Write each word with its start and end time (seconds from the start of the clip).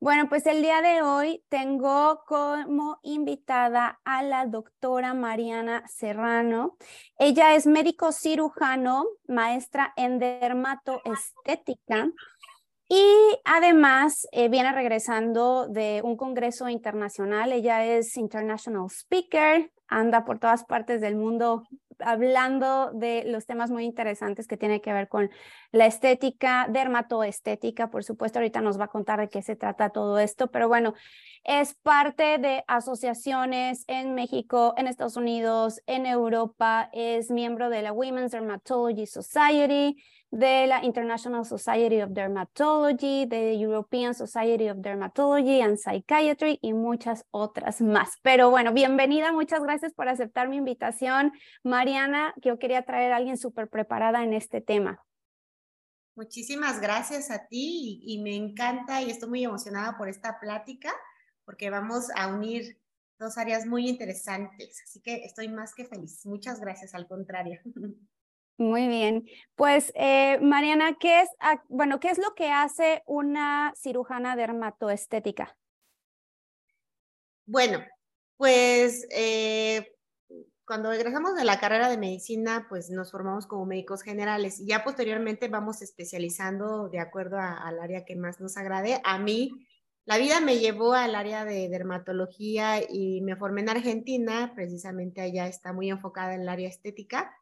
Bueno, 0.00 0.28
pues 0.28 0.46
el 0.46 0.62
día 0.62 0.80
de 0.80 1.02
hoy 1.02 1.42
tengo 1.48 2.22
como 2.28 3.00
invitada 3.02 3.98
a 4.04 4.22
la 4.22 4.46
doctora 4.46 5.12
Mariana 5.12 5.82
Serrano. 5.88 6.76
Ella 7.18 7.56
es 7.56 7.66
médico 7.66 8.12
cirujano, 8.12 9.06
maestra 9.26 9.92
en 9.96 10.20
dermatoestética 10.20 12.12
y 12.88 13.04
además 13.44 14.28
eh, 14.30 14.48
viene 14.48 14.70
regresando 14.72 15.66
de 15.66 16.00
un 16.04 16.16
congreso 16.16 16.68
internacional. 16.68 17.50
Ella 17.50 17.84
es 17.84 18.16
international 18.16 18.86
speaker, 18.90 19.72
anda 19.88 20.24
por 20.24 20.38
todas 20.38 20.64
partes 20.64 21.00
del 21.00 21.16
mundo 21.16 21.64
hablando 22.00 22.92
de 22.92 23.24
los 23.26 23.46
temas 23.46 23.70
muy 23.70 23.84
interesantes 23.84 24.46
que 24.46 24.56
tienen 24.56 24.80
que 24.80 24.92
ver 24.92 25.08
con 25.08 25.30
la 25.72 25.86
estética, 25.86 26.66
dermatoestética, 26.70 27.90
por 27.90 28.04
supuesto, 28.04 28.38
ahorita 28.38 28.60
nos 28.60 28.78
va 28.78 28.84
a 28.84 28.88
contar 28.88 29.20
de 29.20 29.28
qué 29.28 29.42
se 29.42 29.56
trata 29.56 29.90
todo 29.90 30.18
esto, 30.18 30.50
pero 30.50 30.68
bueno, 30.68 30.94
es 31.44 31.74
parte 31.74 32.38
de 32.38 32.64
asociaciones 32.66 33.84
en 33.86 34.14
México, 34.14 34.74
en 34.76 34.86
Estados 34.86 35.16
Unidos, 35.16 35.80
en 35.86 36.06
Europa, 36.06 36.90
es 36.92 37.30
miembro 37.30 37.70
de 37.70 37.82
la 37.82 37.92
Women's 37.92 38.32
Dermatology 38.32 39.06
Society, 39.06 40.02
de 40.30 40.66
la 40.66 40.84
International 40.84 41.44
Society 41.44 42.02
of 42.02 42.10
Dermatology, 42.10 43.26
de 43.26 43.58
European 43.58 44.14
Society 44.14 44.68
of 44.68 44.78
Dermatology 44.78 45.60
and 45.60 45.78
Psychiatry 45.78 46.58
y 46.60 46.72
muchas 46.74 47.24
otras 47.30 47.80
más. 47.80 48.18
Pero 48.22 48.50
bueno, 48.50 48.72
bienvenida, 48.72 49.32
muchas 49.32 49.62
gracias 49.62 49.94
por 49.94 50.08
aceptar 50.08 50.48
mi 50.48 50.56
invitación. 50.56 51.32
Mariana, 51.62 52.34
yo 52.36 52.58
quería 52.58 52.82
traer 52.82 53.12
a 53.12 53.16
alguien 53.16 53.38
súper 53.38 53.68
preparada 53.68 54.22
en 54.22 54.34
este 54.34 54.60
tema. 54.60 55.02
Muchísimas 56.14 56.80
gracias 56.80 57.30
a 57.30 57.46
ti 57.46 58.00
y 58.02 58.20
me 58.22 58.34
encanta 58.34 59.00
y 59.00 59.10
estoy 59.10 59.28
muy 59.28 59.44
emocionada 59.44 59.96
por 59.96 60.08
esta 60.08 60.40
plática 60.40 60.92
porque 61.44 61.70
vamos 61.70 62.08
a 62.16 62.26
unir 62.26 62.78
dos 63.18 63.38
áreas 63.38 63.66
muy 63.66 63.88
interesantes. 63.88 64.82
Así 64.84 65.00
que 65.00 65.24
estoy 65.24 65.48
más 65.48 65.74
que 65.74 65.86
feliz. 65.86 66.26
Muchas 66.26 66.60
gracias, 66.60 66.94
al 66.94 67.06
contrario. 67.06 67.60
Muy 68.58 68.88
bien. 68.88 69.28
Pues, 69.54 69.92
eh, 69.94 70.40
Mariana, 70.40 70.96
¿qué 70.98 71.22
es, 71.22 71.28
bueno, 71.68 72.00
¿qué 72.00 72.10
es 72.10 72.18
lo 72.18 72.34
que 72.34 72.50
hace 72.50 73.04
una 73.06 73.72
cirujana 73.76 74.34
dermatoestética? 74.34 75.56
Bueno, 77.46 77.78
pues 78.36 79.06
eh, 79.12 79.94
cuando 80.64 80.90
egresamos 80.90 81.36
de 81.36 81.44
la 81.44 81.60
carrera 81.60 81.88
de 81.88 81.98
medicina, 81.98 82.66
pues 82.68 82.90
nos 82.90 83.12
formamos 83.12 83.46
como 83.46 83.64
médicos 83.64 84.02
generales 84.02 84.58
y 84.58 84.66
ya 84.66 84.82
posteriormente 84.82 85.46
vamos 85.46 85.80
especializando 85.80 86.88
de 86.88 86.98
acuerdo 86.98 87.38
al 87.38 87.78
área 87.78 88.04
que 88.04 88.16
más 88.16 88.40
nos 88.40 88.56
agrade. 88.56 89.00
A 89.04 89.20
mí, 89.20 89.52
la 90.04 90.18
vida 90.18 90.40
me 90.40 90.58
llevó 90.58 90.94
al 90.94 91.14
área 91.14 91.44
de 91.44 91.68
dermatología 91.68 92.82
y 92.82 93.20
me 93.20 93.36
formé 93.36 93.60
en 93.60 93.68
Argentina, 93.68 94.52
precisamente 94.56 95.20
allá 95.20 95.46
está 95.46 95.72
muy 95.72 95.90
enfocada 95.90 96.34
en 96.34 96.40
el 96.40 96.48
área 96.48 96.68
estética 96.68 97.32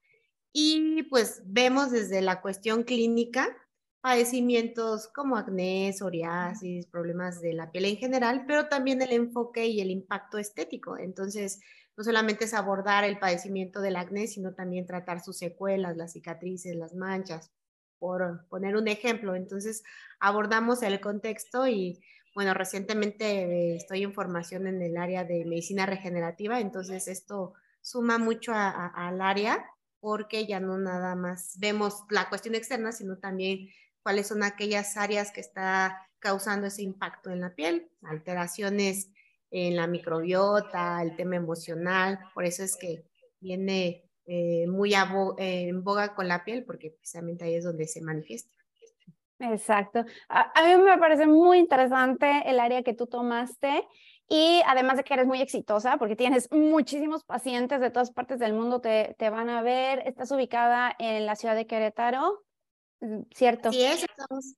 y 0.58 1.02
pues 1.10 1.42
vemos 1.44 1.90
desde 1.90 2.22
la 2.22 2.40
cuestión 2.40 2.84
clínica 2.84 3.54
padecimientos 4.00 5.06
como 5.08 5.36
acné, 5.36 5.92
psoriasis, 5.92 6.86
problemas 6.86 7.42
de 7.42 7.52
la 7.52 7.70
piel 7.70 7.84
en 7.84 7.98
general, 7.98 8.44
pero 8.46 8.66
también 8.66 9.02
el 9.02 9.12
enfoque 9.12 9.66
y 9.66 9.82
el 9.82 9.90
impacto 9.90 10.38
estético. 10.38 10.96
Entonces, 10.96 11.60
no 11.94 12.04
solamente 12.04 12.46
es 12.46 12.54
abordar 12.54 13.04
el 13.04 13.18
padecimiento 13.18 13.82
del 13.82 13.96
acné, 13.96 14.28
sino 14.28 14.54
también 14.54 14.86
tratar 14.86 15.20
sus 15.20 15.36
secuelas, 15.36 15.98
las 15.98 16.12
cicatrices, 16.12 16.74
las 16.74 16.94
manchas, 16.94 17.52
por 17.98 18.48
poner 18.48 18.76
un 18.76 18.88
ejemplo. 18.88 19.34
Entonces, 19.34 19.82
abordamos 20.20 20.82
el 20.82 20.98
contexto 21.02 21.68
y, 21.68 22.00
bueno, 22.34 22.54
recientemente 22.54 23.26
eh, 23.26 23.76
estoy 23.76 24.04
en 24.04 24.14
formación 24.14 24.66
en 24.68 24.80
el 24.80 24.96
área 24.96 25.22
de 25.24 25.44
medicina 25.44 25.84
regenerativa, 25.84 26.60
entonces 26.60 27.08
esto 27.08 27.52
suma 27.82 28.16
mucho 28.16 28.52
al 28.54 29.20
área 29.20 29.62
porque 30.06 30.46
ya 30.46 30.60
no 30.60 30.78
nada 30.78 31.16
más 31.16 31.58
vemos 31.58 32.04
la 32.10 32.28
cuestión 32.28 32.54
externa, 32.54 32.92
sino 32.92 33.18
también 33.18 33.70
cuáles 34.04 34.28
son 34.28 34.44
aquellas 34.44 34.96
áreas 34.96 35.32
que 35.32 35.40
está 35.40 36.08
causando 36.20 36.68
ese 36.68 36.82
impacto 36.82 37.30
en 37.30 37.40
la 37.40 37.56
piel, 37.56 37.90
alteraciones 38.02 39.10
en 39.50 39.74
la 39.74 39.88
microbiota, 39.88 41.02
el 41.02 41.16
tema 41.16 41.34
emocional, 41.34 42.20
por 42.34 42.44
eso 42.44 42.62
es 42.62 42.76
que 42.76 43.04
viene 43.40 44.04
eh, 44.26 44.68
muy 44.68 44.94
en 45.38 45.82
boga 45.82 46.14
con 46.14 46.28
la 46.28 46.44
piel, 46.44 46.62
porque 46.64 46.90
precisamente 46.90 47.44
ahí 47.44 47.56
es 47.56 47.64
donde 47.64 47.88
se 47.88 48.00
manifiesta. 48.00 48.54
Exacto. 49.40 50.04
A, 50.28 50.52
a, 50.54 50.68
mí 50.68 50.84
me 50.84 50.98
parece 50.98 51.26
muy 51.26 51.58
interesante 51.58 52.44
el 52.46 52.60
área 52.60 52.84
que 52.84 52.94
tú 52.94 53.08
tomaste 53.08 53.84
y 54.28 54.60
además 54.66 54.96
de 54.96 55.04
que 55.04 55.14
eres 55.14 55.26
muy 55.26 55.40
exitosa, 55.40 55.98
porque 55.98 56.16
tienes 56.16 56.50
muchísimos 56.50 57.24
pacientes 57.24 57.80
de 57.80 57.90
todas 57.90 58.10
partes 58.10 58.38
del 58.38 58.54
mundo 58.54 58.80
te, 58.80 59.14
te 59.18 59.30
van 59.30 59.48
a 59.48 59.62
ver, 59.62 60.02
estás 60.06 60.30
ubicada 60.32 60.94
en 60.98 61.26
la 61.26 61.36
ciudad 61.36 61.54
de 61.54 61.66
Querétaro, 61.66 62.44
mm, 63.00 63.22
¿cierto? 63.32 63.72
Sí, 63.72 63.84
estamos, 63.84 64.56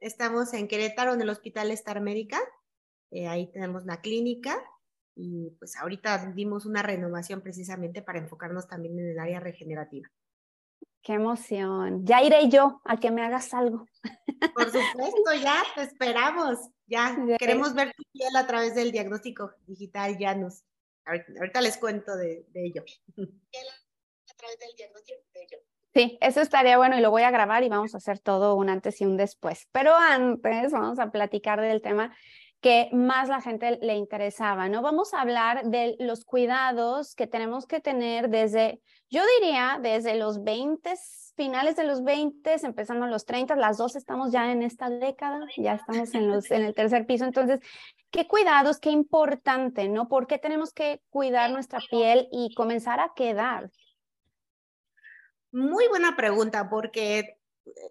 estamos 0.00 0.52
en 0.54 0.68
Querétaro, 0.68 1.14
en 1.14 1.22
el 1.22 1.30
Hospital 1.30 1.70
Star 1.70 2.00
Médica. 2.00 2.38
Eh, 3.10 3.26
ahí 3.26 3.50
tenemos 3.52 3.86
la 3.86 4.00
clínica 4.00 4.62
y 5.14 5.50
pues 5.58 5.76
ahorita 5.76 6.32
dimos 6.34 6.66
una 6.66 6.82
renovación 6.82 7.40
precisamente 7.40 8.02
para 8.02 8.18
enfocarnos 8.18 8.68
también 8.68 8.98
en 8.98 9.10
el 9.12 9.18
área 9.18 9.40
regenerativa. 9.40 10.10
Qué 11.06 11.12
emoción. 11.12 12.04
Ya 12.04 12.20
iré 12.20 12.48
yo 12.48 12.80
a 12.84 12.96
que 12.96 13.12
me 13.12 13.22
hagas 13.22 13.54
algo. 13.54 13.86
Por 14.52 14.64
supuesto, 14.64 15.34
ya 15.40 15.62
te 15.76 15.82
esperamos. 15.82 16.58
Ya 16.88 17.16
queremos 17.38 17.74
ver 17.74 17.92
tu 17.96 18.02
piel 18.10 18.34
a 18.34 18.44
través 18.44 18.74
del 18.74 18.90
diagnóstico 18.90 19.52
digital. 19.68 20.18
Ya 20.18 20.34
nos. 20.34 20.64
Ahorita, 21.04 21.60
les 21.60 21.76
cuento 21.76 22.16
de, 22.16 22.44
ello. 22.54 22.82
A 23.16 24.34
través 24.36 24.58
del 24.58 24.76
diagnóstico 24.76 25.20
de 25.32 25.42
ello. 25.44 25.58
Sí, 25.94 26.18
eso 26.20 26.40
estaría 26.40 26.76
bueno 26.76 26.98
y 26.98 27.00
lo 27.00 27.12
voy 27.12 27.22
a 27.22 27.30
grabar 27.30 27.62
y 27.62 27.68
vamos 27.68 27.94
a 27.94 27.98
hacer 27.98 28.18
todo 28.18 28.56
un 28.56 28.68
antes 28.68 29.00
y 29.00 29.04
un 29.04 29.16
después. 29.16 29.68
Pero 29.70 29.94
antes 29.94 30.72
vamos 30.72 30.98
a 30.98 31.12
platicar 31.12 31.60
del 31.60 31.82
tema 31.82 32.16
que 32.66 32.88
más 32.90 33.28
la 33.28 33.40
gente 33.40 33.78
le 33.80 33.94
interesaba, 33.94 34.68
¿no? 34.68 34.82
Vamos 34.82 35.14
a 35.14 35.20
hablar 35.20 35.66
de 35.66 35.94
los 36.00 36.24
cuidados 36.24 37.14
que 37.14 37.28
tenemos 37.28 37.64
que 37.64 37.78
tener 37.78 38.28
desde, 38.28 38.82
yo 39.08 39.22
diría, 39.38 39.78
desde 39.80 40.16
los 40.16 40.42
20, 40.42 40.92
finales 41.36 41.76
de 41.76 41.84
los 41.84 42.02
20, 42.02 42.56
empezando 42.64 43.06
los 43.06 43.24
30, 43.24 43.54
las 43.54 43.76
dos 43.76 43.94
estamos 43.94 44.32
ya 44.32 44.50
en 44.50 44.64
esta 44.64 44.90
década, 44.90 45.46
ya 45.56 45.74
estamos 45.74 46.12
en, 46.12 46.28
los, 46.28 46.50
en 46.50 46.64
el 46.64 46.74
tercer 46.74 47.06
piso, 47.06 47.24
entonces, 47.24 47.60
¿qué 48.10 48.26
cuidados, 48.26 48.80
qué 48.80 48.90
importante, 48.90 49.88
¿no? 49.88 50.08
¿Por 50.08 50.26
qué 50.26 50.38
tenemos 50.38 50.72
que 50.72 51.00
cuidar 51.08 51.52
nuestra 51.52 51.78
piel 51.88 52.26
y 52.32 52.52
comenzar 52.56 52.98
a 52.98 53.12
quedar? 53.14 53.70
Muy 55.52 55.86
buena 55.86 56.16
pregunta, 56.16 56.68
porque 56.68 57.38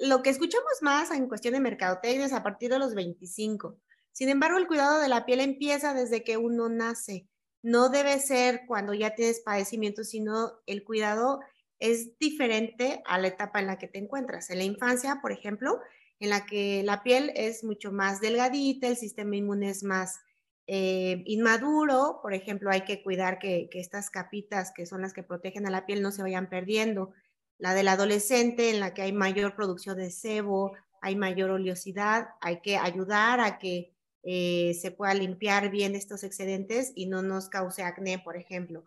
lo 0.02 0.22
que 0.22 0.32
escuchamos 0.32 0.82
más 0.82 1.12
en 1.12 1.30
cuestión 1.30 1.54
de 1.54 1.62
mercadotecnia 1.62 2.26
es 2.26 2.34
a 2.34 2.44
partir 2.44 2.70
de 2.70 2.80
los 2.80 2.94
25 2.94 3.78
sin 4.16 4.30
embargo, 4.30 4.58
el 4.58 4.68
cuidado 4.68 5.02
de 5.02 5.10
la 5.10 5.26
piel 5.26 5.42
empieza 5.42 5.94
desde 5.94 6.24
que 6.24 6.38
uno 6.38 6.70
nace. 6.70 7.28
No 7.62 7.90
debe 7.90 8.18
ser 8.20 8.62
cuando 8.66 8.94
ya 8.94 9.14
tienes 9.14 9.42
padecimiento, 9.42 10.06
sino 10.06 10.54
el 10.68 10.86
cuidado 10.86 11.42
es 11.80 12.18
diferente 12.18 13.04
a 13.08 13.18
la 13.18 13.28
etapa 13.28 13.60
en 13.60 13.68
la 13.68 13.78
que 13.78 13.90
te 13.90 14.00
encuentras. 14.00 14.50
En 14.50 14.60
la 14.60 14.64
infancia, 14.64 15.20
por 15.22 15.34
ejemplo, 15.34 15.82
en 16.22 16.30
la 16.30 16.46
que 16.46 16.82
la 16.84 17.04
piel 17.04 17.34
es 17.36 17.66
mucho 17.66 17.92
más 17.92 18.22
delgadita, 18.22 18.88
el 18.88 18.96
sistema 18.96 19.36
inmune 19.36 19.70
es 19.70 19.84
más 19.84 20.22
eh, 20.66 21.22
inmaduro, 21.26 22.20
por 22.22 22.34
ejemplo, 22.34 22.72
hay 22.72 22.86
que 22.86 23.04
cuidar 23.04 23.38
que, 23.38 23.68
que, 23.70 23.82
estas 23.82 24.10
capitas 24.10 24.72
que 24.74 24.86
son 24.86 25.02
las 25.02 25.12
que 25.12 25.24
protegen 25.24 25.68
a 25.68 25.72
la 25.72 25.86
piel 25.86 26.02
no 26.02 26.12
se 26.12 26.22
vayan 26.22 26.48
perdiendo. 26.48 27.12
La 27.58 27.74
del 27.74 27.90
adolescente, 27.90 28.70
en 28.70 28.80
la 28.80 28.94
que 28.94 29.02
hay 29.02 29.12
mayor 29.12 29.58
producción 29.58 29.98
de 29.98 30.10
sebo, 30.10 30.72
hay 31.02 31.18
mayor 31.18 31.50
oleosidad, 31.50 32.30
hay 32.40 32.62
que 32.62 32.78
ayudar 32.78 33.42
a 33.42 33.60
que 33.60 33.95
eh, 34.28 34.74
se 34.74 34.90
pueda 34.90 35.14
limpiar 35.14 35.70
bien 35.70 35.94
estos 35.94 36.24
excedentes 36.24 36.92
y 36.96 37.06
no 37.06 37.22
nos 37.22 37.48
cause 37.48 37.84
acné, 37.84 38.18
por 38.18 38.36
ejemplo. 38.36 38.84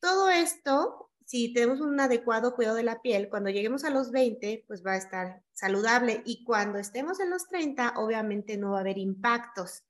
Todo 0.00 0.28
esto, 0.28 1.10
si 1.24 1.54
tenemos 1.54 1.80
un 1.80 1.98
adecuado 1.98 2.54
cuidado 2.54 2.76
de 2.76 2.82
la 2.82 3.00
piel, 3.00 3.30
cuando 3.30 3.48
lleguemos 3.48 3.84
a 3.84 3.90
los 3.90 4.10
20, 4.10 4.64
pues 4.68 4.84
va 4.84 4.92
a 4.92 4.98
estar 4.98 5.42
saludable 5.54 6.20
y 6.26 6.44
cuando 6.44 6.78
estemos 6.78 7.20
en 7.20 7.30
los 7.30 7.48
30, 7.48 7.94
obviamente 7.96 8.58
no 8.58 8.72
va 8.72 8.78
a 8.78 8.80
haber 8.82 8.98
impactos. 8.98 9.82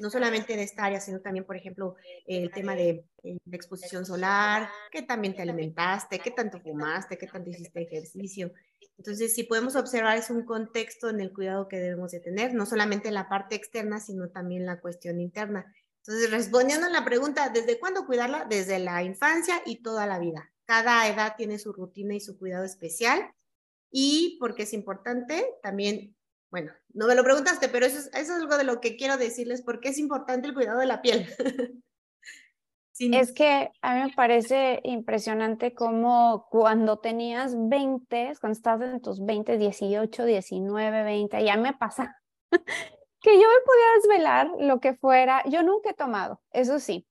No 0.00 0.10
solamente, 0.10 0.56
de 0.56 0.62
esta 0.62 0.84
área, 0.84 1.00
sino 1.00 1.20
también, 1.20 1.44
por 1.44 1.56
ejemplo, 1.56 1.96
el 2.26 2.52
tema 2.52 2.76
de, 2.76 3.04
de, 3.22 3.56
exposición 3.56 4.04
solar, 4.04 4.68
qué 4.92 5.02
también 5.02 5.34
te 5.34 5.42
alimentaste, 5.42 6.18
qué 6.20 6.30
tanto 6.30 6.60
fumaste, 6.60 7.18
qué 7.18 7.26
tanto 7.26 7.50
hiciste 7.50 7.82
ejercicio. 7.82 8.52
Entonces, 8.98 9.34
si 9.34 9.42
podemos 9.42 9.76
observar, 9.76 10.16
es 10.16 10.30
un 10.30 10.44
contexto 10.44 11.10
en 11.10 11.20
el 11.20 11.32
cuidado 11.32 11.68
que 11.68 11.78
debemos 11.78 12.12
de 12.12 12.20
tener, 12.20 12.54
no 12.54 12.66
solamente 12.66 13.10
la 13.10 13.28
parte 13.28 13.54
externa, 13.54 14.00
sino 14.00 14.30
también 14.30 14.66
la 14.66 14.80
cuestión 14.80 15.20
interna. 15.20 15.72
Entonces, 16.06 16.30
respondiendo 16.30 16.86
a 16.86 16.90
la 16.90 17.04
pregunta, 17.04 17.48
¿desde 17.48 17.78
cuándo 17.78 18.06
cuidarla? 18.06 18.46
Desde 18.48 18.78
la 18.78 19.02
infancia 19.02 19.60
y 19.66 19.82
toda 19.82 20.06
la 20.06 20.18
vida. 20.18 20.52
Cada 20.66 21.08
edad 21.08 21.34
tiene 21.36 21.58
su 21.58 21.72
rutina 21.72 22.14
y 22.14 22.20
su 22.20 22.38
cuidado 22.38 22.64
especial. 22.64 23.32
Y 23.90 24.36
porque 24.40 24.64
es 24.64 24.72
importante, 24.72 25.46
también 25.62 26.14
bueno, 26.54 26.70
no 26.92 27.08
me 27.08 27.16
lo 27.16 27.24
preguntaste, 27.24 27.68
pero 27.68 27.84
eso 27.84 27.98
es, 27.98 28.06
eso 28.14 28.14
es 28.14 28.30
algo 28.30 28.56
de 28.56 28.62
lo 28.62 28.80
que 28.80 28.96
quiero 28.96 29.16
decirles 29.16 29.60
porque 29.60 29.88
es 29.88 29.98
importante 29.98 30.46
el 30.46 30.54
cuidado 30.54 30.78
de 30.78 30.86
la 30.86 31.02
piel. 31.02 31.26
Es 32.98 33.32
que 33.32 33.70
a 33.82 33.94
mí 33.94 34.02
me 34.02 34.12
parece 34.14 34.80
impresionante 34.84 35.74
cómo 35.74 36.46
cuando 36.50 36.98
tenías 36.98 37.54
20, 37.56 38.34
cuando 38.40 38.56
estás 38.56 38.80
en 38.82 39.00
tus 39.00 39.24
20, 39.24 39.58
18, 39.58 40.24
19, 40.24 41.02
20, 41.02 41.44
ya 41.44 41.56
me 41.56 41.72
pasa 41.72 42.16
que 42.52 43.34
yo 43.34 43.48
me 43.48 43.64
podía 43.64 43.94
desvelar 43.96 44.50
lo 44.60 44.78
que 44.78 44.94
fuera. 44.94 45.42
Yo 45.48 45.64
nunca 45.64 45.90
he 45.90 45.94
tomado, 45.94 46.40
eso 46.52 46.78
sí, 46.78 47.04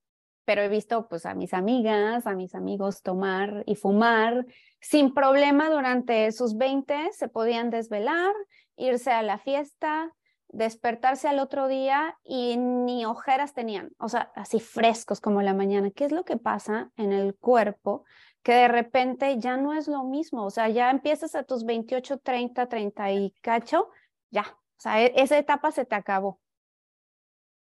pero 0.46 0.62
he 0.62 0.68
visto 0.68 1.06
pues 1.06 1.26
a 1.26 1.34
mis 1.34 1.52
amigas, 1.52 2.26
a 2.26 2.34
mis 2.34 2.54
amigos 2.54 3.02
tomar 3.02 3.62
y 3.66 3.74
fumar 3.74 4.46
sin 4.80 5.12
problema 5.12 5.68
durante 5.68 6.32
sus 6.32 6.56
20, 6.56 7.10
se 7.12 7.28
podían 7.28 7.68
desvelar, 7.68 8.34
irse 8.76 9.10
a 9.10 9.22
la 9.22 9.38
fiesta, 9.38 10.14
despertarse 10.54 11.28
al 11.28 11.38
otro 11.38 11.68
día 11.68 12.18
y 12.24 12.56
ni 12.56 13.04
ojeras 13.04 13.54
tenían, 13.54 13.90
o 13.98 14.08
sea, 14.08 14.32
así 14.34 14.60
frescos 14.60 15.20
como 15.20 15.42
la 15.42 15.54
mañana. 15.54 15.90
¿Qué 15.90 16.04
es 16.04 16.12
lo 16.12 16.24
que 16.24 16.36
pasa 16.36 16.92
en 16.96 17.12
el 17.12 17.34
cuerpo? 17.34 18.04
Que 18.42 18.52
de 18.52 18.68
repente 18.68 19.38
ya 19.38 19.56
no 19.56 19.72
es 19.74 19.88
lo 19.88 20.04
mismo, 20.04 20.44
o 20.44 20.50
sea, 20.50 20.68
ya 20.68 20.90
empiezas 20.90 21.34
a 21.34 21.44
tus 21.44 21.64
28, 21.64 22.18
30, 22.18 22.68
30 22.68 23.12
y 23.12 23.30
cacho, 23.40 23.88
ya, 24.30 24.44
o 24.50 24.80
sea, 24.80 25.02
e-, 25.02 25.12
esa 25.16 25.38
etapa 25.38 25.72
se 25.72 25.84
te 25.84 25.94
acabó. 25.94 26.40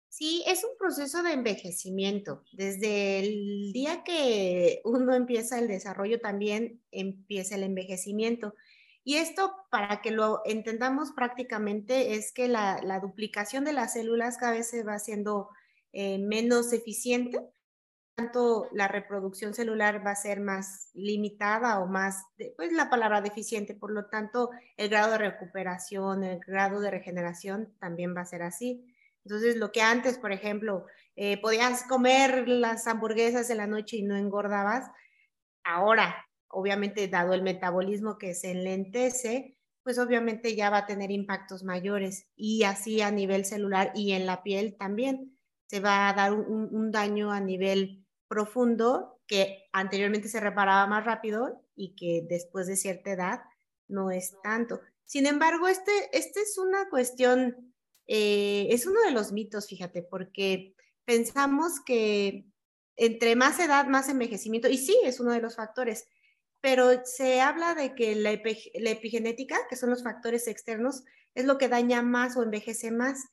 Sí, 0.08 0.44
es 0.46 0.62
un 0.62 0.76
proceso 0.78 1.22
de 1.22 1.32
envejecimiento. 1.32 2.44
Desde 2.52 3.20
el 3.20 3.72
día 3.72 4.02
que 4.04 4.82
uno 4.84 5.14
empieza 5.14 5.58
el 5.58 5.68
desarrollo, 5.68 6.20
también 6.20 6.82
empieza 6.90 7.54
el 7.54 7.62
envejecimiento. 7.62 8.54
Y 9.04 9.16
esto, 9.16 9.54
para 9.70 10.00
que 10.00 10.12
lo 10.12 10.42
entendamos 10.44 11.12
prácticamente, 11.12 12.14
es 12.14 12.32
que 12.32 12.48
la, 12.48 12.80
duplicación 13.00 13.64
de 13.64 13.72
las 13.72 13.94
células 13.94 14.38
cada 14.38 14.52
vez 14.52 14.70
se 14.70 14.84
va 14.84 14.94
haciendo 14.94 15.48
eh, 15.92 16.18
menos 16.18 16.72
eficiente, 16.72 17.40
tanto 18.14 18.68
la 18.72 18.88
reproducción 18.88 19.54
celular 19.54 20.06
va 20.06 20.12
a 20.12 20.16
ser 20.16 20.40
más 20.40 20.90
limitada 20.94 21.80
o 21.80 21.86
más, 21.86 22.24
pues 22.56 22.72
la 22.72 22.90
palabra 22.90 23.20
deficiente, 23.20 23.74
por 23.74 23.90
lo 23.90 24.06
tanto 24.06 24.50
el 24.76 24.88
grado 24.88 25.12
de 25.12 25.18
recuperación, 25.18 26.22
el 26.22 26.38
grado 26.40 26.80
de 26.80 26.90
regeneración 26.90 27.74
también 27.80 28.14
va 28.16 28.20
a 28.20 28.26
ser 28.26 28.42
así. 28.42 28.86
Entonces, 29.24 29.56
lo 29.56 29.72
que 29.72 29.82
antes, 29.82 30.18
por 30.18 30.32
ejemplo, 30.32 30.86
eh, 31.16 31.40
podías 31.40 31.84
comer 31.84 32.48
las 32.48 32.86
hamburguesas 32.86 33.50
en 33.50 33.58
la 33.58 33.66
noche 33.66 33.96
y 33.96 34.02
no 34.02 34.16
engordabas, 34.16 34.90
ahora 35.64 36.14
obviamente 36.52 37.08
dado 37.08 37.32
el 37.32 37.42
metabolismo 37.42 38.18
que 38.18 38.34
se 38.34 38.52
enlentece, 38.52 39.56
pues 39.82 39.98
obviamente 39.98 40.54
ya 40.54 40.70
va 40.70 40.78
a 40.78 40.86
tener 40.86 41.10
impactos 41.10 41.64
mayores 41.64 42.28
y 42.36 42.62
así 42.62 43.00
a 43.00 43.10
nivel 43.10 43.44
celular 43.44 43.90
y 43.94 44.12
en 44.12 44.26
la 44.26 44.42
piel 44.42 44.76
también 44.76 45.36
se 45.66 45.80
va 45.80 46.08
a 46.08 46.12
dar 46.12 46.34
un, 46.34 46.92
daño 46.92 47.32
a 47.32 47.40
nivel 47.40 48.06
profundo 48.28 49.20
que 49.26 49.68
anteriormente 49.72 50.28
se 50.28 50.40
reparaba 50.40 50.86
más 50.86 51.04
rápido 51.04 51.64
y 51.74 51.96
que 51.96 52.26
después 52.28 52.66
de 52.66 52.76
cierta 52.76 53.12
edad 53.12 53.40
no 53.88 54.10
es 54.10 54.34
tanto. 54.42 54.80
Sin 55.04 55.26
embargo, 55.26 55.68
este, 55.68 55.90
este 56.12 56.40
es 56.42 56.58
una 56.58 56.88
cuestión, 56.90 57.74
eh, 58.06 58.68
es 58.70 58.86
uno 58.86 59.00
de 59.00 59.12
los 59.12 59.32
mitos, 59.32 59.66
fíjate, 59.66 60.02
porque 60.02 60.76
pensamos 61.04 61.80
que 61.80 62.46
entre 62.96 63.34
más 63.36 63.58
edad, 63.58 63.86
más 63.86 64.08
envejecimiento, 64.08 64.68
y 64.68 64.76
sí, 64.76 64.96
es 65.04 65.20
uno 65.20 65.32
de 65.32 65.40
los 65.40 65.56
factores, 65.56 66.06
pero 66.62 67.04
se 67.04 67.40
habla 67.40 67.74
de 67.74 67.94
que 67.94 68.14
la, 68.14 68.30
epigenética, 68.30 69.58
que 69.68 69.76
son 69.76 69.90
los 69.90 70.04
factores 70.04 70.46
externos, 70.46 71.02
es 71.34 71.44
lo 71.44 71.58
que 71.58 71.68
daña 71.68 72.02
más 72.02 72.36
o 72.36 72.42
envejece 72.42 72.92
más. 72.92 73.24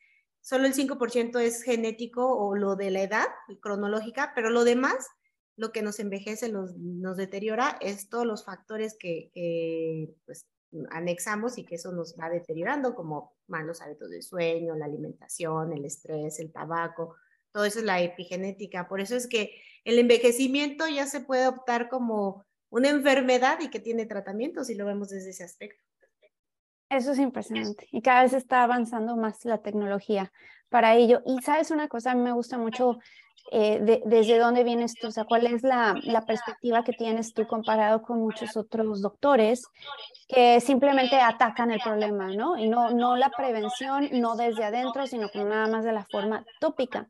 Solo 0.42 0.66
el 0.66 0.74
5% 0.74 1.40
es 1.40 1.62
genético 1.62 2.36
o 2.36 2.56
lo 2.56 2.76
de 2.76 2.90
la 2.90 3.04
edad 3.04 3.28
cronológica, 3.62 4.32
pero 4.34 4.50
lo 4.50 4.64
demás, 4.64 5.08
lo 5.56 5.72
que 5.72 5.84
nos 5.84 6.00
envejece, 6.00 6.52
nos 6.52 7.18
deteriora, 7.18 7.78
es 7.82 8.10
todos 8.10 8.26
los 8.26 8.46
factores 8.46 8.98
que, 9.00 10.12
pues, 10.26 10.48
anexamos 10.90 11.60
y 11.60 11.66
que 11.66 11.76
eso 11.76 11.92
nos 11.92 12.16
va 12.20 12.30
deteriorando, 12.30 12.96
como 12.96 13.36
malos 13.48 13.82
hábitos 13.82 14.10
de 14.10 14.24
sueño, 14.24 14.76
la 14.76 14.86
alimentación, 14.86 15.74
el 15.74 15.86
estrés, 15.86 16.40
el 16.40 16.52
tabaco, 16.52 17.16
todo 17.52 17.66
eso 17.66 17.80
es 17.80 17.86
la 17.86 18.02
epigenética. 18.02 18.88
Por 18.88 19.02
eso 19.02 19.16
es 19.16 19.28
que 19.28 19.54
el 19.84 20.00
envejecimiento 20.00 20.88
ya 20.88 21.06
se 21.08 21.22
puede 21.22 21.48
optar 21.48 21.90
como 21.90 22.46
una 22.70 22.90
enfermedad 22.90 23.60
y 23.62 23.70
que 23.70 23.80
tiene 23.80 24.06
tratamiento, 24.06 24.64
si 24.64 24.76
lo 24.76 24.86
vemos 24.86 25.10
desde 25.10 25.32
ese 25.32 25.44
aspecto. 25.44 25.84
Eso 26.90 27.12
es 27.12 27.20
impresionante 27.20 27.88
y 27.92 28.02
cada 28.02 28.24
vez 28.24 28.34
está 28.34 28.64
avanzando 28.64 29.16
más 29.16 29.46
la 29.46 29.60
tecnología 29.60 30.32
para 30.70 30.96
ello. 30.96 31.22
Y 31.26 31.40
sabes 31.42 31.70
una 31.70 31.88
cosa, 31.88 32.12
a 32.12 32.16
mí 32.16 32.22
me 32.22 32.32
gusta 32.32 32.58
mucho 32.58 32.98
eh, 33.52 34.02
desde 34.06 34.38
dónde 34.38 34.64
vienes 34.64 34.96
tú, 34.96 35.08
o 35.08 35.12
sea, 35.12 35.24
cuál 35.24 35.48
es 35.48 35.64
la, 35.64 35.96
la, 36.04 36.26
perspectiva 36.26 36.84
que 36.84 36.94
tienes 36.94 37.34
tú 37.34 37.48
comparado 37.48 38.02
con 38.02 38.20
muchos 38.20 38.56
otros 38.58 39.02
doctores 39.02 39.66
que 40.28 40.60
simplemente 40.62 41.20
atacan 41.20 41.72
el 41.72 41.80
problema, 41.80 42.28
¿no? 42.36 42.58
Y 42.58 42.68
no, 42.68 42.92
no 42.92 43.16
la 43.16 43.30
prevención, 43.30 44.10
no 44.14 44.36
desde 44.36 44.66
adentro, 44.66 45.08
sino 45.08 45.30
como 45.30 45.46
nada 45.46 45.68
más 45.68 45.84
de 45.84 45.94
la 45.94 46.06
forma 46.06 46.46
tópica 46.60 47.10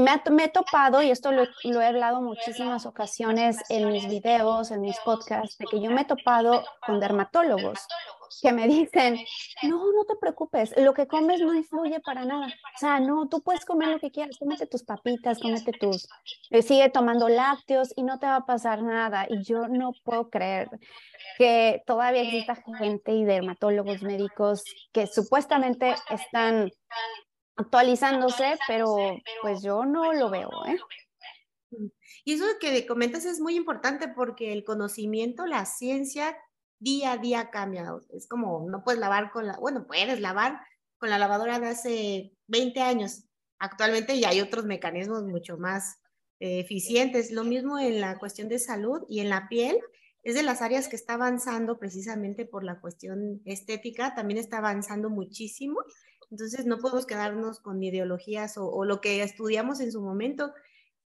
me, 0.00 0.44
he 0.44 0.48
topado, 0.48 1.02
y 1.02 1.10
esto 1.10 1.32
lo, 1.32 1.44
he 1.80 1.86
hablado 1.86 2.20
muchísimas 2.20 2.86
ocasiones 2.86 3.58
en 3.68 3.90
mis 3.90 4.08
videos, 4.08 4.70
en 4.70 4.80
mis 4.80 4.98
podcasts, 5.00 5.56
de 5.58 5.66
que 5.66 5.80
yo 5.80 5.90
me 5.90 6.02
he 6.02 6.04
topado 6.04 6.64
con 6.86 7.00
dermatólogos 7.00 7.86
que 8.42 8.52
me 8.52 8.66
dicen, 8.66 9.18
no, 9.62 9.92
no 9.92 10.04
te 10.04 10.16
preocupes, 10.16 10.74
lo 10.76 10.92
que 10.94 11.06
comes 11.06 11.40
no 11.40 11.54
influye 11.54 12.00
para 12.00 12.24
nada. 12.24 12.46
O 12.46 12.78
sea, 12.78 13.00
no, 13.00 13.28
tú 13.28 13.40
puedes 13.40 13.64
comer 13.64 13.88
lo 13.88 13.98
que 13.98 14.10
quieras, 14.10 14.36
cómete 14.38 14.66
tus 14.66 14.82
papitas, 14.82 15.38
cómete 15.38 15.72
tus, 15.72 16.08
eh, 16.50 16.62
sigue 16.62 16.88
tomando 16.90 17.28
lácteos 17.28 17.92
y 17.96 18.02
no 18.02 18.18
te 18.18 18.26
va 18.26 18.36
a 18.36 18.46
pasar 18.46 18.82
nada. 18.82 19.26
Y 19.28 19.42
yo 19.44 19.68
no 19.68 19.92
puedo 20.04 20.28
creer 20.28 20.68
que 21.38 21.82
todavía 21.86 22.22
exista 22.22 22.56
gente 22.78 23.12
y 23.12 23.24
dermatólogos 23.24 24.02
médicos 24.02 24.64
que 24.92 25.06
supuestamente 25.06 25.94
están 26.10 26.70
actualizándose, 27.56 28.58
pero 28.68 28.96
pues 29.42 29.62
yo 29.62 29.84
no 29.84 30.12
lo 30.12 30.30
veo. 30.30 30.50
¿eh? 30.66 30.78
Y 32.24 32.34
eso 32.34 32.44
que 32.60 32.86
comentas 32.86 33.24
es 33.24 33.40
muy 33.40 33.56
importante 33.56 34.08
porque 34.08 34.52
el 34.52 34.64
conocimiento, 34.64 35.46
la 35.46 35.64
ciencia, 35.64 36.36
día 36.78 37.12
a 37.12 37.18
día 37.18 37.50
cambia. 37.50 37.94
Es 38.10 38.28
como, 38.28 38.68
no 38.68 38.84
puedes 38.84 39.00
lavar 39.00 39.30
con 39.30 39.46
la, 39.46 39.56
bueno, 39.58 39.86
puedes 39.86 40.20
lavar 40.20 40.60
con 40.98 41.10
la 41.10 41.18
lavadora 41.18 41.58
de 41.58 41.68
hace 41.68 42.32
20 42.48 42.80
años. 42.80 43.24
Actualmente 43.58 44.18
ya 44.18 44.30
hay 44.30 44.40
otros 44.40 44.64
mecanismos 44.64 45.24
mucho 45.24 45.56
más 45.56 45.98
eh, 46.40 46.60
eficientes. 46.60 47.30
Lo 47.32 47.44
mismo 47.44 47.78
en 47.78 48.00
la 48.00 48.18
cuestión 48.18 48.48
de 48.48 48.58
salud 48.58 49.02
y 49.08 49.20
en 49.20 49.30
la 49.30 49.48
piel. 49.48 49.78
Es 50.22 50.34
de 50.34 50.42
las 50.42 50.60
áreas 50.60 50.88
que 50.88 50.96
está 50.96 51.14
avanzando 51.14 51.78
precisamente 51.78 52.44
por 52.44 52.64
la 52.64 52.80
cuestión 52.80 53.40
estética, 53.44 54.12
también 54.16 54.38
está 54.38 54.58
avanzando 54.58 55.08
muchísimo 55.08 55.78
entonces 56.30 56.66
no 56.66 56.78
podemos 56.78 57.06
quedarnos 57.06 57.60
con 57.60 57.82
ideologías 57.82 58.56
o, 58.58 58.84
lo 58.84 59.00
que 59.00 59.22
estudiamos 59.22 59.80
en 59.80 59.92
su 59.92 60.00
momento, 60.00 60.52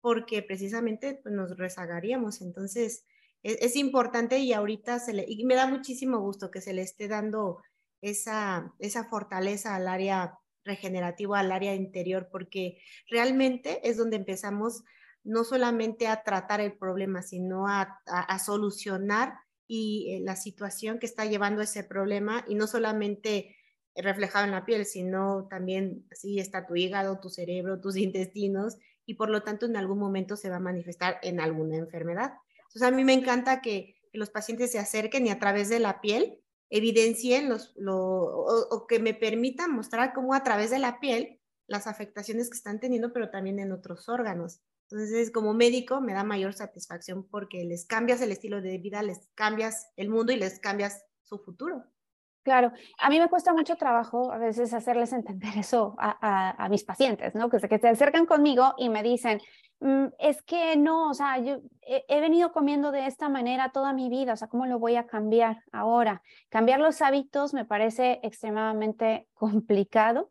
porque 0.01 0.43
precisamente 0.43 1.21
pues, 1.23 1.35
nos 1.35 1.57
rezagaríamos. 1.57 2.41
Entonces 2.41 3.05
es, 3.43 3.59
es, 3.61 3.77
importante 3.77 4.39
y 4.39 4.53
ahorita 4.53 4.99
se 4.99 5.27
me 5.45 5.55
da 5.55 5.67
muchísimo 5.67 6.21
gusto 6.21 6.51
que 6.51 6.61
se 6.61 6.73
le 6.73 6.83
esté 6.83 7.09
dando 7.09 7.61
esa, 8.01 8.73
esa 8.79 9.05
fortaleza 9.05 9.75
al 9.75 9.89
área 9.89 10.39
regenerativo, 10.65 11.35
al 11.35 11.53
área 11.53 11.75
interior, 11.75 12.29
porque 12.31 12.79
realmente 13.09 13.89
es 13.89 13.97
donde 13.97 14.17
empezamos 14.17 14.85
no 15.23 15.45
solamente 15.45 16.07
a 16.07 16.23
tratar 16.23 16.61
el 16.61 16.79
problema, 16.79 17.23
sino 17.23 17.67
a, 17.69 18.01
a, 18.07 18.39
solucionar 18.39 19.35
y 19.67 20.15
eh, 20.15 20.21
la 20.25 20.35
situación 20.37 20.99
que 20.99 21.07
está 21.07 21.27
llevando 21.27 21.61
ese 21.61 21.85
problema 21.85 22.45
y 22.49 22.55
no 22.55 22.67
solamente 22.67 23.57
reflejado 24.03 24.45
en 24.45 24.53
la 24.53 24.65
piel, 24.65 24.87
sino 24.87 25.47
también 25.49 26.07
así 26.11 26.39
está 26.39 26.67
tu 26.67 26.77
hígado, 26.77 27.21
tu 27.21 27.29
cerebro, 27.29 27.81
tus 27.81 27.97
intestinos 27.97 28.77
y 29.07 29.15
por 29.15 29.31
lo 29.31 29.43
tanto 29.43 29.67
en 29.67 29.77
algún 29.77 29.99
momento 29.99 30.37
se 30.37 30.51
va 30.51 30.57
a 30.57 30.61
manifestar 30.61 31.19
en 31.23 31.41
alguna 31.41 31.77
enfermedad. 31.77 32.35
Entonces 32.59 32.83
a 32.83 32.91
mí 32.91 33.05
me 33.05 33.15
encanta 33.15 33.61
que, 33.61 33.97
los 34.13 34.31
pacientes 34.31 34.73
se 34.73 34.81
acerquen 34.81 35.29
y 35.29 35.31
a 35.31 35.39
través 35.39 35.69
de 35.69 35.79
la 35.79 36.01
piel 36.01 36.41
evidencien 36.69 37.49
los, 37.49 37.73
lo, 37.77 37.97
o, 37.97 38.87
que 38.89 38.99
me 38.99 39.15
permitan 39.15 39.73
mostrar 39.73 40.13
cómo 40.13 40.35
a 40.35 40.43
través 40.43 40.71
de 40.71 40.81
la 40.81 40.99
piel 40.99 41.39
las 41.69 41.87
afectaciones 41.87 42.51
que 42.51 42.57
están 42.57 42.81
teniendo, 42.81 43.13
pero 43.13 43.31
también 43.31 43.61
en 43.61 43.71
otros 43.71 44.09
órganos. 44.09 44.63
Entonces, 44.91 45.31
como 45.31 45.55
médico, 45.55 46.01
me 46.01 46.13
da 46.13 46.25
mayor 46.25 46.55
satisfacción 46.55 47.23
porque 47.23 47.65
les 47.65 47.87
cambias 47.87 48.21
el 48.21 48.33
estilo 48.33 48.61
de 48.61 48.79
vida, 48.79 49.01
les 49.05 49.29
cambias 49.37 49.87
el 49.95 50.09
mundo 50.09 50.33
y 50.33 50.37
les 50.37 50.59
cambias 50.59 51.05
su 51.23 51.39
futuro. 51.39 51.85
Claro, 52.43 52.73
a 52.99 53.11
mí 53.11 53.19
me 53.19 53.29
cuesta 53.29 53.53
mucho 53.53 53.77
trabajo 53.77 54.33
a 54.33 54.39
veces 54.39 54.73
hacerles 54.73 55.13
entender 55.13 55.59
eso 55.59 55.95
a, 55.99 56.67
mis 56.71 56.85
pacientes, 56.85 57.35
¿no? 57.35 57.51
Que 57.51 57.61
se, 57.61 57.89
acercan 57.89 58.25
conmigo 58.25 58.75
y 58.79 58.89
me 58.89 59.03
dicen, 59.03 59.41
mm, 59.81 60.07
es 60.19 60.43
que 60.43 60.77
no, 60.77 61.11
o 61.11 61.15
sea, 61.15 61.39
yo 61.39 61.59
he, 61.83 62.21
venido 62.21 62.53
comiendo 62.53 62.93
de 62.93 63.07
esta 63.07 63.29
manera 63.29 63.73
toda 63.73 63.93
mi 63.93 64.09
vida, 64.09 64.33
o 64.33 64.37
sea, 64.37 64.49
¿cómo 64.49 64.65
lo 64.65 64.79
voy 64.79 64.97
a 64.97 65.07
cambiar 65.07 65.63
ahora? 65.71 66.23
Cambiar 66.49 66.81
los 66.81 67.03
hábitos 67.03 67.53
me 67.53 67.67
parece 67.67 68.21
extremadamente 68.23 69.29
complicado 69.35 70.31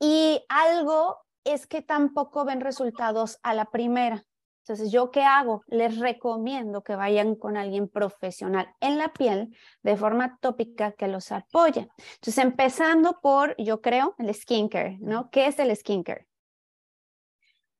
y 0.00 0.42
algo 0.48 1.18
es 1.44 1.66
que 1.68 1.82
tampoco 1.82 2.44
ven 2.44 2.60
resultados 2.60 3.38
a 3.42 3.54
la 3.54 3.66
primera. 3.66 4.24
Entonces, 4.68 4.92
¿yo 4.92 5.10
qué 5.10 5.22
hago? 5.22 5.64
Les 5.68 5.96
recomiendo 5.96 6.82
que 6.82 6.94
vayan 6.94 7.36
con 7.36 7.56
alguien 7.56 7.88
profesional 7.88 8.68
en 8.80 8.98
la 8.98 9.14
piel 9.14 9.56
de 9.82 9.96
forma 9.96 10.38
tópica 10.42 10.92
que 10.92 11.08
los 11.08 11.32
apoye. 11.32 11.88
Entonces, 11.96 12.36
empezando 12.36 13.18
por, 13.22 13.56
yo 13.56 13.80
creo, 13.80 14.14
el 14.18 14.34
skincare, 14.34 14.98
¿no? 15.00 15.30
¿Qué 15.30 15.46
es 15.46 15.58
el 15.58 15.74
skincare? 15.74 16.26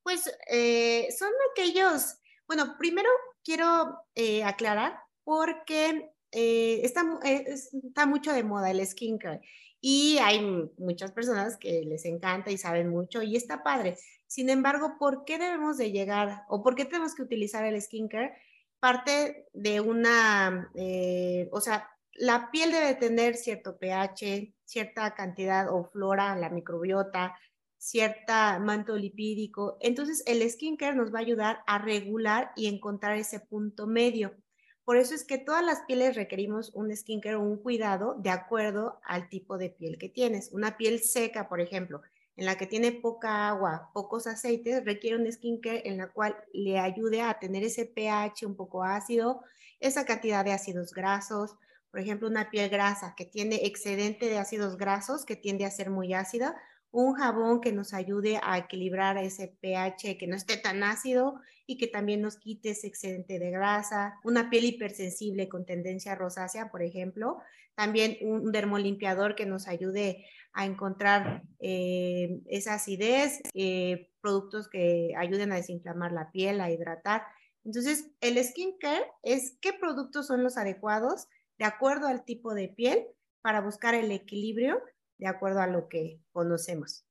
Pues 0.03 0.33
eh, 0.51 1.09
son 1.19 1.29
aquellos, 1.53 2.19
bueno, 2.47 2.77
primero 2.79 3.11
quiero 3.45 3.99
eh, 4.15 4.43
aclarar 4.43 4.99
porque 5.25 6.11
eh, 6.33 6.81
está, 6.83 7.03
está 7.23 8.07
mucho 8.07 8.33
de 8.33 8.45
moda 8.45 8.71
el 8.71 8.87
skincare 8.87 9.43
y 9.79 10.17
hay 10.23 10.41
muchas 10.79 11.13
personas 11.13 11.59
que 11.59 11.83
les 11.83 12.07
encanta 12.07 12.51
y 12.51 12.57
saben 12.57 12.89
mucho 12.89 13.23
y 13.23 13.37
está 13.37 13.63
padre. 13.63 13.99
Sin 14.29 14.51
embargo, 14.51 14.97
¿por 14.99 15.25
qué 15.25 15.39
debemos 15.39 15.79
de 15.79 15.91
llegar 15.91 16.45
o 16.49 16.63
por 16.63 16.75
qué 16.75 16.85
tenemos 16.85 17.15
que 17.15 17.23
utilizar 17.23 17.65
el 17.65 17.81
skincare? 17.81 18.35
Parte 18.79 19.49
de 19.55 19.81
una, 19.81 20.71
eh, 20.75 21.49
o 21.51 21.61
sea, 21.61 21.89
la 22.13 22.51
piel 22.51 22.71
debe 22.71 22.95
tener 22.95 23.37
cierto 23.37 23.79
pH, 23.79 24.55
cierta 24.65 25.15
cantidad 25.15 25.73
o 25.73 25.85
flora, 25.85 26.37
la 26.37 26.51
microbiota, 26.51 27.35
cierta 27.79 28.59
manto 28.59 28.97
lipídico. 28.97 29.79
Entonces, 29.81 30.23
el 30.27 30.49
skincare 30.49 30.95
nos 30.95 31.13
va 31.13 31.21
a 31.21 31.23
ayudar 31.23 31.61
a 31.67 31.79
regular 31.79 32.53
y 32.55 32.67
encontrar 32.67 33.17
ese 33.17 33.41
punto 33.41 33.87
medio. 33.87 34.37
Por 34.85 34.99
eso 34.99 35.15
es 35.15 35.25
que 35.25 35.39
todas 35.39 35.65
las 35.65 35.83
pieles 35.83 36.17
requerimos 36.17 36.75
un 36.75 36.95
skincare 36.95 37.37
o 37.37 37.43
un 37.43 37.63
cuidado 37.63 38.15
de 38.19 38.31
acuerdo 38.31 39.01
al 39.05 39.31
tipo 39.31 39.57
de 39.57 39.71
piel 39.71 39.97
que 39.97 40.09
tienes. 40.11 40.51
Una 40.53 40.77
piel 40.77 41.01
seca, 41.01 41.49
por 41.49 41.61
ejemplo, 41.61 42.03
en 42.39 42.47
la 42.47 42.57
que 42.57 42.69
tiene 42.69 42.93
poca 42.93 43.49
agua, 43.49 43.91
pocos 43.93 44.29
aceites, 44.29 44.85
requiere 44.85 45.17
un 45.17 45.31
skincare 45.31 45.83
en 45.89 45.99
la 45.99 46.07
cual 46.07 46.37
le 46.53 46.79
ayude 46.79 47.21
a 47.21 47.41
tener 47.41 47.65
ese 47.65 47.85
pH 47.85 48.47
un 48.47 48.55
poco 48.55 48.85
ácido, 48.85 49.43
esa 49.81 50.05
cantidad 50.07 50.45
de 50.45 50.53
ácidos 50.53 50.95
grasos. 50.95 51.57
Por 51.91 51.99
ejemplo, 51.99 52.29
una 52.29 52.49
piel 52.49 52.71
grasa 52.71 53.15
que 53.17 53.25
tiene 53.25 53.67
excedente 53.67 54.27
de 54.27 54.39
ácidos 54.39 54.77
grasos, 54.77 55.25
que 55.25 55.35
tiende 55.35 55.65
a 55.65 55.71
ser 55.73 55.91
muy 55.91 56.15
ácida, 56.15 56.55
un 56.91 57.15
jabón 57.15 57.61
que 57.61 57.73
nos 57.73 57.93
ayude 57.95 58.41
a 58.43 58.59
equilibrar 58.59 59.19
ese 59.19 59.57
pH, 59.61 60.17
que 60.19 60.27
no 60.27 60.37
esté 60.37 60.57
tan 60.57 60.83
ácido 60.83 61.41
y 61.67 61.77
que 61.77 61.87
también 61.87 62.23
nos 62.23 62.39
quite 62.39 62.71
ese 62.71 62.87
excedente 62.87 63.39
de 63.39 63.51
grasa, 63.51 64.19
una 64.25 64.49
piel 64.49 64.65
hipersensible 64.65 65.49
con 65.49 65.67
tendencia 65.67 66.15
rosácea, 66.15 66.71
por 66.71 66.83
ejemplo, 66.83 67.39
también 67.75 68.17
un 68.23 68.51
dermolimpiador 68.51 69.37
que 69.37 69.47
nos 69.47 69.69
ayude 69.69 70.25
a 70.53 70.65
encontrar 70.65 71.43
eh, 71.61 72.41
esa 72.47 72.75
acidez, 72.75 73.41
eh, 73.55 74.11
productos 74.21 74.69
que 74.69 75.13
ayuden 75.17 75.53
a 75.53 75.57
desinflamar 75.57 76.11
la 76.13 76.33
piel, 76.33 76.61
a 76.61 76.71
hidratar. 76.71 77.23
Entonces, 77.65 78.11
el 78.21 78.43
skincare 78.43 79.05
es 79.23 79.57
qué 79.61 79.73
productos 79.73 80.27
son 80.27 80.43
los 80.43 80.57
adecuados 80.57 81.29
de 81.59 81.67
acuerdo 81.67 82.09
al 82.09 82.25
tipo 82.25 82.55
de 82.55 82.69
piel 82.69 83.07
para 83.43 83.61
buscar 83.61 83.95
el 83.95 84.11
equilibrio 84.11 84.81
de 85.19 85.29
acuerdo 85.29 85.61
a 85.61 85.67
lo 85.67 85.89
que 85.89 86.21
conocemos. 86.33 87.05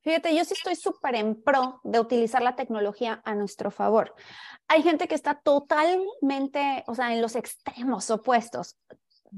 Fíjate, 0.00 0.34
yo 0.34 0.44
sí 0.44 0.54
estoy 0.54 0.74
súper 0.74 1.14
en 1.14 1.40
pro 1.40 1.80
de 1.84 2.00
utilizar 2.00 2.42
la 2.42 2.56
tecnología 2.56 3.22
a 3.24 3.34
nuestro 3.34 3.70
favor. 3.70 4.14
Hay 4.66 4.82
gente 4.82 5.06
que 5.06 5.14
está 5.14 5.40
totalmente, 5.40 6.82
o 6.86 6.94
sea, 6.94 7.12
en 7.12 7.22
los 7.22 7.36
extremos 7.36 8.10
opuestos. 8.10 8.76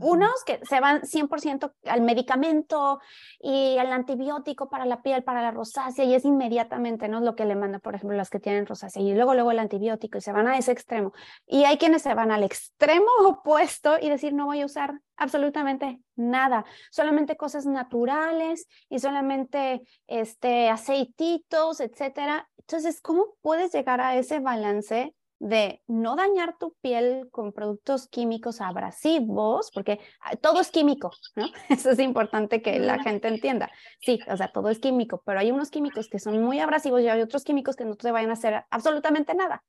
Unos 0.00 0.42
que 0.44 0.60
se 0.64 0.80
van 0.80 1.02
100% 1.02 1.72
al 1.84 2.00
medicamento 2.00 3.00
y 3.38 3.78
al 3.78 3.92
antibiótico 3.92 4.68
para 4.68 4.86
la 4.86 5.02
piel, 5.02 5.22
para 5.22 5.42
la 5.42 5.50
rosácea, 5.50 6.04
y 6.04 6.14
es 6.14 6.24
inmediatamente, 6.24 7.08
¿no? 7.08 7.20
Lo 7.20 7.36
que 7.36 7.44
le 7.44 7.54
manda, 7.54 7.78
por 7.78 7.94
ejemplo, 7.94 8.16
las 8.16 8.30
que 8.30 8.40
tienen 8.40 8.66
rosácea, 8.66 9.02
y 9.02 9.14
luego, 9.14 9.34
luego 9.34 9.52
el 9.52 9.58
antibiótico, 9.58 10.18
y 10.18 10.20
se 10.20 10.32
van 10.32 10.48
a 10.48 10.58
ese 10.58 10.72
extremo. 10.72 11.12
Y 11.46 11.64
hay 11.64 11.78
quienes 11.78 12.02
se 12.02 12.14
van 12.14 12.32
al 12.32 12.42
extremo 12.42 13.06
opuesto 13.24 13.96
y 14.00 14.08
decir, 14.08 14.32
no 14.34 14.46
voy 14.46 14.62
a 14.62 14.66
usar 14.66 15.00
absolutamente 15.16 16.00
nada, 16.16 16.64
solamente 16.90 17.36
cosas 17.36 17.66
naturales 17.66 18.66
y 18.88 18.98
solamente 18.98 19.82
este, 20.06 20.68
aceititos, 20.70 21.80
etcétera. 21.80 22.48
Entonces, 22.58 23.00
¿cómo 23.00 23.34
puedes 23.42 23.72
llegar 23.72 24.00
a 24.00 24.16
ese 24.16 24.40
balance 24.40 25.14
de 25.44 25.82
no 25.86 26.16
dañar 26.16 26.56
tu 26.56 26.74
piel 26.80 27.28
con 27.30 27.52
productos 27.52 28.08
químicos 28.08 28.62
abrasivos, 28.62 29.70
porque 29.74 30.00
ah, 30.22 30.36
todo 30.36 30.58
es 30.62 30.70
químico, 30.70 31.10
¿no? 31.36 31.44
Eso 31.68 31.90
es 31.90 31.98
importante 31.98 32.62
que 32.62 32.78
la 32.78 33.02
gente 33.02 33.28
entienda. 33.28 33.70
Sí, 34.00 34.20
o 34.26 34.38
sea, 34.38 34.50
todo 34.50 34.70
es 34.70 34.78
químico, 34.78 35.22
pero 35.26 35.40
hay 35.40 35.52
unos 35.52 35.70
químicos 35.70 36.08
que 36.08 36.18
son 36.18 36.42
muy 36.42 36.60
abrasivos 36.60 37.02
y 37.02 37.08
hay 37.08 37.20
otros 37.20 37.44
químicos 37.44 37.76
que 37.76 37.84
no 37.84 37.94
te 37.94 38.10
vayan 38.10 38.30
a 38.30 38.34
hacer 38.34 38.64
absolutamente 38.70 39.34
nada. 39.34 39.62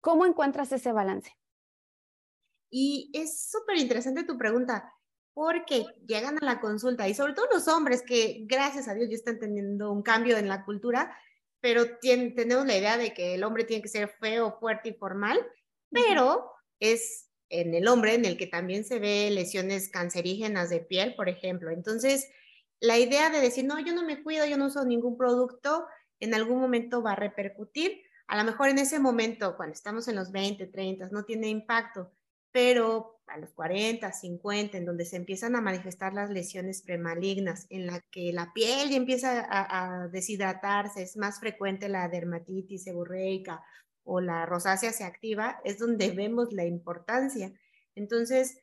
¿Cómo 0.00 0.24
encuentras 0.24 0.70
ese 0.70 0.92
balance? 0.92 1.32
Y 2.70 3.10
es 3.12 3.50
súper 3.50 3.78
interesante 3.78 4.22
tu 4.22 4.38
pregunta, 4.38 4.94
porque 5.34 5.84
llegan 6.06 6.38
a 6.40 6.44
la 6.44 6.60
consulta 6.60 7.08
y 7.08 7.14
sobre 7.14 7.32
todo 7.32 7.46
los 7.52 7.66
hombres 7.66 8.02
que 8.02 8.44
gracias 8.46 8.86
a 8.86 8.94
Dios 8.94 9.08
ya 9.10 9.16
están 9.16 9.40
teniendo 9.40 9.90
un 9.90 10.02
cambio 10.02 10.36
en 10.36 10.46
la 10.46 10.64
cultura, 10.64 11.12
pero 11.62 11.98
tenemos 12.00 12.66
la 12.66 12.76
idea 12.76 12.98
de 12.98 13.14
que 13.14 13.34
el 13.34 13.44
hombre 13.44 13.62
tiene 13.62 13.82
que 13.82 13.88
ser 13.88 14.08
feo, 14.20 14.58
fuerte 14.58 14.88
y 14.88 14.94
formal, 14.94 15.38
pero 15.90 16.50
es 16.80 17.30
en 17.50 17.72
el 17.72 17.86
hombre 17.86 18.14
en 18.14 18.24
el 18.24 18.36
que 18.36 18.48
también 18.48 18.84
se 18.84 18.98
ve 18.98 19.30
lesiones 19.30 19.88
cancerígenas 19.88 20.70
de 20.70 20.80
piel, 20.80 21.14
por 21.14 21.28
ejemplo. 21.28 21.70
Entonces, 21.70 22.28
la 22.80 22.98
idea 22.98 23.30
de 23.30 23.40
decir, 23.40 23.64
no, 23.64 23.78
yo 23.78 23.94
no 23.94 24.02
me 24.04 24.24
cuido, 24.24 24.44
yo 24.44 24.58
no 24.58 24.66
uso 24.66 24.84
ningún 24.84 25.16
producto, 25.16 25.86
en 26.18 26.34
algún 26.34 26.60
momento 26.60 27.00
va 27.00 27.12
a 27.12 27.16
repercutir. 27.16 28.02
A 28.26 28.36
lo 28.36 28.42
mejor 28.42 28.68
en 28.68 28.78
ese 28.78 28.98
momento, 28.98 29.56
cuando 29.56 29.74
estamos 29.74 30.08
en 30.08 30.16
los 30.16 30.32
20, 30.32 30.66
30, 30.66 31.10
no 31.12 31.24
tiene 31.24 31.48
impacto, 31.48 32.10
pero 32.52 33.20
a 33.26 33.38
los 33.38 33.52
40, 33.52 34.12
50, 34.12 34.76
en 34.76 34.84
donde 34.84 35.06
se 35.06 35.16
empiezan 35.16 35.56
a 35.56 35.62
manifestar 35.62 36.12
las 36.12 36.30
lesiones 36.30 36.82
premalignas, 36.82 37.66
en 37.70 37.86
la 37.86 38.00
que 38.10 38.32
la 38.32 38.52
piel 38.52 38.90
ya 38.90 38.96
empieza 38.96 39.46
a, 39.48 40.08
deshidratarse, 40.08 41.02
es 41.02 41.16
más 41.16 41.40
frecuente 41.40 41.88
la 41.88 42.08
dermatitis 42.08 42.84
seborreica 42.84 43.64
o 44.04 44.20
la 44.20 44.44
rosácea 44.44 44.92
se 44.92 45.04
activa, 45.04 45.60
es 45.64 45.78
donde 45.78 46.10
vemos 46.10 46.52
la 46.52 46.66
importancia. 46.66 47.52
Entonces, 47.94 48.58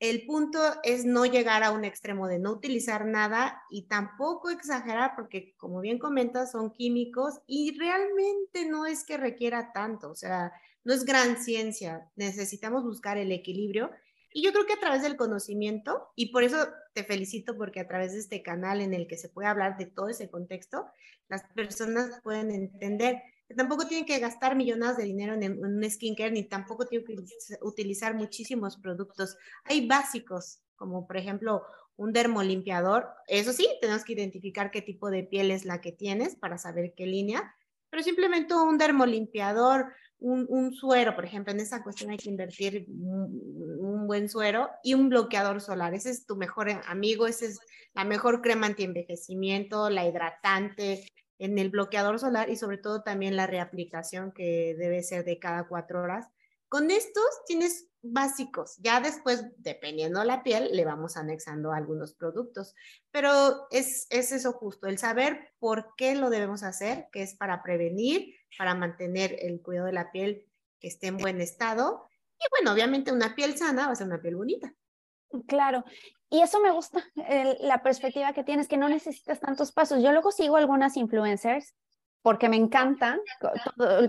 el 0.00 0.26
punto 0.26 0.58
es 0.82 1.04
no 1.04 1.26
llegar 1.26 1.62
a 1.62 1.72
un 1.72 1.84
extremo 1.84 2.28
de 2.28 2.38
no 2.38 2.52
utilizar 2.52 3.04
nada 3.06 3.62
y 3.70 3.88
tampoco 3.88 4.50
exagerar 4.50 5.12
porque, 5.16 5.54
como 5.56 5.80
bien 5.80 5.98
comentas, 5.98 6.52
son 6.52 6.72
químicos 6.72 7.40
y 7.46 7.76
realmente 7.78 8.66
no 8.66 8.86
es 8.86 9.04
que 9.04 9.16
requiera 9.16 9.72
tanto, 9.72 10.10
o 10.10 10.14
sea, 10.14 10.52
no 10.88 10.94
es 10.94 11.04
gran 11.04 11.36
ciencia, 11.36 12.10
necesitamos 12.16 12.82
buscar 12.82 13.18
el 13.18 13.30
equilibrio. 13.30 13.90
Y 14.32 14.42
yo 14.42 14.54
creo 14.54 14.64
que 14.64 14.72
a 14.72 14.80
través 14.80 15.02
del 15.02 15.18
conocimiento, 15.18 16.08
y 16.16 16.32
por 16.32 16.44
eso 16.44 16.66
te 16.94 17.04
felicito 17.04 17.58
porque 17.58 17.80
a 17.80 17.86
través 17.86 18.14
de 18.14 18.20
este 18.20 18.42
canal 18.42 18.80
en 18.80 18.94
el 18.94 19.06
que 19.06 19.18
se 19.18 19.28
puede 19.28 19.48
hablar 19.48 19.76
de 19.76 19.84
todo 19.84 20.08
ese 20.08 20.30
contexto, 20.30 20.86
las 21.28 21.42
personas 21.54 22.22
pueden 22.22 22.50
entender 22.50 23.20
que 23.46 23.54
tampoco 23.54 23.86
tienen 23.86 24.06
que 24.06 24.18
gastar 24.18 24.56
millones 24.56 24.96
de 24.96 25.04
dinero 25.04 25.34
en, 25.34 25.62
un 25.62 25.90
skincare, 25.90 26.30
ni 26.30 26.44
tampoco 26.44 26.86
tienen 26.86 27.06
que 27.06 27.16
utilizar 27.60 28.14
muchísimos 28.14 28.78
productos. 28.78 29.36
Hay 29.64 29.86
básicos, 29.86 30.62
como 30.74 31.06
por 31.06 31.18
ejemplo 31.18 31.64
un 31.96 32.14
dermolimpiador. 32.14 33.10
Eso 33.26 33.52
sí, 33.52 33.68
tenemos 33.82 34.04
que 34.04 34.14
identificar 34.14 34.70
qué 34.70 34.80
tipo 34.80 35.10
de 35.10 35.22
piel 35.22 35.50
es 35.50 35.66
la 35.66 35.82
que 35.82 35.92
tienes 35.92 36.34
para 36.34 36.56
saber 36.56 36.94
qué 36.96 37.04
línea, 37.04 37.54
pero 37.90 38.02
simplemente 38.02 38.54
un 38.54 38.78
dermolimpiador, 38.78 39.92
un, 40.20 40.74
suero, 40.74 41.14
por 41.14 41.24
ejemplo, 41.24 41.52
en 41.52 41.60
esa 41.60 41.82
cuestión 41.82 42.10
hay 42.10 42.16
que 42.16 42.28
invertir 42.28 42.86
un, 42.88 44.06
buen 44.06 44.28
suero 44.28 44.70
y 44.82 44.94
un 44.94 45.08
bloqueador 45.08 45.60
solar. 45.60 45.94
Ese 45.94 46.10
es 46.10 46.26
tu 46.26 46.36
mejor 46.36 46.70
amigo, 46.86 47.26
esa 47.26 47.46
es 47.46 47.60
la 47.94 48.04
mejor 48.04 48.40
crema 48.40 48.66
anti-envejecimiento, 48.66 49.90
la 49.90 50.06
hidratante 50.06 51.04
en 51.38 51.58
el 51.58 51.70
bloqueador 51.70 52.18
solar 52.18 52.48
y 52.50 52.56
sobre 52.56 52.78
todo 52.78 53.02
también 53.02 53.36
la 53.36 53.46
reaplicación 53.46 54.32
que 54.32 54.74
debe 54.78 55.02
ser 55.02 55.24
de 55.24 55.38
cada 55.38 55.68
cuatro 55.68 56.02
horas. 56.02 56.26
Con 56.68 56.90
estos 56.90 57.24
tienes 57.46 57.88
básicos. 58.02 58.76
Ya 58.78 59.00
después, 59.00 59.44
dependiendo 59.58 60.22
la 60.24 60.42
piel, 60.42 60.70
le 60.72 60.84
vamos 60.84 61.16
anexando 61.16 61.72
algunos 61.72 62.14
productos. 62.14 62.74
Pero 63.10 63.66
es, 63.70 64.06
es 64.10 64.32
eso 64.32 64.52
justo, 64.52 64.86
el 64.86 64.98
saber 64.98 65.50
por 65.58 65.94
qué 65.96 66.14
lo 66.14 66.30
debemos 66.30 66.62
hacer, 66.62 67.08
que 67.12 67.22
es 67.22 67.34
para 67.34 67.62
prevenir, 67.62 68.34
para 68.56 68.74
mantener 68.74 69.36
el 69.40 69.60
cuidado 69.60 69.86
de 69.86 69.92
la 69.92 70.10
piel 70.10 70.46
que 70.80 70.88
esté 70.88 71.08
en 71.08 71.18
buen 71.18 71.40
estado. 71.40 72.08
Y 72.38 72.44
bueno, 72.50 72.72
obviamente 72.72 73.12
una 73.12 73.34
piel 73.34 73.56
sana 73.56 73.86
va 73.86 73.92
a 73.92 73.96
ser 73.96 74.06
una 74.06 74.20
piel 74.20 74.36
bonita. 74.36 74.72
Claro, 75.46 75.84
y 76.30 76.40
eso 76.40 76.60
me 76.60 76.70
gusta, 76.70 77.04
la 77.60 77.82
perspectiva 77.82 78.32
que 78.32 78.44
tienes, 78.44 78.68
que 78.68 78.76
no 78.76 78.88
necesitas 78.88 79.40
tantos 79.40 79.72
pasos. 79.72 80.02
Yo 80.02 80.12
luego 80.12 80.32
sigo 80.32 80.56
algunas 80.56 80.96
influencers 80.96 81.74
porque 82.22 82.48
me 82.48 82.56
encantan 82.56 83.20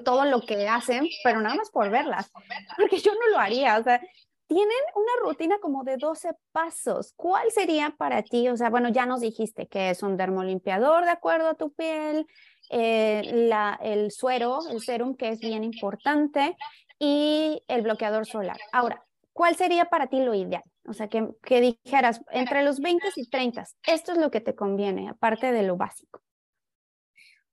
todo, 0.03 0.25
lo 0.25 0.41
que 0.41 0.67
hacen, 0.67 1.07
pero 1.23 1.41
nada 1.41 1.55
más 1.55 1.69
por 1.69 1.89
verlas, 1.89 2.31
porque 2.77 2.99
yo 2.99 3.13
no 3.13 3.27
lo 3.31 3.37
haría, 3.37 3.77
o 3.77 3.83
sea, 3.83 4.01
tienen 4.47 4.77
una 4.95 5.11
rutina 5.29 5.59
como 5.59 5.83
de 5.83 5.97
12 5.97 6.31
pasos. 6.51 7.13
¿Cuál 7.15 7.51
sería 7.51 7.93
para 7.97 8.23
ti? 8.23 8.49
O 8.49 8.57
sea, 8.57 8.69
bueno, 8.69 8.89
ya 8.89 9.05
nos 9.05 9.21
dijiste 9.21 9.67
que 9.67 9.91
es 9.91 10.01
un 10.01 10.17
dermolimpiador 10.17 11.05
de 11.05 11.11
acuerdo 11.11 11.49
a 11.49 11.53
tu 11.53 11.71
piel, 11.71 12.25
eh, 12.69 13.51
el 13.81 14.11
suero, 14.11 14.59
el 14.69 14.81
serum, 14.81 15.15
que 15.15 15.29
es 15.29 15.39
bien 15.39 15.63
importante, 15.63 16.55
y 16.99 17.63
el 17.67 17.81
bloqueador 17.81 18.25
solar. 18.25 18.57
Ahora, 18.71 19.03
¿cuál 19.33 19.55
sería 19.55 19.85
para 19.85 20.07
ti 20.07 20.19
lo 20.19 20.33
ideal? 20.33 20.63
O 20.85 20.93
sea, 20.93 21.07
que, 21.07 21.27
que 21.43 21.61
dijeras 21.61 22.21
entre 22.31 22.63
los 22.63 22.79
20 22.79 23.07
y 23.15 23.29
30, 23.29 23.63
esto 23.83 24.11
es 24.11 24.17
lo 24.17 24.31
que 24.31 24.41
te 24.41 24.55
conviene, 24.55 25.09
aparte 25.09 25.51
de 25.51 25.63
lo 25.63 25.77
básico. 25.77 26.21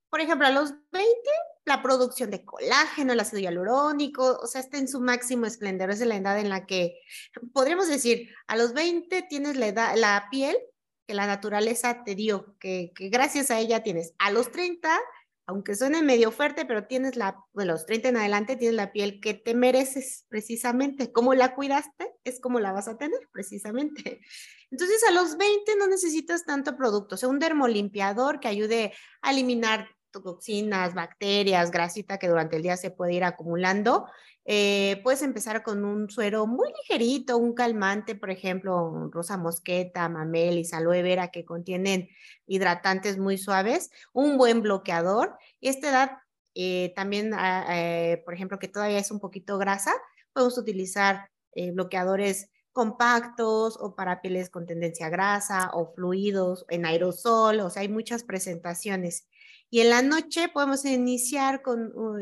Por 0.09 0.21
ejemplo, 0.21 0.47
a 0.47 0.51
los 0.51 0.71
20, 0.91 1.09
la 1.65 1.81
producción 1.81 2.31
de 2.31 2.45
colágeno, 2.45 3.13
el 3.13 3.19
ácido 3.19 3.41
hialurónico, 3.41 4.37
o 4.41 4.47
sea, 4.47 4.61
está 4.61 4.77
en 4.77 4.87
su 4.87 5.01
máximo 5.01 5.45
esplendor, 5.45 5.89
es 5.89 5.99
la 5.99 6.15
edad 6.15 6.39
en 6.39 6.49
la 6.49 6.65
que, 6.65 6.99
podríamos 7.53 7.89
decir, 7.89 8.29
a 8.47 8.55
los 8.55 8.73
20 8.73 9.23
tienes 9.23 9.57
la, 9.57 9.67
edad, 9.67 9.95
la 9.97 10.27
piel 10.31 10.57
que 11.07 11.13
la 11.13 11.25
naturaleza 11.25 12.03
te 12.03 12.13
dio, 12.13 12.55
que, 12.59 12.91
gracias 12.95 13.49
a 13.49 13.59
ella 13.59 13.81
tienes. 13.81 14.13
A 14.19 14.31
los 14.31 14.51
30 14.51 14.89
aunque 15.49 15.77
suene 15.77 16.03
medio 16.03 16.33
fuerte, 16.33 16.65
pero 16.65 16.87
tienes 16.87 17.15
la, 17.15 17.41
de 17.53 17.63
los 17.63 17.85
30 17.85 18.09
en 18.09 18.17
adelante, 18.17 18.57
tienes 18.57 18.75
la 18.75 18.91
piel 18.91 19.21
que 19.21 19.33
te 19.33 19.53
mereces 19.53 20.25
precisamente. 20.27 21.13
Como 21.13 21.33
la 21.35 21.55
cuidaste, 21.55 22.11
es 22.25 22.41
como 22.41 22.59
la 22.59 22.73
vas 22.73 22.89
a 22.89 22.97
tener 22.97 23.29
precisamente. 23.31 24.19
Entonces, 24.71 25.01
a 25.07 25.11
los 25.11 25.37
20 25.37 25.77
no 25.77 25.87
necesitas 25.87 26.43
tanto 26.43 26.75
producto, 26.75 27.15
o 27.15 27.17
sea, 27.17 27.29
un 27.29 27.39
dermolimpiador 27.39 28.41
que 28.41 28.49
ayude 28.49 28.93
a 29.21 29.31
eliminar 29.31 29.87
toxinas, 30.11 30.93
bacterias, 30.93 31.71
grasita 31.71 32.17
que 32.17 32.27
durante 32.27 32.55
el 32.55 32.63
día 32.63 32.77
se 32.77 32.91
puede 32.91 33.13
ir 33.13 33.23
acumulando. 33.23 34.07
Eh, 34.45 35.01
puedes 35.03 35.21
empezar 35.21 35.63
con 35.63 35.83
un 35.83 36.09
suero 36.09 36.47
muy 36.47 36.69
ligerito, 36.81 37.37
un 37.37 37.53
calmante, 37.53 38.15
por 38.15 38.29
ejemplo, 38.29 39.09
rosa 39.11 39.37
mosqueta, 39.37 40.07
mamel 40.09 40.57
y 40.57 40.67
aloe 40.73 41.01
vera 41.01 41.29
que 41.29 41.45
contienen 41.45 42.09
hidratantes 42.45 43.17
muy 43.17 43.37
suaves, 43.37 43.91
un 44.13 44.37
buen 44.37 44.61
bloqueador. 44.61 45.37
Y 45.59 45.69
esta 45.69 45.89
edad 45.89 46.11
eh, 46.55 46.93
también, 46.95 47.33
ah, 47.33 47.65
eh, 47.69 48.21
por 48.25 48.33
ejemplo, 48.33 48.59
que 48.59 48.67
todavía 48.67 48.99
es 48.99 49.11
un 49.11 49.19
poquito 49.19 49.57
grasa, 49.57 49.93
podemos 50.33 50.57
utilizar 50.57 51.29
bloqueadores 51.73 52.51
compactos 52.77 53.75
o 53.81 53.95
para 53.95 54.21
pieles 54.21 54.51
con 54.51 54.67
tendencia 54.67 55.07
a 55.07 55.09
grasa 55.09 55.71
o 55.73 55.95
fluidos 55.95 56.63
en 56.69 56.85
aerosol, 56.85 57.61
o 57.61 57.71
sea, 57.71 57.81
hay 57.81 57.89
muchas 57.89 58.21
presentaciones. 58.23 59.27
Y 59.71 59.79
en 59.79 59.89
la 59.89 60.03
noche 60.03 60.47
podemos 60.47 60.85
iniciar 60.85 61.63
con 61.63 61.91
uh, 61.95 62.19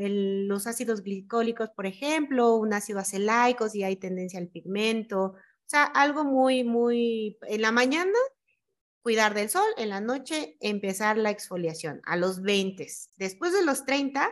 los 0.48 0.66
ácidos 0.66 1.04
glicólicos, 1.04 1.72
por 1.72 1.86
ejemplo, 1.86 2.56
un 2.56 2.72
ácido 2.72 3.00
acelaico 3.00 3.68
si 3.68 3.84
hay 3.84 3.98
tendencia 3.98 4.40
al 4.40 4.48
pigmento. 4.48 5.24
O 5.26 5.36
sea, 5.66 5.84
algo 5.84 6.24
muy, 6.24 6.64
muy... 6.64 7.38
En 7.50 7.62
la 7.62 7.74
mañana, 7.74 8.18
cuidar 9.02 9.34
del 9.34 9.50
sol. 9.50 9.68
En 9.76 9.90
la 9.90 10.00
noche, 10.00 10.56
empezar 10.62 11.18
la 11.18 11.32
exfoliación 11.32 12.00
a 12.06 12.16
los 12.16 12.42
20. 12.42 12.88
Después 13.18 13.52
de 13.52 13.66
los 13.66 13.84
30, 13.84 14.32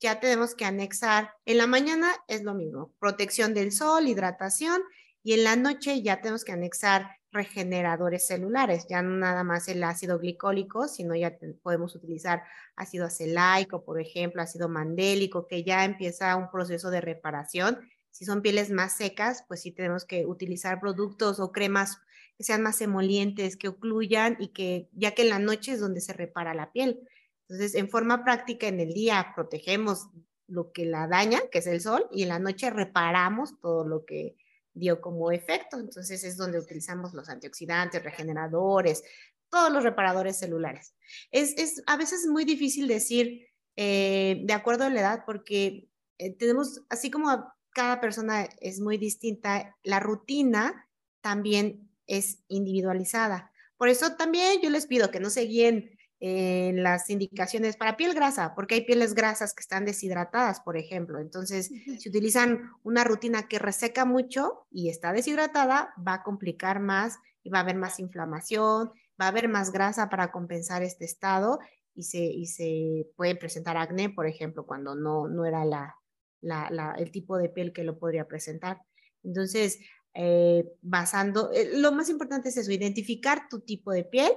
ya 0.00 0.18
tenemos 0.18 0.56
que 0.56 0.64
anexar. 0.64 1.32
En 1.44 1.58
la 1.58 1.68
mañana 1.68 2.12
es 2.26 2.42
lo 2.42 2.54
mismo, 2.54 2.92
protección 2.98 3.54
del 3.54 3.70
sol, 3.70 4.08
hidratación. 4.08 4.82
Y 5.22 5.34
en 5.34 5.44
la 5.44 5.56
noche 5.56 6.02
ya 6.02 6.20
tenemos 6.20 6.44
que 6.44 6.52
anexar 6.52 7.10
regeneradores 7.32 8.26
celulares, 8.26 8.86
ya 8.88 9.02
no 9.02 9.16
nada 9.16 9.44
más 9.44 9.68
el 9.68 9.84
ácido 9.84 10.18
glicólico, 10.18 10.88
sino 10.88 11.14
ya 11.14 11.36
podemos 11.62 11.94
utilizar 11.94 12.42
ácido 12.74 13.06
acelaico, 13.06 13.84
por 13.84 14.00
ejemplo, 14.00 14.42
ácido 14.42 14.68
mandélico, 14.68 15.46
que 15.46 15.62
ya 15.62 15.84
empieza 15.84 16.34
un 16.36 16.50
proceso 16.50 16.90
de 16.90 17.00
reparación. 17.00 17.78
Si 18.10 18.24
son 18.24 18.42
pieles 18.42 18.70
más 18.70 18.96
secas, 18.96 19.44
pues 19.46 19.62
sí 19.62 19.70
tenemos 19.70 20.04
que 20.04 20.26
utilizar 20.26 20.80
productos 20.80 21.38
o 21.38 21.52
cremas 21.52 21.98
que 22.36 22.44
sean 22.44 22.62
más 22.62 22.80
emolientes, 22.80 23.56
que 23.56 23.68
ocluyan 23.68 24.36
y 24.40 24.48
que, 24.48 24.88
ya 24.92 25.12
que 25.12 25.22
en 25.22 25.28
la 25.28 25.38
noche 25.38 25.72
es 25.72 25.80
donde 25.80 26.00
se 26.00 26.14
repara 26.14 26.54
la 26.54 26.72
piel. 26.72 27.00
Entonces, 27.48 27.74
en 27.74 27.88
forma 27.90 28.24
práctica, 28.24 28.66
en 28.66 28.80
el 28.80 28.92
día 28.92 29.32
protegemos 29.36 30.08
lo 30.48 30.72
que 30.72 30.84
la 30.84 31.06
daña, 31.06 31.40
que 31.52 31.58
es 31.58 31.66
el 31.66 31.80
sol, 31.80 32.08
y 32.10 32.22
en 32.22 32.30
la 32.30 32.38
noche 32.38 32.70
reparamos 32.70 33.60
todo 33.60 33.86
lo 33.86 34.04
que 34.04 34.36
dio 34.74 35.00
como 35.00 35.30
efecto. 35.32 35.78
Entonces 35.78 36.24
es 36.24 36.36
donde 36.36 36.58
utilizamos 36.58 37.14
los 37.14 37.28
antioxidantes, 37.28 38.02
regeneradores, 38.02 39.02
todos 39.48 39.72
los 39.72 39.82
reparadores 39.82 40.38
celulares. 40.38 40.94
Es, 41.30 41.82
a 41.86 41.96
veces 41.96 42.26
muy 42.26 42.44
difícil 42.44 42.86
decir 42.88 43.48
eh, 43.76 44.42
de 44.44 44.52
acuerdo 44.52 44.84
a 44.84 44.90
la 44.90 45.00
edad 45.00 45.22
porque 45.26 45.88
eh, 46.18 46.36
tenemos, 46.36 46.82
así 46.88 47.10
como 47.10 47.52
cada 47.70 48.00
persona 48.00 48.48
es 48.60 48.80
muy 48.80 48.98
distinta, 48.98 49.76
la 49.82 50.00
rutina 50.00 50.88
también 51.20 51.90
es 52.06 52.40
individualizada. 52.48 53.52
Por 53.76 53.88
eso 53.88 54.16
también 54.16 54.60
yo 54.62 54.70
les 54.70 54.86
pido 54.86 55.10
que 55.10 55.20
no 55.20 55.30
se 55.30 55.42
guíen 55.42 55.98
en 56.20 56.82
las 56.82 57.08
indicaciones 57.08 57.78
para 57.78 57.96
piel 57.96 58.14
grasa, 58.14 58.54
porque 58.54 58.74
hay 58.74 58.84
pieles 58.84 59.14
grasas 59.14 59.54
que 59.54 59.62
están 59.62 59.86
deshidratadas, 59.86 60.60
por 60.60 60.76
ejemplo. 60.76 61.18
Entonces, 61.18 61.70
si 61.98 62.08
utilizan 62.10 62.70
una 62.82 63.04
rutina 63.04 63.48
que 63.48 63.58
reseca 63.58 64.04
mucho 64.04 64.66
y 64.70 64.90
está 64.90 65.14
deshidratada, 65.14 65.94
va 66.06 66.14
a 66.14 66.22
complicar 66.22 66.78
más 66.78 67.18
y 67.42 67.48
va 67.48 67.58
a 67.58 67.62
haber 67.62 67.76
más 67.76 67.98
inflamación, 67.98 68.92
va 69.20 69.24
a 69.24 69.28
haber 69.28 69.48
más 69.48 69.72
grasa 69.72 70.10
para 70.10 70.30
compensar 70.30 70.82
este 70.82 71.06
estado 71.06 71.58
y 71.94 72.02
se, 72.02 72.18
y 72.18 72.46
se 72.46 73.06
puede 73.16 73.34
presentar 73.34 73.78
acné, 73.78 74.10
por 74.10 74.26
ejemplo, 74.26 74.66
cuando 74.66 74.94
no, 74.94 75.26
no 75.26 75.46
era 75.46 75.64
la, 75.64 75.96
la, 76.42 76.94
el 76.98 77.10
tipo 77.10 77.38
de 77.38 77.48
piel 77.48 77.72
que 77.72 77.82
lo 77.82 77.98
podría 77.98 78.28
presentar. 78.28 78.82
Entonces, 79.22 79.78
eh, 80.12 80.70
basando, 80.82 81.50
eh, 81.52 81.78
lo 81.78 81.92
más 81.92 82.10
importante 82.10 82.50
es 82.50 82.58
eso, 82.58 82.72
identificar 82.72 83.48
tu 83.48 83.60
tipo 83.60 83.90
de 83.92 84.04
piel 84.04 84.32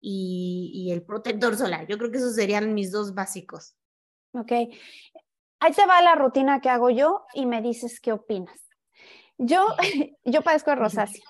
y, 0.00 0.90
el 0.92 1.02
protector 1.02 1.56
solar. 1.56 1.86
Yo 1.86 1.98
creo 1.98 2.10
que 2.10 2.18
esos 2.18 2.34
serían 2.34 2.74
mis 2.74 2.92
dos 2.92 3.14
básicos. 3.14 3.74
Ok. 4.32 4.52
Ahí 5.60 5.72
te 5.72 5.86
va 5.86 6.02
la 6.02 6.14
rutina 6.14 6.60
que 6.60 6.68
hago 6.68 6.90
yo 6.90 7.24
y 7.34 7.46
me 7.46 7.62
dices 7.62 8.00
qué 8.00 8.12
opinas. 8.12 8.60
Yo, 9.38 9.66
yo 10.24 10.42
padezco 10.42 10.70
de 10.70 10.76
rosácea. 10.76 11.24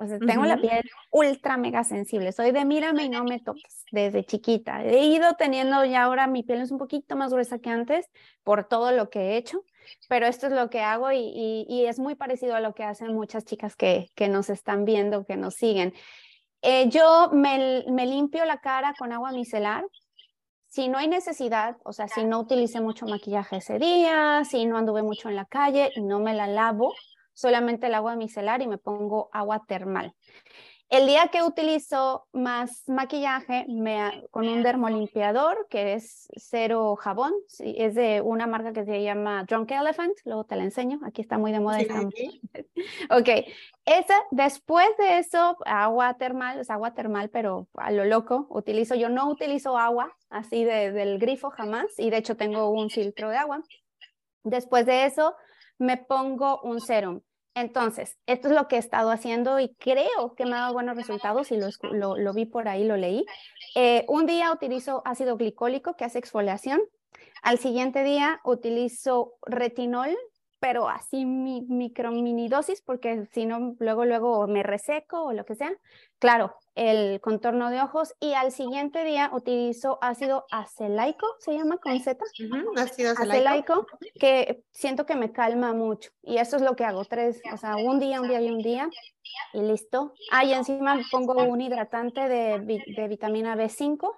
O 0.00 0.06
sea, 0.06 0.18
tengo 0.18 0.46
la 0.46 0.56
piel 0.56 0.82
ultra 1.10 1.58
mega 1.58 1.84
sensible. 1.84 2.32
Soy 2.32 2.52
de 2.52 2.64
mírame 2.64 3.04
y 3.04 3.08
no 3.10 3.22
me 3.22 3.38
toques 3.38 3.84
desde 3.92 4.24
chiquita. 4.24 4.82
He 4.82 5.04
ido 5.04 5.34
teniendo 5.34 5.84
ya 5.84 6.04
ahora 6.04 6.26
mi 6.26 6.42
piel 6.42 6.62
es 6.62 6.70
un 6.70 6.78
poquito 6.78 7.16
más 7.16 7.34
gruesa 7.34 7.58
que 7.58 7.68
antes 7.68 8.06
por 8.42 8.66
todo 8.66 8.92
lo 8.92 9.10
que 9.10 9.20
he 9.20 9.36
hecho, 9.36 9.62
pero 10.08 10.26
esto 10.26 10.46
es 10.46 10.52
lo 10.54 10.70
que 10.70 10.80
hago 10.80 11.12
y, 11.12 11.66
y, 11.68 11.84
es 11.84 11.98
muy 11.98 12.14
parecido 12.14 12.54
a 12.54 12.60
lo 12.60 12.74
que 12.74 12.82
hacen 12.82 13.12
muchas 13.12 13.44
chicas 13.44 13.76
que, 13.76 14.08
que 14.14 14.28
nos 14.28 14.48
están 14.48 14.86
viendo, 14.86 15.26
que 15.26 15.36
nos 15.36 15.56
siguen. 15.56 15.92
Eh, 16.62 16.88
yo 16.90 17.30
me, 17.32 17.84
limpio 18.06 18.44
la 18.44 18.58
cara 18.58 18.94
con 18.98 19.12
agua 19.12 19.32
micelar. 19.32 19.84
Si 20.66 20.88
no 20.88 20.98
hay 20.98 21.08
necesidad, 21.08 21.76
o 21.84 21.92
sea, 21.92 22.06
si 22.06 22.24
no 22.24 22.38
utilicé 22.40 22.80
mucho 22.80 23.06
maquillaje 23.06 23.56
ese 23.56 23.78
día, 23.78 24.42
si 24.44 24.66
no 24.66 24.76
anduve 24.76 25.02
mucho 25.02 25.28
en 25.28 25.34
la 25.34 25.46
calle 25.46 25.90
no 25.96 26.20
me 26.20 26.32
la 26.32 26.46
lavo, 26.46 26.94
solamente 27.32 27.88
el 27.88 27.94
agua 27.94 28.14
micelar 28.14 28.62
y 28.62 28.68
me 28.68 28.78
pongo 28.78 29.30
agua 29.32 29.64
termal. 29.66 30.14
El 30.90 31.06
día 31.06 31.28
que 31.28 31.44
utilizo 31.44 32.26
más 32.32 32.82
maquillaje 32.88 33.64
me, 33.68 34.26
con 34.32 34.48
un 34.48 34.64
dermolimpiador 34.64 35.68
que 35.70 35.94
es 35.94 36.26
cero 36.34 36.96
jabón, 36.96 37.32
es 37.60 37.94
de 37.94 38.20
una 38.20 38.48
marca 38.48 38.72
que 38.72 38.84
se 38.84 39.00
llama 39.00 39.44
Drunk 39.44 39.70
Elephant, 39.70 40.18
luego 40.24 40.42
te 40.46 40.56
la 40.56 40.64
enseño, 40.64 40.98
aquí 41.04 41.22
está 41.22 41.38
muy 41.38 41.52
de 41.52 41.60
moda. 41.60 41.78
Sí. 41.78 42.40
ok, 43.10 43.28
esa, 43.84 44.16
después 44.32 44.88
de 44.98 45.18
eso, 45.18 45.56
agua 45.64 46.14
termal, 46.14 46.58
es 46.58 46.70
agua 46.70 46.92
termal, 46.92 47.30
pero 47.30 47.68
a 47.74 47.92
lo 47.92 48.04
loco, 48.04 48.48
utilizo, 48.50 48.96
yo 48.96 49.08
no 49.08 49.30
utilizo 49.30 49.78
agua 49.78 50.12
así 50.28 50.64
de, 50.64 50.90
del 50.90 51.20
grifo 51.20 51.50
jamás, 51.50 51.86
y 51.98 52.10
de 52.10 52.16
hecho 52.16 52.36
tengo 52.36 52.68
un 52.70 52.90
filtro 52.90 53.30
de 53.30 53.36
agua. 53.36 53.62
Después 54.42 54.86
de 54.86 55.04
eso, 55.04 55.36
me 55.78 55.98
pongo 55.98 56.60
un 56.62 56.80
serum. 56.80 57.20
Entonces, 57.60 58.16
esto 58.26 58.48
es 58.48 58.54
lo 58.54 58.68
que 58.68 58.76
he 58.76 58.78
estado 58.78 59.10
haciendo 59.10 59.60
y 59.60 59.74
creo 59.74 60.34
que 60.36 60.46
me 60.46 60.52
ha 60.52 60.60
dado 60.60 60.72
buenos 60.72 60.96
resultados 60.96 61.52
y 61.52 61.58
lo, 61.58 62.16
lo, 62.16 62.32
vi 62.32 62.46
por 62.46 62.68
ahí, 62.68 62.84
lo 62.84 62.96
leí. 62.96 63.26
Eh, 63.74 64.04
un 64.08 64.26
día 64.26 64.50
utilizo 64.52 65.02
ácido 65.04 65.36
glicólico 65.36 65.94
que 65.94 66.04
hace 66.04 66.18
exfoliación. 66.18 66.80
Al 67.42 67.58
siguiente 67.58 68.02
día 68.02 68.40
utilizo 68.44 69.34
retinol, 69.42 70.16
pero 70.58 70.88
así 70.88 71.24
mi, 71.24 71.62
micro 71.62 72.12
mini 72.12 72.48
dosis, 72.48 72.82
porque 72.82 73.26
si 73.32 73.46
no, 73.46 73.76
luego, 73.78 74.04
luego 74.04 74.46
me 74.46 74.62
reseco 74.62 75.24
o 75.24 75.32
lo 75.32 75.44
que 75.44 75.54
sea. 75.54 75.72
Claro, 76.18 76.54
el 76.74 77.20
contorno 77.20 77.70
de 77.70 77.80
ojos 77.80 78.14
y 78.20 78.32
al 78.34 78.52
siguiente 78.52 79.04
día 79.04 79.30
utilizo 79.32 79.98
ácido 80.00 80.46
acelaico, 80.50 81.26
se 81.38 81.54
llama 81.54 81.78
con 81.78 81.98
Z. 82.00 82.24
ácido 82.76 83.12
acelaico. 83.12 83.86
que 84.18 84.62
siento 84.72 85.04
que 85.06 85.16
me 85.16 85.32
calma 85.32 85.72
mucho. 85.74 86.10
Y 86.22 86.38
eso 86.38 86.56
es 86.56 86.62
lo 86.62 86.76
que 86.76 86.84
hago, 86.84 87.04
tres, 87.04 87.40
o 87.52 87.56
sea, 87.56 87.76
un 87.76 87.98
día, 87.98 88.20
un 88.20 88.28
día 88.28 88.40
y 88.40 88.50
un 88.50 88.58
día 88.58 88.88
y 89.52 89.60
listo. 89.60 90.14
Ah, 90.30 90.44
y 90.44 90.52
encima 90.52 90.98
pongo 91.10 91.34
un 91.44 91.60
hidratante 91.60 92.28
de, 92.28 92.82
de 92.96 93.08
vitamina 93.08 93.56
B5. 93.56 94.14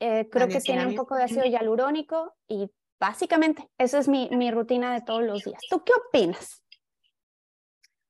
Eh, 0.00 0.28
creo 0.30 0.48
que 0.48 0.60
tiene 0.60 0.86
un 0.86 0.94
poco 0.94 1.16
de 1.16 1.24
ácido 1.24 1.44
hialurónico 1.44 2.36
y 2.46 2.70
básicamente 3.00 3.68
esa 3.78 3.98
es 3.98 4.08
mi, 4.08 4.28
mi 4.30 4.50
rutina 4.50 4.92
de 4.94 5.02
todos 5.02 5.22
los 5.22 5.42
días. 5.44 5.60
¿Tú 5.68 5.82
qué 5.84 5.92
opinas? 6.08 6.62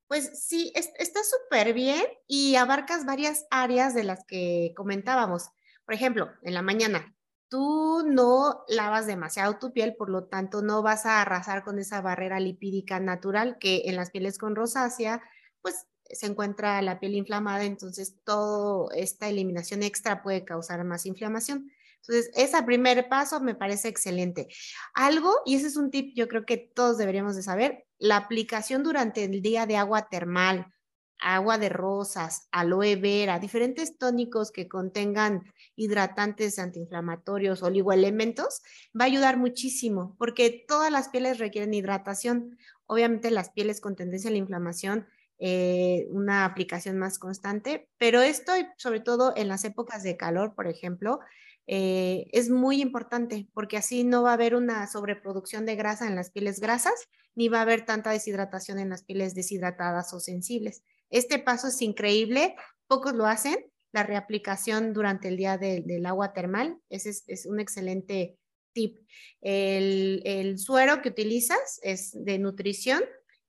Pues 0.08 0.42
sí, 0.42 0.72
está 0.74 1.20
súper 1.22 1.74
bien 1.74 2.02
y 2.26 2.56
abarcas 2.56 3.04
varias 3.04 3.46
áreas 3.50 3.94
de 3.94 4.04
las 4.04 4.24
que 4.24 4.72
comentábamos. 4.74 5.50
Por 5.84 5.94
ejemplo, 5.94 6.30
en 6.42 6.54
la 6.54 6.62
mañana, 6.62 7.14
tú 7.50 8.02
no 8.06 8.64
lavas 8.68 9.06
demasiado 9.06 9.58
tu 9.58 9.70
piel, 9.72 9.96
por 9.96 10.08
lo 10.08 10.24
tanto 10.24 10.62
no 10.62 10.82
vas 10.82 11.04
a 11.04 11.20
arrasar 11.20 11.62
con 11.62 11.78
esa 11.78 12.00
barrera 12.00 12.40
lipídica 12.40 13.00
natural 13.00 13.58
que 13.60 13.82
en 13.84 13.96
las 13.96 14.10
pieles 14.10 14.38
con 14.38 14.56
rosácea, 14.56 15.22
pues 15.60 15.86
se 16.04 16.24
encuentra 16.26 16.80
la 16.80 17.00
piel 17.00 17.14
inflamada, 17.14 17.64
entonces 17.64 18.16
toda 18.24 18.94
esta 18.94 19.28
eliminación 19.28 19.82
extra 19.82 20.22
puede 20.22 20.42
causar 20.46 20.82
más 20.84 21.04
inflamación. 21.04 21.70
Entonces, 22.00 22.30
ese 22.34 22.62
primer 22.62 23.10
paso 23.10 23.40
me 23.40 23.54
parece 23.54 23.88
excelente. 23.88 24.48
Algo, 24.94 25.34
y 25.44 25.56
ese 25.56 25.66
es 25.66 25.76
un 25.76 25.90
tip 25.90 26.14
yo 26.16 26.28
creo 26.28 26.46
que 26.46 26.56
todos 26.56 26.96
deberíamos 26.96 27.36
de 27.36 27.42
saber, 27.42 27.87
la 27.98 28.16
aplicación 28.16 28.82
durante 28.82 29.24
el 29.24 29.42
día 29.42 29.66
de 29.66 29.76
agua 29.76 30.08
termal, 30.08 30.72
agua 31.20 31.58
de 31.58 31.68
rosas, 31.68 32.48
aloe 32.52 32.96
vera, 32.96 33.38
diferentes 33.38 33.98
tónicos 33.98 34.52
que 34.52 34.68
contengan 34.68 35.42
hidratantes 35.74 36.58
antiinflamatorios, 36.58 37.62
oligoelementos, 37.62 38.62
va 38.98 39.04
a 39.04 39.08
ayudar 39.08 39.36
muchísimo 39.36 40.14
porque 40.18 40.64
todas 40.66 40.92
las 40.92 41.08
pieles 41.08 41.38
requieren 41.38 41.74
hidratación. 41.74 42.56
Obviamente 42.86 43.30
las 43.30 43.50
pieles 43.50 43.80
con 43.80 43.96
tendencia 43.96 44.28
a 44.28 44.32
la 44.32 44.38
inflamación, 44.38 45.06
eh, 45.40 46.06
una 46.10 46.44
aplicación 46.44 46.98
más 46.98 47.18
constante, 47.18 47.88
pero 47.98 48.22
esto 48.22 48.52
sobre 48.76 49.00
todo 49.00 49.34
en 49.36 49.48
las 49.48 49.64
épocas 49.64 50.02
de 50.02 50.16
calor, 50.16 50.54
por 50.54 50.68
ejemplo, 50.68 51.20
eh, 51.66 52.26
es 52.32 52.48
muy 52.48 52.80
importante 52.80 53.46
porque 53.52 53.76
así 53.76 54.02
no 54.02 54.22
va 54.22 54.30
a 54.30 54.34
haber 54.34 54.54
una 54.54 54.86
sobreproducción 54.86 55.66
de 55.66 55.76
grasa 55.76 56.06
en 56.06 56.16
las 56.16 56.30
pieles 56.30 56.60
grasas 56.60 56.94
ni 57.38 57.48
va 57.48 57.60
a 57.60 57.62
haber 57.62 57.86
tanta 57.86 58.10
deshidratación 58.10 58.80
en 58.80 58.88
las 58.88 59.04
pieles 59.04 59.32
deshidratadas 59.32 60.12
o 60.12 60.18
sensibles. 60.18 60.82
Este 61.08 61.38
paso 61.38 61.68
es 61.68 61.80
increíble, 61.82 62.56
pocos 62.88 63.14
lo 63.14 63.26
hacen, 63.26 63.64
la 63.92 64.02
reaplicación 64.02 64.92
durante 64.92 65.28
el 65.28 65.36
día 65.36 65.56
del 65.56 66.04
agua 66.04 66.32
termal, 66.32 66.80
ese 66.90 67.10
es, 67.28 67.46
un 67.46 67.60
excelente 67.60 68.36
tip. 68.72 68.98
El, 69.40 70.58
suero 70.58 71.00
que 71.00 71.10
utilizas 71.10 71.78
es 71.84 72.10
de 72.12 72.40
nutrición, 72.40 73.04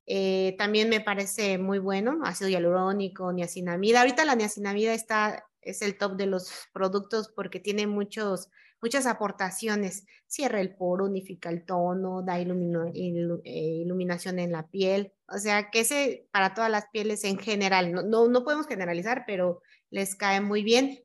eh, 0.06 0.54
también 0.60 0.89
me 0.89 1.02
parece 1.02 1.58
muy 1.58 1.80
bueno, 1.80 2.19
ácido 2.23 2.47
hialurónico, 2.47 3.34
niacinamida. 3.34 4.02
Ahorita 4.02 4.23
la 4.23 4.36
niacinamida 4.36 4.93
está 4.93 5.49
es 5.62 5.82
el 5.82 5.97
top 5.97 6.15
de 6.15 6.28
los 6.28 6.52
productos 6.73 7.32
porque 7.36 7.60
tiene 7.60 7.88
muchos, 7.88 8.49
muchas 8.81 9.05
aportaciones. 9.05 10.05
Cierra 10.27 10.61
el 10.61 10.75
poro, 10.75 11.05
unifica 11.05 11.49
el 11.49 11.65
tono, 11.65 12.21
da 12.21 12.39
eh, 12.39 12.43
iluminación 12.43 14.39
en 14.39 14.51
la 14.51 14.67
piel. 14.67 15.13
O 15.27 15.37
sea, 15.37 15.69
que 15.69 15.81
ese 15.81 16.27
para 16.31 16.53
todas 16.53 16.71
las 16.71 16.87
pieles 16.91 17.23
en 17.23 17.37
general, 17.37 17.91
no, 17.91 18.27
no, 18.27 18.43
podemos 18.43 18.67
generalizar, 18.67 19.23
pero 19.27 19.61
les 19.89 20.15
cae 20.15 20.41
muy 20.41 20.63
bien. 20.63 20.99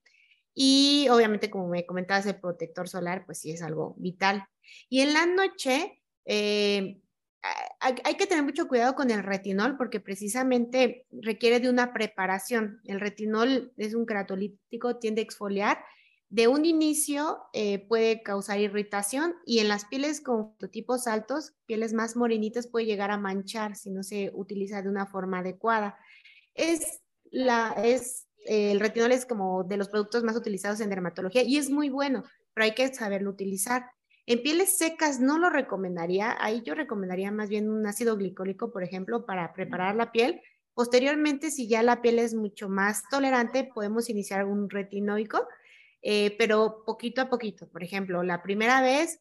Y 0.55 1.09
obviamente, 1.11 1.51
como 1.51 1.69
me 1.69 1.87
comentabas, 1.87 2.27
el 2.27 2.41
protector 2.41 2.89
solar, 2.89 3.25
pues 3.27 3.41
sí 3.41 3.51
es 3.51 3.63
algo 3.63 3.95
vital. 3.99 4.45
Y 4.89 5.01
en 5.01 5.13
la 5.13 5.27
noche, 5.27 6.01
eh, 6.25 7.01
hay 7.81 8.15
que 8.15 8.27
tener 8.27 8.43
mucho 8.43 8.69
cuidado 8.69 8.95
con 8.95 9.11
el 9.11 9.23
retinol 9.23 9.77
porque 9.77 10.01
precisamente 10.01 11.07
requiere 11.13 11.61
de 11.61 11.69
una 11.69 11.93
preparación. 11.93 12.81
El 12.85 13.01
retinol 13.01 13.73
es 13.77 13.95
un 13.95 14.07
queratolítico, 14.07 14.97
tiende 14.97 15.21
a 15.21 15.25
exfoliar. 15.25 15.85
De 16.35 16.49
un 16.49 16.65
inicio 16.65 17.39
eh, 17.53 17.87
puede 17.87 18.25
causar 18.25 18.59
irritación 18.59 19.37
y 19.47 19.61
en 19.61 19.69
las 19.69 19.85
pieles 19.85 20.21
con 20.21 20.51
fototipos 20.51 21.07
altos, 21.07 21.55
pieles 21.65 21.93
más 21.93 22.17
morenitas, 22.17 22.67
puede 22.67 22.87
llegar 22.87 23.13
a 23.13 23.19
manchar 23.19 23.77
si 23.77 23.93
no 23.93 24.03
se 24.03 24.33
utiliza 24.35 24.83
de 24.83 24.89
una 24.89 25.07
forma 25.07 25.39
adecuada. 25.39 25.97
Es 26.55 27.03
la, 27.31 27.73
es, 27.85 28.27
el 28.47 28.81
retinol 28.81 29.13
es 29.13 29.27
como 29.27 29.63
de 29.63 29.77
los 29.77 29.89
productos 29.89 30.25
más 30.25 30.35
utilizados 30.35 30.81
en 30.81 30.91
dermatología 30.91 31.45
y 31.45 31.57
es 31.57 31.71
muy 31.71 31.89
bueno, 31.89 32.25
pero 32.53 32.65
hay 32.65 32.75
que 32.75 32.93
saberlo 32.93 33.31
utilizar. 33.31 33.93
En 34.27 34.43
pieles 34.43 34.77
secas 34.77 35.21
no 35.21 35.39
lo 35.39 35.51
recomendaría, 35.51 36.37
ahí 36.41 36.63
yo 36.67 36.75
recomendaría 36.75 37.31
más 37.31 37.49
bien 37.49 37.71
un 37.71 37.87
ácido 37.87 38.17
glicólico, 38.17 38.73
por 38.73 38.83
ejemplo, 38.83 39.25
para 39.25 39.53
preparar 39.53 39.95
la 39.95 40.11
piel. 40.11 40.41
Posteriormente, 40.75 41.53
si 41.53 41.69
ya 41.69 41.85
la 41.85 42.03
piel 42.03 42.19
es 42.19 42.35
mucho 42.35 42.69
más 42.69 43.05
tolerante, 43.09 43.71
podemos 43.73 44.11
iniciar 44.11 44.47
un 44.47 44.69
retinoico, 44.69 45.47
eh, 46.07 46.37
pero 46.37 46.85
poquito 46.85 47.23
a 47.23 47.31
poquito. 47.31 47.67
Por 47.69 47.83
ejemplo, 47.83 48.23
la 48.23 48.43
primera 48.43 48.83
vez 48.83 49.21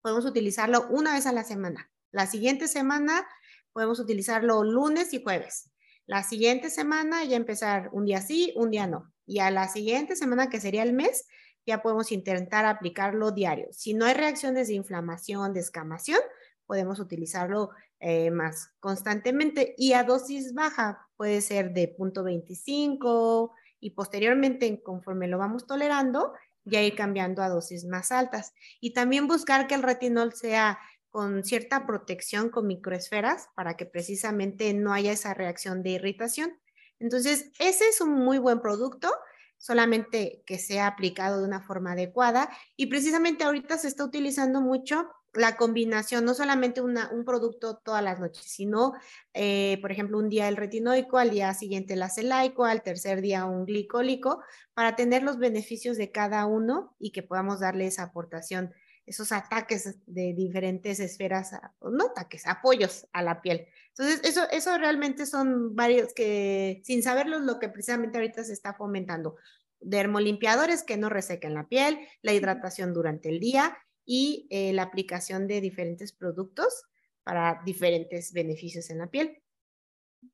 podemos 0.00 0.24
utilizarlo 0.24 0.86
una 0.88 1.12
vez 1.12 1.26
a 1.26 1.32
la 1.32 1.44
semana. 1.44 1.90
La 2.10 2.26
siguiente 2.26 2.66
semana 2.66 3.28
podemos 3.74 4.00
utilizarlo 4.00 4.64
lunes 4.64 5.12
y 5.12 5.22
jueves. 5.22 5.70
La 6.06 6.22
siguiente 6.22 6.70
semana 6.70 7.24
ya 7.24 7.36
empezar 7.36 7.90
un 7.92 8.06
día 8.06 8.22
sí, 8.22 8.54
un 8.56 8.70
día 8.70 8.86
no. 8.86 9.12
Y 9.26 9.40
a 9.40 9.50
la 9.50 9.68
siguiente 9.68 10.16
semana, 10.16 10.48
que 10.48 10.60
sería 10.60 10.82
el 10.82 10.94
mes, 10.94 11.26
ya 11.66 11.82
podemos 11.82 12.10
intentar 12.10 12.64
aplicarlo 12.64 13.30
diario. 13.30 13.68
Si 13.72 13.92
no 13.92 14.06
hay 14.06 14.14
reacciones 14.14 14.68
de 14.68 14.74
inflamación, 14.74 15.52
de 15.52 15.60
escamación, 15.60 16.20
podemos 16.64 17.00
utilizarlo 17.00 17.68
eh, 18.00 18.30
más 18.30 18.70
constantemente 18.80 19.74
y 19.76 19.92
a 19.92 20.04
dosis 20.04 20.54
baja 20.54 21.06
puede 21.16 21.42
ser 21.42 21.74
de 21.74 21.94
0.25 21.98 23.50
y 23.80 23.90
posteriormente 23.90 24.82
conforme 24.82 25.28
lo 25.28 25.38
vamos 25.38 25.66
tolerando 25.66 26.32
ya 26.64 26.82
ir 26.82 26.94
cambiando 26.94 27.42
a 27.42 27.48
dosis 27.48 27.84
más 27.86 28.12
altas 28.12 28.52
y 28.80 28.92
también 28.92 29.26
buscar 29.26 29.66
que 29.66 29.74
el 29.74 29.82
retinol 29.82 30.34
sea 30.34 30.78
con 31.10 31.42
cierta 31.42 31.86
protección 31.86 32.50
con 32.50 32.66
microesferas 32.66 33.48
para 33.54 33.76
que 33.76 33.86
precisamente 33.86 34.72
no 34.74 34.92
haya 34.92 35.12
esa 35.12 35.34
reacción 35.34 35.82
de 35.82 35.90
irritación. 35.90 36.58
Entonces, 36.98 37.50
ese 37.58 37.88
es 37.88 38.00
un 38.00 38.12
muy 38.12 38.38
buen 38.38 38.60
producto 38.60 39.10
solamente 39.56 40.42
que 40.46 40.58
sea 40.58 40.86
aplicado 40.86 41.40
de 41.40 41.46
una 41.46 41.60
forma 41.60 41.92
adecuada. 41.92 42.50
Y 42.76 42.86
precisamente 42.86 43.44
ahorita 43.44 43.78
se 43.78 43.88
está 43.88 44.04
utilizando 44.04 44.60
mucho 44.60 45.08
la 45.34 45.56
combinación, 45.56 46.24
no 46.24 46.34
solamente 46.34 46.80
un 46.80 47.24
producto 47.24 47.76
todas 47.76 48.02
las 48.02 48.18
noches, 48.18 48.44
sino, 48.46 48.94
eh, 49.34 49.78
por 49.80 49.92
ejemplo, 49.92 50.18
un 50.18 50.28
día 50.28 50.48
el 50.48 50.56
retinoico, 50.56 51.18
al 51.18 51.30
día 51.30 51.52
siguiente 51.54 51.94
el 51.94 52.02
acelaico, 52.02 52.64
al 52.64 52.82
tercer 52.82 53.20
día 53.20 53.44
un 53.44 53.66
glicólico, 53.66 54.42
para 54.74 54.96
tener 54.96 55.22
los 55.22 55.38
beneficios 55.38 55.96
de 55.96 56.10
cada 56.10 56.46
uno 56.46 56.96
y 56.98 57.12
que 57.12 57.22
podamos 57.22 57.60
darle 57.60 57.86
esa 57.86 58.04
aportación, 58.04 58.72
esos 59.06 59.32
ataques 59.32 59.98
de 60.06 60.34
diferentes 60.34 61.00
esferas, 61.00 61.52
no 61.80 62.06
ataques, 62.06 62.46
apoyos 62.46 63.06
a 63.12 63.22
la 63.22 63.40
piel. 63.40 63.66
Entonces, 63.88 64.20
eso, 64.24 64.48
eso 64.50 64.76
realmente 64.78 65.26
son 65.26 65.74
varios 65.74 66.12
que, 66.14 66.82
sin 66.84 67.02
saberlo, 67.02 67.38
lo 67.38 67.58
que 67.58 67.68
precisamente 67.68 68.18
ahorita 68.18 68.44
se 68.44 68.52
está 68.52 68.74
fomentando. 68.74 69.36
Dermolimpiadores 69.80 70.82
que 70.82 70.96
no 70.96 71.08
resequen 71.08 71.54
la 71.54 71.68
piel, 71.68 71.98
la 72.22 72.32
hidratación 72.32 72.92
durante 72.92 73.28
el 73.28 73.40
día 73.40 73.78
y 74.10 74.46
eh, 74.48 74.72
la 74.72 74.84
aplicación 74.84 75.46
de 75.46 75.60
diferentes 75.60 76.12
productos 76.12 76.84
para 77.24 77.60
diferentes 77.66 78.32
beneficios 78.32 78.88
en 78.88 78.98
la 78.98 79.08
piel. 79.08 79.42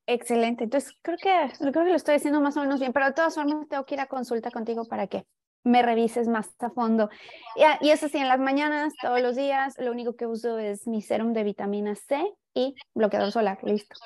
Excelente. 0.06 0.62
Entonces, 0.62 0.96
creo 1.02 1.18
que, 1.18 1.50
creo 1.58 1.72
que 1.72 1.90
lo 1.90 1.96
estoy 1.96 2.14
haciendo 2.14 2.40
más 2.40 2.56
o 2.56 2.60
menos 2.60 2.78
bien, 2.78 2.92
pero 2.92 3.06
de 3.06 3.14
todas 3.14 3.34
formas 3.34 3.68
tengo 3.68 3.84
que 3.84 3.94
ir 3.96 4.00
a 4.00 4.06
consulta 4.06 4.52
contigo 4.52 4.84
para 4.84 5.08
que 5.08 5.26
me 5.64 5.82
revises 5.82 6.28
más 6.28 6.54
a 6.60 6.70
fondo. 6.70 7.10
Y, 7.56 7.86
y 7.86 7.90
eso 7.90 8.08
sí, 8.08 8.18
en 8.18 8.28
las 8.28 8.38
mañanas, 8.38 8.94
todos 9.02 9.20
los 9.20 9.34
días, 9.34 9.74
lo 9.78 9.90
único 9.90 10.14
que 10.14 10.26
uso 10.26 10.56
es 10.60 10.86
mi 10.86 11.02
serum 11.02 11.32
de 11.32 11.42
vitamina 11.42 11.96
C 11.96 12.22
y 12.54 12.76
bloqueador 12.94 13.32
solar, 13.32 13.58
listo. 13.64 13.96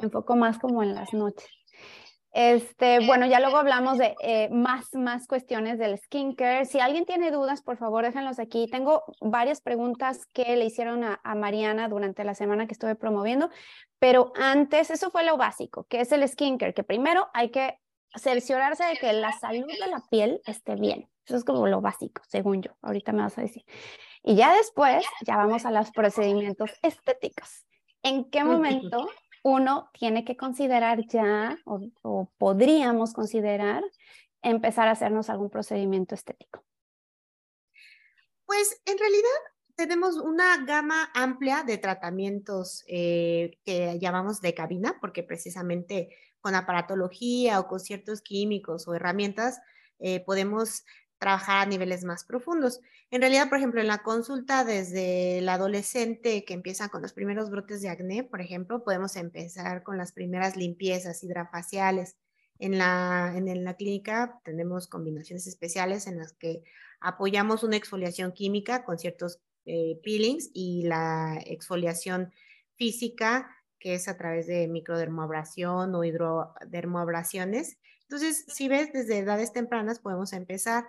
Me 0.00 0.06
enfoco 0.06 0.34
más 0.34 0.58
como 0.58 0.82
en 0.82 0.96
las 0.96 1.14
noches. 1.14 1.48
Este, 2.32 3.06
bueno, 3.06 3.26
ya 3.26 3.40
luego 3.40 3.58
hablamos 3.58 3.98
de 3.98 4.16
eh, 4.20 4.48
más, 4.50 4.94
más 4.94 5.26
cuestiones 5.26 5.78
del 5.78 5.98
skincare. 5.98 6.64
Si 6.64 6.80
alguien 6.80 7.04
tiene 7.04 7.30
dudas, 7.30 7.62
por 7.62 7.76
favor, 7.76 8.04
déjenlos 8.04 8.38
aquí. 8.38 8.66
Tengo 8.68 9.04
varias 9.20 9.60
preguntas 9.60 10.26
que 10.32 10.56
le 10.56 10.64
hicieron 10.64 11.04
a, 11.04 11.20
a, 11.22 11.34
Mariana 11.34 11.88
durante 11.88 12.24
la 12.24 12.34
semana 12.34 12.66
que 12.66 12.72
estuve 12.72 12.96
promoviendo, 12.96 13.50
pero 13.98 14.32
antes, 14.36 14.90
eso 14.90 15.10
fue 15.10 15.24
lo 15.24 15.36
básico, 15.36 15.84
que 15.84 16.00
es 16.00 16.10
el 16.12 16.26
skincare, 16.26 16.72
que 16.72 16.84
primero 16.84 17.28
hay 17.34 17.50
que 17.50 17.78
cerciorarse 18.14 18.84
de 18.84 18.96
que 18.96 19.12
la 19.12 19.32
salud 19.32 19.66
de 19.66 19.86
la 19.86 20.02
piel 20.10 20.40
esté 20.46 20.74
bien. 20.74 21.08
Eso 21.26 21.36
es 21.36 21.44
como 21.44 21.66
lo 21.66 21.80
básico, 21.80 22.22
según 22.28 22.62
yo. 22.62 22.72
Ahorita 22.82 23.12
me 23.12 23.22
vas 23.22 23.36
a 23.38 23.42
decir. 23.42 23.64
Y 24.22 24.36
ya 24.36 24.54
después, 24.54 25.04
ya 25.26 25.36
vamos 25.36 25.64
a 25.64 25.70
los 25.70 25.90
procedimientos 25.90 26.70
estéticos. 26.82 27.66
¿En 28.02 28.28
qué 28.30 28.42
momento 28.42 29.06
uno 29.42 29.90
tiene 29.92 30.24
que 30.24 30.36
considerar 30.36 31.06
ya 31.06 31.58
o, 31.64 32.30
podríamos 32.38 33.12
considerar 33.12 33.82
empezar 34.42 34.88
a 34.88 34.92
hacernos 34.92 35.30
algún 35.30 35.50
procedimiento 35.50 36.14
estético? 36.14 36.64
Pues 38.46 38.80
en 38.84 38.98
realidad 38.98 39.28
tenemos 39.74 40.16
una 40.16 40.64
gama 40.64 41.10
amplia 41.14 41.64
de 41.64 41.78
tratamientos 41.78 42.84
eh, 42.86 43.58
que 43.64 43.98
llamamos 43.98 44.40
de 44.40 44.54
cabina, 44.54 44.98
porque 45.00 45.22
precisamente 45.22 46.16
con 46.40 46.54
aparatología 46.54 47.60
o 47.60 47.68
con 47.68 47.80
ciertos 47.80 48.20
químicos 48.20 48.86
o 48.86 48.94
herramientas 48.94 49.60
eh, 49.98 50.20
podemos 50.24 50.84
trabajar 51.22 51.62
a 51.62 51.70
niveles 51.70 52.02
más 52.02 52.24
profundos. 52.24 52.80
En 53.12 53.20
realidad, 53.20 53.48
por 53.48 53.58
ejemplo, 53.58 53.80
en 53.80 53.86
la 53.86 54.02
consulta 54.02 54.64
desde 54.64 55.38
el 55.38 55.48
adolescente 55.48 56.44
que 56.44 56.52
empieza 56.52 56.88
con 56.88 57.00
los 57.00 57.12
primeros 57.12 57.48
brotes 57.48 57.80
de 57.80 57.90
acné, 57.90 58.24
por 58.24 58.40
ejemplo, 58.40 58.82
podemos 58.82 59.14
empezar 59.14 59.84
con 59.84 59.96
las 59.98 60.10
primeras 60.10 60.56
limpiezas 60.56 61.22
hidrafaciales. 61.22 62.16
En 62.58 62.76
la, 62.76 63.32
en 63.36 63.62
la 63.62 63.76
clínica 63.76 64.40
tenemos 64.42 64.88
combinaciones 64.88 65.46
especiales 65.46 66.08
en 66.08 66.18
las 66.18 66.32
que 66.32 66.64
apoyamos 67.00 67.62
una 67.62 67.76
exfoliación 67.76 68.32
química 68.32 68.84
con 68.84 68.98
ciertos 68.98 69.38
eh, 69.64 70.00
peelings 70.02 70.50
y 70.52 70.82
la 70.82 71.40
exfoliación 71.46 72.32
física, 72.74 73.48
que 73.78 73.94
es 73.94 74.08
a 74.08 74.16
través 74.16 74.48
de 74.48 74.66
microdermoabrasión 74.66 75.94
o 75.94 76.02
hidrodermoabrasiones. 76.02 77.78
Entonces, 78.08 78.44
si 78.48 78.66
ves, 78.66 78.92
desde 78.92 79.18
edades 79.18 79.52
tempranas 79.52 80.00
podemos 80.00 80.32
empezar. 80.32 80.84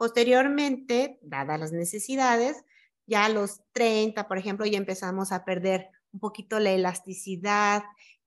Posteriormente, 0.00 1.18
dadas 1.20 1.60
las 1.60 1.72
necesidades, 1.72 2.64
ya 3.06 3.26
a 3.26 3.28
los 3.28 3.60
30, 3.72 4.28
por 4.28 4.38
ejemplo, 4.38 4.64
ya 4.64 4.78
empezamos 4.78 5.30
a 5.30 5.44
perder 5.44 5.90
un 6.14 6.20
poquito 6.20 6.58
la 6.58 6.70
elasticidad, 6.70 7.82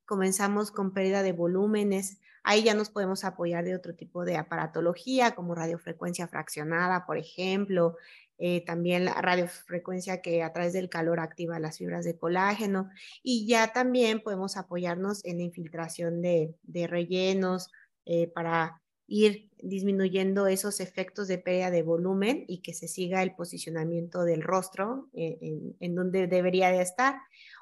comenzamos 0.05 0.69
con 0.69 0.93
pérdida 0.93 1.23
de 1.23 1.31
volúmenes. 1.31 2.19
Ahí 2.43 2.61
ya 2.61 2.75
nos 2.75 2.91
podemos 2.91 3.23
apoyar 3.23 3.65
de 3.65 3.73
otro 3.73 3.95
tipo 3.95 4.23
de 4.23 4.37
aparatología, 4.37 5.33
como 5.33 5.55
radiofrecuencia 5.55 6.27
fraccionada, 6.27 7.07
por 7.07 7.17
ejemplo, 7.17 7.97
eh, 8.37 8.63
también 8.63 9.05
la 9.05 9.19
radiofrecuencia 9.19 10.21
que 10.21 10.43
a 10.43 10.53
través 10.53 10.73
del 10.73 10.89
calor 10.89 11.19
activa 11.19 11.57
las 11.57 11.79
fibras 11.79 12.05
de 12.05 12.19
colágeno 12.19 12.91
y 13.23 13.47
ya 13.47 13.73
también 13.73 14.21
podemos 14.21 14.57
apoyarnos 14.57 15.25
en 15.25 15.37
la 15.37 15.43
infiltración 15.43 16.21
de, 16.21 16.55
rellenos 16.87 17.71
eh, 18.05 18.27
para 18.27 18.82
ir 19.07 19.49
disminuyendo 19.61 20.47
esos 20.47 20.79
efectos 20.79 21.27
de 21.27 21.37
pérdida 21.37 21.71
de 21.71 21.83
volumen 21.83 22.45
y 22.47 22.61
que 22.61 22.73
se 22.73 22.87
siga 22.87 23.23
el 23.23 23.35
posicionamiento 23.35 24.23
del 24.23 24.41
rostro 24.41 25.09
eh, 25.13 25.37
en, 25.79 25.95
donde 25.95 26.27
debería 26.27 26.69
de 26.69 26.81
estar. 26.81 27.15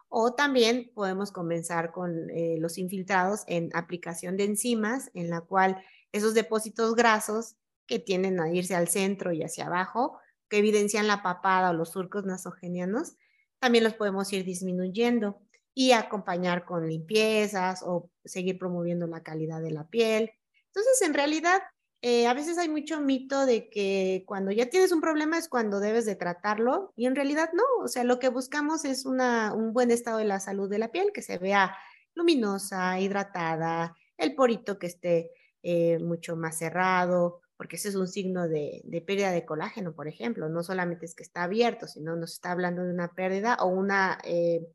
O 0.09 0.33
también 0.33 0.91
podemos 0.93 1.31
comenzar 1.31 1.91
con 1.91 2.29
eh, 2.31 2.57
los 2.59 2.77
infiltrados 2.77 3.43
en 3.47 3.69
aplicación 3.73 4.35
de 4.35 4.45
enzimas, 4.45 5.09
en 5.13 5.29
la 5.29 5.41
cual 5.41 5.81
esos 6.11 6.33
depósitos 6.33 6.95
grasos 6.95 7.55
que 7.85 7.99
tienden 7.99 8.39
a 8.39 8.51
irse 8.51 8.75
al 8.75 8.87
centro 8.87 9.31
y 9.31 9.43
hacia 9.43 9.67
abajo, 9.67 10.17
que 10.49 10.57
evidencian 10.57 11.07
la 11.07 11.23
papada 11.23 11.69
o 11.69 11.73
los 11.73 11.91
surcos 11.91 12.25
nasogenianos, 12.25 13.15
también 13.59 13.83
los 13.83 13.93
podemos 13.93 14.31
ir 14.33 14.43
disminuyendo 14.43 15.39
y 15.73 15.93
acompañar 15.93 16.65
con 16.65 16.87
limpiezas 16.87 17.83
o 17.85 18.09
seguir 18.25 18.57
promoviendo 18.57 19.07
la 19.07 19.23
calidad 19.23 19.61
de 19.61 19.71
la 19.71 19.87
piel 19.87 20.31
entonces, 20.73 21.01
en 21.01 21.13
realidad, 21.13 21.61
eh, 22.01 22.27
a 22.27 22.33
veces 22.33 22.57
hay 22.57 22.69
mucho 22.69 23.01
mito 23.01 23.45
de 23.45 23.69
que 23.69 24.23
cuando 24.25 24.51
ya 24.51 24.69
tienes 24.69 24.91
un 24.91 25.01
problema 25.01 25.37
es 25.37 25.49
cuando 25.49 25.79
debes 25.79 26.05
de 26.05 26.15
tratarlo 26.15 26.93
y 26.95 27.05
en 27.05 27.15
realidad 27.15 27.49
no, 27.53 27.63
o 27.83 27.87
sea, 27.87 28.03
lo 28.05 28.19
que 28.19 28.29
buscamos 28.29 28.85
es 28.85 29.05
un 29.05 29.73
buen 29.73 29.91
estado 29.91 30.17
de 30.17 30.25
la 30.25 30.39
salud 30.39 30.69
de 30.69 30.79
la 30.79 30.91
piel, 30.91 31.11
que 31.13 31.21
se 31.21 31.37
vea 31.37 31.75
luminosa, 32.15 32.99
hidratada, 32.99 33.95
el 34.17 34.33
porito 34.33 34.79
que 34.79 34.87
esté 34.87 35.31
eh, 35.61 35.99
mucho 35.99 36.35
más 36.35 36.57
cerrado, 36.57 37.41
porque 37.57 37.75
ese 37.75 37.89
es 37.89 37.95
un 37.95 38.07
signo 38.07 38.47
de, 38.47 38.81
pérdida 39.05 39.31
de 39.31 39.45
colágeno, 39.45 39.93
por 39.93 40.07
ejemplo, 40.07 40.49
no 40.49 40.63
solamente 40.63 41.05
es 41.05 41.15
que 41.15 41.23
está 41.23 41.43
abierto, 41.43 41.87
sino 41.87 42.15
nos 42.15 42.33
está 42.33 42.51
hablando 42.51 42.83
de 42.83 42.91
una 42.93 43.13
pérdida 43.13 43.57
o 43.61 43.67
una, 43.67 44.19
eh, 44.23 44.65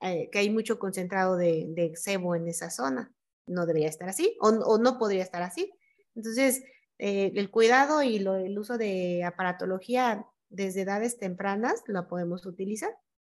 que 0.00 0.38
hay 0.38 0.50
mucho 0.50 0.78
concentrado 0.78 1.36
de, 1.36 1.66
de 1.68 1.96
sebo 1.96 2.34
en 2.34 2.48
esa 2.48 2.68
zona 2.70 3.14
no 3.46 3.66
debería 3.66 3.88
estar 3.88 4.08
así 4.08 4.36
o, 4.40 4.78
no 4.78 4.98
podría 4.98 5.22
estar 5.22 5.42
así. 5.42 5.72
Entonces, 6.14 6.62
eh, 6.98 7.32
el 7.34 7.50
cuidado 7.50 8.02
y 8.02 8.16
el 8.16 8.58
uso 8.58 8.78
de 8.78 9.24
aparatología 9.24 10.26
desde 10.48 10.82
edades 10.82 11.18
tempranas 11.18 11.82
lo 11.86 12.06
podemos 12.08 12.46
utilizar. 12.46 12.90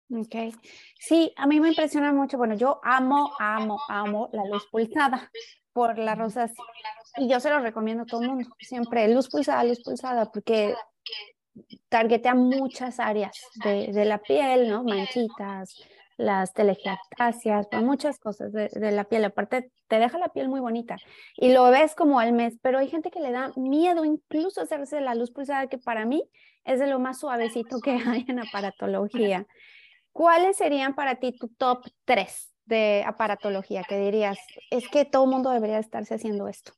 Ok. 0.10 0.54
Sí, 1.00 1.34
a 1.38 1.47
mí 1.47 1.60
me 1.60 1.69
impresiona 1.69 2.12
mucho. 2.12 2.38
Bueno, 2.38 2.56
yo 2.56 2.80
amo, 2.84 3.32
amo, 3.39 3.80
amo 3.88 4.30
la 4.34 4.45
luz 4.45 4.67
pulsada 4.69 5.32
por 5.71 5.97
la 5.97 6.15
rosa 6.15 6.52
Y 7.17 7.30
yo 7.30 7.39
se 7.39 7.50
lo 7.50 7.60
recomiendo 7.60 8.04
a 8.04 8.06
todo 8.06 8.21
el 8.21 8.30
mundo. 8.30 8.50
Siempre 8.60 9.08
luz 9.08 9.30
pulsada, 9.30 9.63
luz 9.63 9.82
pulsada, 9.82 10.30
porque 10.30 10.76
targetea 11.89 12.36
muchas 12.36 13.00
áreas 13.00 13.38
de, 13.63 13.91
de 13.93 14.06
la 14.06 14.17
piel, 14.17 14.69
¿no? 14.69 14.84
Manchitas, 14.84 15.78
las 16.21 16.53
telegiastasias, 16.53 17.67
por 17.67 17.81
muchas 17.81 18.19
cosas 18.19 18.51
de, 18.53 18.69
la 18.91 19.03
piel. 19.05 19.25
Aparte, 19.25 19.71
te 19.88 19.99
deja 19.99 20.17
la 20.17 20.29
piel 20.29 20.49
muy 20.49 20.60
bonita 20.60 20.97
y 21.36 21.51
lo 21.51 21.69
ves 21.71 21.95
como 21.95 22.19
al 22.19 22.34
mes, 22.34 22.57
pero 22.62 22.77
hay 22.79 22.88
gente 22.88 23.12
que 23.12 23.19
le 23.19 23.31
da 23.31 23.51
miedo 23.55 24.05
incluso 24.05 24.62
hacerse 24.62 25.01
la 25.01 25.15
luz 25.15 25.31
pulsada, 25.31 25.67
que 25.67 25.77
para 25.77 26.05
mí 26.05 26.23
es 26.63 26.79
de 26.79 26.88
lo 26.88 26.99
más 26.99 27.19
suavecito 27.19 27.79
que 27.81 27.91
hay 28.07 28.25
en 28.27 28.39
aparatología. 28.39 29.47
¿Cuáles 30.12 30.57
serían 30.57 30.93
para 30.93 31.15
ti 31.15 31.36
tu 31.38 31.47
top 31.47 31.86
3 32.05 32.53
de 32.65 33.03
aparatología 33.05 33.84
que 33.84 33.97
dirías, 33.97 34.38
es 34.69 34.88
que 34.89 35.05
todo 35.05 35.25
mundo 35.25 35.49
debería 35.49 35.79
estarse 35.79 36.13
haciendo 36.13 36.47
esto? 36.47 36.73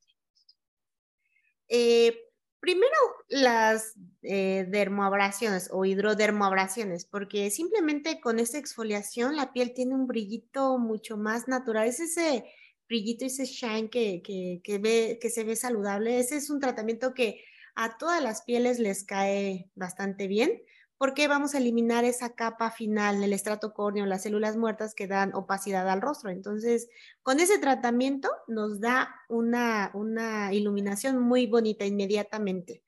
Eh, 1.67 2.15
Primero, 2.63 2.95
las 3.27 3.95
eh, 4.21 4.65
dermoabrasiones 4.69 5.67
o 5.73 5.83
hidrodermoabrasiones, 5.83 7.03
porque 7.03 7.51
simplemente 7.51 8.21
con 8.21 8.39
esa 8.39 8.57
exfoliación 8.57 9.35
la 9.35 9.51
piel 9.51 9.73
tiene 9.73 9.95
un 9.95 10.07
brillito 10.07 10.77
mucho 10.77 11.17
más 11.17 11.49
natural. 11.49 11.89
Es 11.89 11.99
ese 11.99 12.45
brillito, 12.87 13.25
ese 13.25 13.43
shine 13.43 13.89
que, 13.89 14.21
que, 14.63 14.77
ve, 14.77 15.19
que 15.21 15.29
se 15.29 15.43
ve 15.43 15.57
saludable. 15.57 16.19
Ese 16.19 16.37
es 16.37 16.49
un 16.49 16.61
tratamiento 16.61 17.13
que 17.13 17.43
a 17.75 17.97
todas 17.97 18.23
las 18.23 18.43
pieles 18.43 18.79
les 18.79 19.03
cae 19.03 19.69
bastante 19.75 20.27
bien 20.27 20.61
porque 21.03 21.27
vamos 21.27 21.53
a 21.53 21.57
eliminar 21.57 22.05
esa 22.05 22.33
capa 22.33 22.71
final 22.71 23.19
del 23.19 23.33
estrato 23.33 23.73
córneo, 23.73 24.05
las 24.05 24.23
células 24.23 24.55
muertas 24.55 24.95
que 24.95 25.05
dan 25.05 25.35
opacidad 25.35 25.89
al 25.89 25.99
rostro. 25.99 26.29
Entonces, 26.29 26.87
con 27.23 27.41
ese 27.41 27.59
tratamiento 27.59 28.29
nos 28.47 28.79
da 28.79 29.13
una, 29.27 29.91
una 29.95 30.53
iluminación 30.53 31.19
muy 31.19 31.45
bonita 31.45 31.83
inmediatamente. 31.83 32.83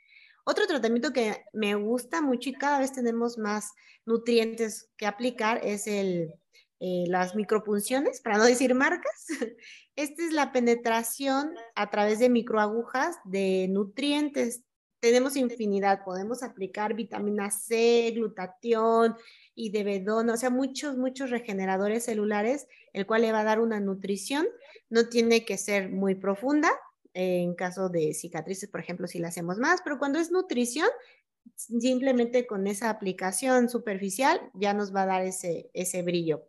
Otro 0.46 0.66
tratamiento 0.66 1.12
que 1.12 1.44
me 1.52 1.76
gusta 1.76 2.22
mucho 2.22 2.48
y 2.48 2.54
cada 2.54 2.80
vez 2.80 2.94
tenemos 2.94 3.38
más 3.38 3.74
nutrientes 4.06 4.90
que 4.96 5.08
aplicar 5.08 5.60
es 5.62 5.86
el, 5.86 6.36
eh, 6.80 7.04
las 7.10 7.36
micropunciones, 7.36 8.22
para 8.22 8.38
no 8.38 8.46
decir 8.46 8.76
marcas. 8.76 9.26
Esta 9.98 10.24
es 10.24 10.32
la 10.32 10.54
penetración 10.54 11.54
a 11.76 11.90
través 11.90 12.20
de 12.20 12.30
microagujas 12.30 13.18
de 13.26 13.68
nutrientes 13.70 14.62
tenemos 15.06 15.36
infinidad, 15.36 16.04
podemos 16.04 16.42
aplicar 16.42 16.96
vitamina 16.96 17.52
C, 17.52 18.12
glutatión 18.16 19.16
y 19.54 19.70
debedona, 19.70 20.34
o 20.34 20.36
sea, 20.36 20.50
muchos, 20.50 20.98
muchos 20.98 21.30
regeneradores 21.30 22.06
celulares, 22.06 22.68
el 22.92 23.06
cual 23.06 23.22
le 23.22 23.32
va 23.32 23.42
a 23.42 23.44
dar 23.44 23.60
una 23.60 23.80
nutrición. 23.80 24.48
No 24.90 25.08
tiene 25.08 25.46
que 25.46 25.60
ser 25.60 25.92
muy 25.92 26.16
profunda, 26.16 26.72
en 27.14 27.54
caso 27.54 27.88
de 27.88 28.16
cicatrices, 28.16 28.68
por 28.68 28.80
ejemplo, 28.80 29.06
si 29.06 29.20
la 29.20 29.28
hacemos 29.28 29.60
más, 29.60 29.82
pero 29.84 30.00
cuando 30.00 30.18
es 30.18 30.32
nutrición, 30.32 30.90
simplemente 31.56 32.48
con 32.48 32.66
esa 32.66 32.90
aplicación 32.90 33.70
superficial 33.70 34.42
ya 34.56 34.74
nos 34.74 34.92
va 34.92 35.04
a 35.04 35.06
dar 35.06 35.22
ese, 35.22 35.70
ese 35.76 36.02
brillo. 36.02 36.48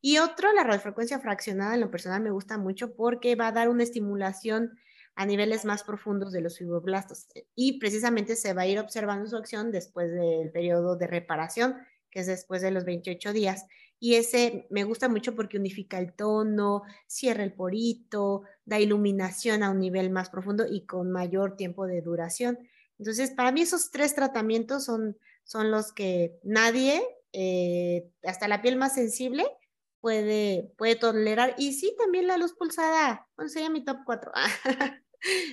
Y 0.00 0.18
otro, 0.18 0.52
la 0.52 0.62
radiofrecuencia 0.62 1.18
fraccionada, 1.18 1.74
en 1.74 1.80
lo 1.80 1.90
personal 1.90 2.22
me 2.22 2.30
gusta 2.30 2.56
mucho 2.56 2.94
porque 2.94 3.34
va 3.34 3.48
a 3.48 3.52
dar 3.52 3.68
una 3.68 3.82
estimulación 3.82 4.78
a 5.16 5.24
niveles 5.24 5.64
más 5.64 5.82
profundos 5.82 6.30
de 6.30 6.42
los 6.42 6.58
fibroblastos. 6.58 7.26
Y 7.54 7.80
precisamente 7.80 8.36
se 8.36 8.52
va 8.52 8.62
a 8.62 8.66
ir 8.66 8.78
observando 8.78 9.28
su 9.28 9.36
acción 9.36 9.72
después 9.72 10.12
del 10.12 10.52
periodo 10.52 10.96
de 10.96 11.06
reparación, 11.06 11.76
que 12.10 12.20
es 12.20 12.26
después 12.26 12.62
de 12.62 12.70
los 12.70 12.84
28 12.84 13.32
días. 13.32 13.66
Y 13.98 14.16
ese 14.16 14.66
me 14.68 14.84
gusta 14.84 15.08
mucho 15.08 15.34
porque 15.34 15.56
unifica 15.56 15.98
el 15.98 16.12
tono, 16.12 16.82
cierra 17.06 17.44
el 17.44 17.54
porito, 17.54 18.42
da 18.66 18.78
iluminación 18.78 19.62
a 19.62 19.70
un 19.70 19.80
nivel 19.80 20.10
más 20.10 20.28
profundo 20.28 20.66
y 20.70 20.84
con 20.84 21.10
mayor 21.10 21.56
tiempo 21.56 21.86
de 21.86 22.02
duración. 22.02 22.58
Entonces, 22.98 23.30
para 23.30 23.52
mí 23.52 23.62
esos 23.62 23.90
tres 23.90 24.14
tratamientos 24.14 24.84
son, 24.84 25.16
son 25.44 25.70
los 25.70 25.94
que 25.94 26.38
nadie, 26.42 27.02
eh, 27.32 28.10
hasta 28.22 28.48
la 28.48 28.60
piel 28.60 28.76
más 28.76 28.94
sensible, 28.94 29.46
puede, 30.00 30.74
puede 30.76 30.96
tolerar. 30.96 31.54
Y 31.56 31.72
sí, 31.72 31.94
también 31.98 32.26
la 32.26 32.36
luz 32.36 32.52
pulsada, 32.52 33.26
bueno, 33.34 33.48
sería 33.48 33.70
mi 33.70 33.82
top 33.82 33.98
4. 34.04 34.32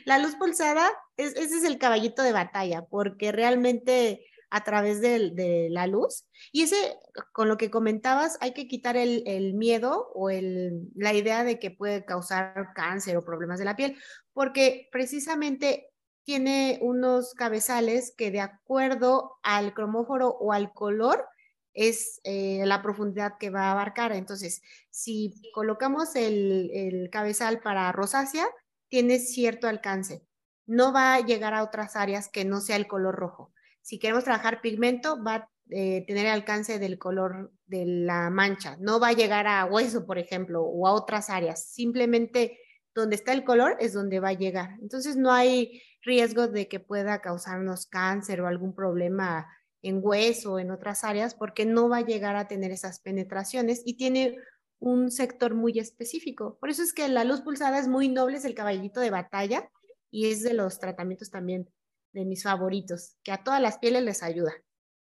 La 0.05 0.19
luz 0.19 0.35
pulsada, 0.35 0.89
ese 1.17 1.41
es 1.41 1.63
el 1.63 1.77
caballito 1.77 2.23
de 2.23 2.33
batalla, 2.33 2.85
porque 2.89 3.31
realmente 3.31 4.25
a 4.53 4.63
través 4.63 5.01
de, 5.01 5.67
la 5.71 5.87
luz. 5.87 6.27
Y 6.51 6.61
ese, 6.61 6.95
con 7.31 7.49
lo 7.49 7.57
que 7.57 7.71
comentabas, 7.71 8.37
hay 8.39 8.53
que 8.53 8.67
quitar 8.67 8.95
el, 8.95 9.55
miedo 9.55 10.11
o 10.13 10.29
la 10.29 11.13
idea 11.13 11.43
de 11.43 11.57
que 11.57 11.71
puede 11.71 12.05
causar 12.05 12.67
cáncer 12.75 13.17
o 13.17 13.25
problemas 13.25 13.57
de 13.57 13.65
la 13.65 13.75
piel, 13.75 13.97
porque 14.31 14.89
precisamente 14.91 15.89
tiene 16.23 16.77
unos 16.83 17.33
cabezales 17.33 18.13
que 18.15 18.29
de 18.29 18.41
acuerdo 18.41 19.39
al 19.41 19.73
cromóforo 19.73 20.29
o 20.29 20.53
al 20.53 20.71
color 20.71 21.25
es 21.73 22.21
eh, 22.23 22.61
la 22.65 22.83
profundidad 22.83 23.39
que 23.39 23.49
va 23.49 23.69
a 23.69 23.71
abarcar. 23.71 24.11
Entonces, 24.11 24.61
si 24.91 25.33
colocamos 25.55 26.15
el, 26.15 26.69
el 26.71 27.09
cabezal 27.09 27.59
para 27.59 27.91
rosácea, 27.91 28.45
tiene 28.93 29.17
cierto 29.17 29.67
alcance. 29.67 30.23
No 30.67 30.93
va 30.93 31.15
a 31.15 31.19
llegar 31.19 31.55
a 31.55 31.63
otras 31.63 31.95
áreas 31.95 32.29
que 32.29 32.45
no 32.45 32.61
sea 32.61 32.75
el 32.75 32.85
color 32.85 33.15
rojo. 33.15 33.51
Si 33.81 33.97
queremos 33.97 34.23
trabajar 34.23 34.61
pigmento, 34.61 35.17
va 35.23 35.33
a 35.33 35.49
eh, 35.71 36.05
tener 36.05 36.27
alcance 36.27 36.77
del 36.77 36.99
color 36.99 37.51
de 37.65 37.87
la 37.87 38.29
mancha. 38.29 38.77
No 38.79 38.99
va 38.99 39.07
a 39.07 39.13
llegar 39.13 39.47
a 39.47 39.65
hueso, 39.65 40.05
por 40.05 40.19
ejemplo, 40.19 40.61
o 40.61 40.85
a 40.85 40.91
otras 40.91 41.31
áreas. 41.31 41.71
Simplemente 41.71 42.59
donde 42.93 43.15
está 43.15 43.33
el 43.33 43.43
color 43.43 43.77
es 43.79 43.93
donde 43.93 44.19
va 44.19 44.29
a 44.29 44.33
llegar. 44.33 44.77
Entonces 44.79 45.15
no 45.15 45.31
hay 45.31 45.81
riesgo 46.03 46.47
de 46.47 46.67
que 46.67 46.79
pueda 46.79 47.19
causarnos 47.19 47.87
cáncer 47.87 48.41
o 48.41 48.47
algún 48.47 48.75
problema 48.75 49.47
en 49.81 50.01
hueso 50.03 50.53
o 50.53 50.59
en 50.59 50.69
otras 50.69 51.03
áreas 51.03 51.33
porque 51.33 51.65
no 51.65 51.89
va 51.89 51.97
a 51.97 52.05
llegar 52.05 52.35
a 52.35 52.47
tener 52.47 52.69
esas 52.69 52.99
penetraciones 52.99 53.81
y 53.85 53.97
tiene 53.97 54.37
un 54.83 55.11
sector 55.11 55.55
muy 55.55 55.79
específico. 55.79 56.57
Por 56.59 56.69
eso 56.69 56.83
es 56.83 56.93
que 56.93 57.07
la 57.07 57.23
luz 57.23 57.39
pulsada 57.39 57.79
es 57.79 57.87
muy 57.87 58.09
noble, 58.09 58.37
es 58.37 58.43
el 58.43 58.53
caballito 58.53 58.99
de 58.99 59.11
batalla 59.11 59.69
y 60.11 60.29
es 60.29 60.43
de 60.43 60.53
los 60.53 60.77
tratamientos 60.77 61.31
también 61.31 61.69
de 62.11 62.25
mis 62.25 62.43
favoritos, 62.43 63.15
que 63.23 63.31
a 63.31 63.41
todas 63.41 63.61
las 63.61 63.77
pieles 63.77 64.03
les 64.03 64.21
ayuda. 64.23 64.51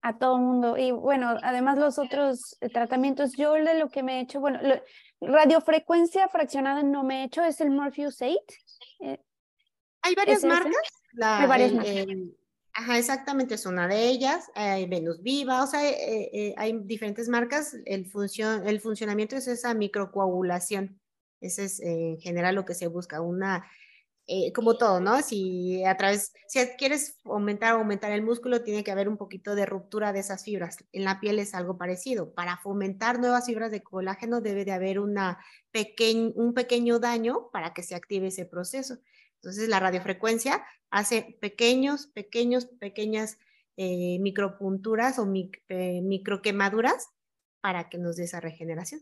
A 0.02 0.18
todo 0.18 0.38
el 0.38 0.42
mundo. 0.42 0.78
Y 0.78 0.90
bueno, 0.92 1.38
además 1.44 1.78
los 1.78 2.00
otros 2.00 2.58
eh, 2.60 2.70
tratamientos, 2.70 3.34
yo 3.38 3.54
de 3.54 3.78
lo 3.78 3.90
que 3.90 4.02
me 4.02 4.18
he 4.18 4.22
hecho, 4.22 4.40
bueno, 4.40 4.60
radiofrecuencia 5.22 6.28
fraccionada 6.28 6.82
no 6.82 7.04
me 7.04 7.22
he 7.22 7.26
hecho, 7.26 7.44
es 7.44 7.62
el 7.62 7.70
Morpheus 7.70 8.20
8. 8.20 8.36
Eh, 9.02 9.22
Hay 10.02 10.16
varias 10.16 10.44
marcas. 10.44 10.74
Hay 11.22 11.48
varias 11.48 11.74
marcas. 11.74 11.94
Ajá, 12.78 12.98
exactamente, 12.98 13.56
es 13.56 13.66
una 13.66 13.88
de 13.88 14.08
ellas. 14.08 14.50
Hay 14.56 14.86
Venus 14.88 15.22
Viva, 15.22 15.64
o 15.64 15.68
sea, 15.68 15.82
eh, 15.90 16.54
hay 16.58 16.80
diferentes 16.84 17.28
marcas. 17.28 17.76
El, 17.86 18.06
función, 18.06 18.68
el 18.68 18.80
funcionamiento 18.80 19.36
es 19.36 19.48
esa 19.48 19.74
microcoagulación. 19.74 21.00
Ese 21.42 21.66
es 21.66 21.80
en 21.82 22.20
general 22.20 22.56
lo 22.56 22.66
que 22.66 22.74
se 22.74 22.88
busca, 22.88 23.22
una 23.22 23.66
eh, 24.30 24.52
como 24.52 24.78
todo, 24.78 25.00
¿no? 25.00 25.22
Si 25.22 25.86
a 25.86 25.96
través, 25.96 26.34
si 26.50 26.60
quieres 26.78 27.18
aumentar 27.24 27.74
o 27.74 27.78
aumentar 27.78 28.12
el 28.12 28.24
músculo, 28.24 28.62
tiene 28.62 28.84
que 28.84 28.92
haber 28.92 29.08
un 29.08 29.16
poquito 29.16 29.56
de 29.56 29.66
ruptura 29.66 30.12
de 30.12 30.20
esas 30.20 30.44
fibras. 30.44 30.78
En 30.92 31.06
la 31.06 31.22
piel 31.22 31.40
es 31.40 31.56
algo 31.56 31.78
parecido. 31.78 32.34
Para 32.34 32.58
fomentar 32.58 33.20
nuevas 33.20 33.46
fibras 33.46 33.72
de 33.72 33.84
colágeno 33.84 34.42
debe 34.42 34.66
de 34.66 34.74
haber 34.74 35.00
una 35.00 35.40
un 36.36 36.54
pequeño 36.54 37.00
daño 37.00 37.50
para 37.54 37.74
que 37.74 37.84
se 37.84 37.96
active 37.96 38.28
ese 38.28 38.46
proceso. 38.46 38.98
Entonces 39.42 39.70
la 39.70 39.80
radiofrecuencia 39.80 40.66
hace 40.90 41.38
pequeños, 41.42 42.08
pequeños, 42.08 42.66
pequeñas 42.66 43.38
eh, 43.78 44.18
micropunturas 44.20 45.20
o 45.20 45.32
eh, 45.70 46.02
microquemaduras 46.02 47.10
para 47.62 47.90
que 47.90 47.98
nos 47.98 48.16
dé 48.16 48.24
esa 48.24 48.40
regeneración. 48.40 49.02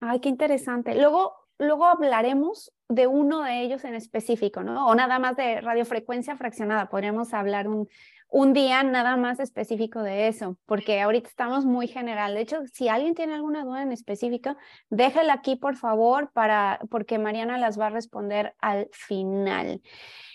Ay, 0.00 0.20
qué 0.20 0.28
interesante. 0.28 0.94
Luego, 0.94 1.34
luego 1.58 1.86
hablaremos 1.86 2.72
de 2.88 3.06
uno 3.06 3.42
de 3.42 3.62
ellos 3.62 3.84
en 3.84 3.94
específico, 3.94 4.62
¿no? 4.62 4.86
O 4.86 4.94
nada 4.94 5.18
más 5.18 5.36
de 5.36 5.60
radiofrecuencia 5.60 6.36
fraccionada. 6.36 6.88
Podríamos 6.88 7.34
hablar 7.34 7.68
un, 7.68 7.88
un 8.34 8.52
día 8.52 8.82
nada 8.82 9.16
más 9.16 9.38
específico 9.38 10.02
de 10.02 10.26
eso, 10.26 10.58
porque 10.66 11.00
ahorita 11.00 11.28
estamos 11.28 11.64
muy 11.64 11.86
general. 11.86 12.34
De 12.34 12.40
hecho, 12.40 12.66
si 12.72 12.88
alguien 12.88 13.14
tiene 13.14 13.32
alguna 13.32 13.64
duda 13.64 13.82
en 13.82 13.92
específico, 13.92 14.56
déjela 14.90 15.34
aquí, 15.34 15.54
por 15.54 15.76
favor, 15.76 16.32
para, 16.32 16.80
porque 16.90 17.16
Mariana 17.16 17.58
las 17.58 17.78
va 17.78 17.86
a 17.86 17.90
responder 17.90 18.56
al 18.58 18.88
final. 18.90 19.80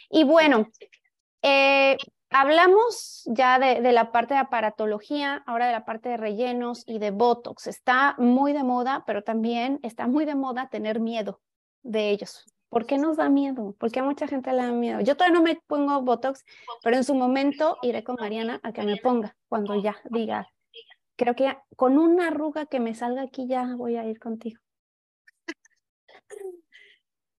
Y 0.09 0.23
bueno, 0.23 0.69
eh, 1.41 1.97
Hablamos 2.31 3.23
ya 3.25 3.57
de, 3.57 3.81
de, 3.81 3.91
la 3.91 4.11
parte 4.11 4.35
de 4.35 4.39
aparatología, 4.39 5.43
ahora 5.47 5.65
de 5.65 5.71
la 5.71 5.83
parte 5.83 6.09
de 6.09 6.17
rellenos 6.17 6.83
y 6.85 6.99
de 6.99 7.09
Botox. 7.09 7.65
Está 7.65 8.13
muy 8.19 8.53
de 8.53 8.63
moda, 8.63 9.03
pero 9.07 9.23
también 9.23 9.79
está 9.81 10.05
muy 10.05 10.25
de 10.25 10.35
moda 10.35 10.69
tener 10.69 10.99
miedo 10.99 11.41
de 11.81 12.11
ellos. 12.11 12.45
¿Por 12.69 12.85
qué 12.85 12.97
nos 12.97 13.17
da 13.17 13.29
miedo? 13.29 13.75
Porque 13.79 13.99
a 13.99 14.03
mucha 14.03 14.27
gente 14.27 14.51
le 14.53 14.63
da 14.63 14.71
miedo. 14.71 15.01
Yo 15.01 15.15
todavía 15.17 15.37
no 15.37 15.43
me 15.43 15.55
pongo 15.67 16.01
Botox, 16.01 16.45
pero 16.83 16.95
en 16.97 17.03
su 17.03 17.15
momento 17.15 17.77
iré 17.81 18.03
con 18.03 18.15
Mariana 18.19 18.59
a 18.63 18.71
que 18.71 18.83
me 18.83 18.97
ponga 18.97 19.35
cuando 19.47 19.81
ya 19.81 19.97
diga, 20.09 20.47
creo 21.15 21.35
que 21.35 21.57
con 21.75 21.97
una 21.97 22.27
arruga 22.27 22.67
que 22.67 22.79
me 22.79 22.93
salga 22.93 23.23
aquí 23.23 23.47
ya 23.47 23.75
voy 23.75 23.97
a 23.97 24.05
ir 24.05 24.19
contigo. 24.19 24.61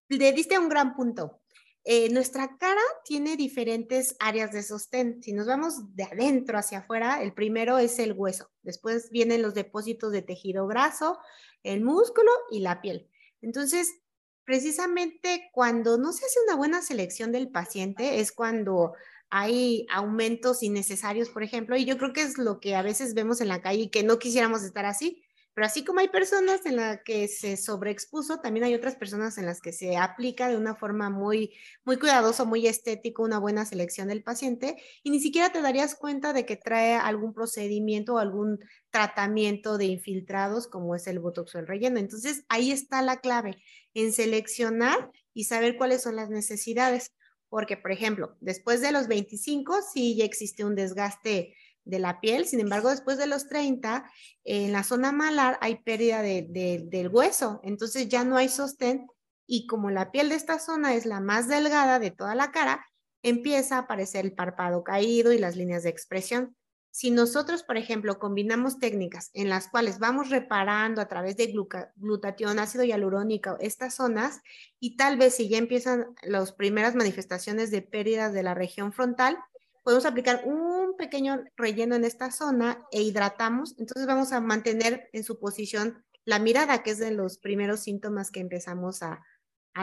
Le 0.09 0.33
diste 0.33 0.59
un 0.59 0.67
gran 0.67 0.93
punto. 0.93 1.41
Eh, 1.83 2.09
nuestra 2.11 2.57
cara 2.57 2.81
tiene 3.05 3.37
diferentes 3.37 4.15
áreas 4.19 4.51
de 4.51 4.61
sostén. 4.61 5.23
Si 5.23 5.33
nos 5.33 5.47
vamos 5.47 5.95
de 5.95 6.03
adentro 6.03 6.57
hacia 6.57 6.79
afuera, 6.79 7.23
el 7.23 7.33
primero 7.33 7.79
es 7.79 7.97
el 7.97 8.13
hueso. 8.13 8.51
Después 8.61 9.09
vienen 9.09 9.41
los 9.41 9.55
depósitos 9.55 10.11
de 10.11 10.21
tejido 10.21 10.67
graso, 10.67 11.17
el 11.63 11.81
músculo 11.81 12.29
y 12.51 12.59
la 12.59 12.81
piel. 12.81 13.09
Entonces, 13.41 14.01
precisamente 14.45 15.49
cuando 15.53 15.97
no 15.97 16.11
se 16.13 16.25
hace 16.25 16.39
una 16.47 16.55
buena 16.55 16.81
selección 16.81 17.31
del 17.31 17.49
paciente 17.49 18.19
es 18.19 18.31
cuando 18.31 18.93
hay 19.29 19.85
aumentos 19.89 20.61
innecesarios, 20.61 21.29
por 21.29 21.43
ejemplo, 21.43 21.77
y 21.77 21.85
yo 21.85 21.97
creo 21.97 22.13
que 22.13 22.21
es 22.21 22.37
lo 22.37 22.59
que 22.59 22.75
a 22.75 22.81
veces 22.81 23.13
vemos 23.13 23.39
en 23.41 23.47
la 23.47 23.61
calle 23.61 23.83
y 23.83 23.89
que 23.89 24.03
no 24.03 24.19
quisiéramos 24.19 24.63
estar 24.63 24.85
así, 24.85 25.23
pero 25.61 25.69
así 25.69 25.85
como 25.85 25.99
hay 25.99 26.07
personas 26.07 26.65
en 26.65 26.77
las 26.77 27.03
que 27.03 27.27
se 27.27 27.55
sobreexpuso, 27.55 28.39
también 28.39 28.63
hay 28.63 28.73
otras 28.73 28.95
personas 28.95 29.37
en 29.37 29.45
las 29.45 29.61
que 29.61 29.71
se 29.71 29.95
aplica 29.95 30.49
de 30.49 30.57
una 30.57 30.73
forma 30.73 31.11
muy, 31.11 31.53
muy 31.85 31.99
cuidadosa, 31.99 32.45
muy 32.45 32.65
estético, 32.65 33.21
una 33.21 33.37
buena 33.37 33.63
selección 33.63 34.07
del 34.07 34.23
paciente 34.23 34.77
y 35.03 35.11
ni 35.11 35.19
siquiera 35.19 35.51
te 35.51 35.61
darías 35.61 35.93
cuenta 35.93 36.33
de 36.33 36.47
que 36.47 36.55
trae 36.55 36.95
algún 36.95 37.35
procedimiento 37.35 38.15
o 38.15 38.17
algún 38.17 38.57
tratamiento 38.89 39.77
de 39.77 39.85
infiltrados 39.85 40.67
como 40.67 40.95
es 40.95 41.05
el 41.05 41.19
botox 41.19 41.53
o 41.53 41.59
el 41.59 41.67
relleno. 41.67 41.99
Entonces 41.99 42.43
ahí 42.49 42.71
está 42.71 43.03
la 43.03 43.17
clave 43.17 43.61
en 43.93 44.13
seleccionar 44.13 45.11
y 45.35 45.43
saber 45.43 45.77
cuáles 45.77 46.01
son 46.01 46.15
las 46.15 46.31
necesidades. 46.31 47.11
Porque, 47.49 47.77
por 47.77 47.91
ejemplo, 47.91 48.35
después 48.39 48.81
de 48.81 48.93
los 48.93 49.07
25, 49.07 49.81
sí 49.93 50.15
ya 50.15 50.25
existe 50.25 50.65
un 50.65 50.73
desgaste 50.73 51.53
de 51.85 51.99
la 51.99 52.19
piel. 52.19 52.45
Sin 52.45 52.59
embargo, 52.59 52.89
después 52.89 53.17
de 53.17 53.27
los 53.27 53.47
30, 53.47 54.09
en 54.43 54.71
la 54.71 54.83
zona 54.83 55.11
malar 55.11 55.57
hay 55.61 55.75
pérdida 55.83 56.21
de, 56.21 56.47
del 56.85 57.07
hueso, 57.09 57.59
entonces 57.63 58.09
ya 58.09 58.23
no 58.23 58.37
hay 58.37 58.49
sostén 58.49 59.07
y 59.47 59.67
como 59.67 59.89
la 59.91 60.11
piel 60.11 60.29
de 60.29 60.35
esta 60.35 60.59
zona 60.59 60.93
es 60.93 61.05
la 61.05 61.19
más 61.19 61.47
delgada 61.47 61.99
de 61.99 62.11
toda 62.11 62.35
la 62.35 62.51
cara, 62.51 62.85
empieza 63.21 63.75
a 63.75 63.79
aparecer 63.79 64.25
el 64.25 64.33
párpado 64.33 64.83
caído 64.83 65.33
y 65.33 65.39
las 65.39 65.55
líneas 65.55 65.83
de 65.83 65.89
expresión. 65.89 66.55
Si 66.93 67.09
nosotros, 67.09 67.63
por 67.63 67.77
ejemplo, 67.77 68.19
combinamos 68.19 68.77
técnicas 68.77 69.29
en 69.33 69.47
las 69.47 69.69
cuales 69.69 69.97
vamos 69.97 70.29
reparando 70.29 71.01
a 71.01 71.07
través 71.07 71.37
de 71.37 71.53
glutatión, 71.95 72.59
ácido 72.59 72.83
hialurónico, 72.83 73.55
estas 73.61 73.95
zonas, 73.95 74.41
y 74.79 74.97
tal 74.97 75.17
vez 75.17 75.35
si 75.35 75.47
ya 75.47 75.57
empiezan 75.57 76.07
las 76.21 76.51
primeras 76.51 76.95
manifestaciones 76.95 77.71
de 77.71 77.81
pérdidas 77.81 78.33
de 78.33 78.43
la 78.43 78.53
región 78.53 78.91
frontal, 78.91 79.37
podemos 79.83 80.05
aplicar 80.05 80.43
un 80.45 80.95
pequeño 80.97 81.43
relleno 81.55 81.95
en 81.95 82.03
esta 82.03 82.31
zona 82.31 82.85
e 82.91 83.01
hidratamos, 83.01 83.75
entonces 83.79 84.05
vamos 84.05 84.31
a 84.31 84.41
mantener 84.41 85.09
en 85.13 85.23
su 85.23 85.39
posición 85.39 86.03
la 86.25 86.39
mirada, 86.39 86.83
que 86.83 86.91
es 86.91 86.99
de 86.99 87.11
los 87.11 87.37
primeros 87.37 87.81
síntomas 87.81 88.31
que 88.31 88.39
empezamos 88.39 89.01
a, 89.03 89.23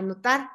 notar. 0.03 0.51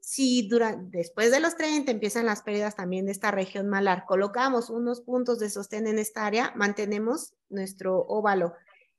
Si 0.00 0.46
durante, 0.48 0.98
después 0.98 1.30
de 1.30 1.40
los 1.40 1.56
30 1.56 1.90
empiezan 1.90 2.26
las 2.26 2.42
pérdidas 2.42 2.76
también 2.76 3.06
de 3.06 3.12
esta 3.12 3.30
región 3.30 3.68
malar, 3.68 4.04
colocamos 4.06 4.70
unos 4.70 5.00
puntos 5.00 5.38
de 5.38 5.50
sostén 5.50 5.86
en 5.86 5.98
esta 5.98 6.26
área, 6.26 6.52
mantenemos 6.54 7.34
nuestro 7.48 7.98
óvalo 7.98 8.52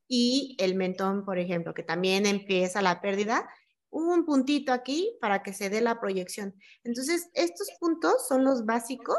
y 0.08 0.58
el 0.60 0.76
mentón, 0.76 1.26
por 1.26 1.38
ejemplo, 1.38 1.74
que 1.74 1.84
también 1.84 2.26
empieza 2.26 2.82
la 2.82 3.02
pérdida, 3.02 3.48
un 3.90 4.26
puntito 4.26 4.74
aquí 4.74 5.18
para 5.22 5.44
que 5.44 5.54
se 5.54 5.70
dé 5.70 5.80
la 5.80 6.00
proyección. 6.00 6.56
Entonces, 6.84 7.30
estos 7.34 7.70
puntos 7.80 8.28
son 8.28 8.44
los 8.44 8.66
básicos 8.66 9.18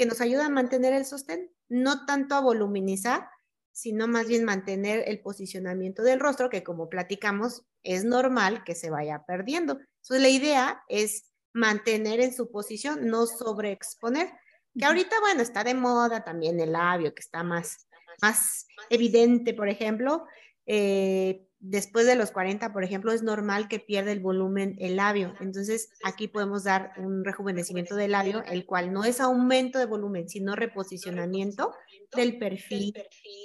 que 0.00 0.06
nos 0.06 0.22
ayudan 0.22 0.46
a 0.46 0.54
mantener 0.54 0.94
el 0.94 1.04
sostén, 1.04 1.52
no 1.68 2.06
tanto 2.06 2.34
a 2.34 2.40
voluminizar, 2.40 3.28
sino 3.70 4.08
más 4.08 4.26
bien 4.26 4.46
mantener 4.46 5.04
el 5.06 5.20
posicionamiento 5.20 6.02
del 6.02 6.20
rostro, 6.20 6.48
que 6.48 6.64
como 6.64 6.88
platicamos, 6.88 7.66
es 7.82 8.06
normal 8.06 8.64
que 8.64 8.74
se 8.74 8.88
vaya 8.88 9.24
perdiendo. 9.26 9.74
Entonces, 9.74 10.22
la 10.22 10.30
idea 10.30 10.82
es 10.88 11.30
mantener 11.52 12.20
en 12.20 12.32
su 12.32 12.50
posición, 12.50 13.08
no 13.08 13.26
sobreexponer. 13.26 14.32
Que 14.74 14.86
ahorita, 14.86 15.20
bueno, 15.20 15.42
está 15.42 15.64
de 15.64 15.74
moda 15.74 16.24
también 16.24 16.58
el 16.60 16.72
labio, 16.72 17.14
que 17.14 17.20
está 17.20 17.42
más, 17.42 17.86
más 18.22 18.68
evidente, 18.88 19.52
por 19.52 19.68
ejemplo, 19.68 20.24
eh, 20.64 21.46
después 21.60 22.06
de 22.06 22.16
los 22.16 22.30
40, 22.30 22.72
por 22.72 22.82
ejemplo, 22.82 23.12
es 23.12 23.22
normal 23.22 23.68
que 23.68 23.78
pierda 23.78 24.10
el 24.10 24.20
volumen 24.20 24.76
el 24.78 24.96
labio. 24.96 25.34
Entonces, 25.40 25.90
aquí 26.02 26.26
podemos 26.26 26.64
dar 26.64 26.92
un 26.96 27.24
rejuvenecimiento 27.24 27.94
del 27.94 28.12
labio, 28.12 28.42
el 28.44 28.64
cual 28.64 28.92
no 28.92 29.04
es 29.04 29.20
aumento 29.20 29.78
de 29.78 29.84
volumen, 29.84 30.28
sino 30.28 30.56
reposicionamiento 30.56 31.74
del 32.16 32.38
perfil 32.38 32.94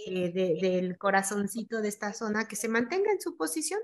eh, 0.08 0.32
del 0.32 0.98
corazoncito 0.98 1.82
de 1.82 1.90
esta 1.90 2.14
zona 2.14 2.48
que 2.48 2.56
se 2.56 2.70
mantenga 2.70 3.12
en 3.12 3.22
su 3.22 3.36
posición. 3.36 3.82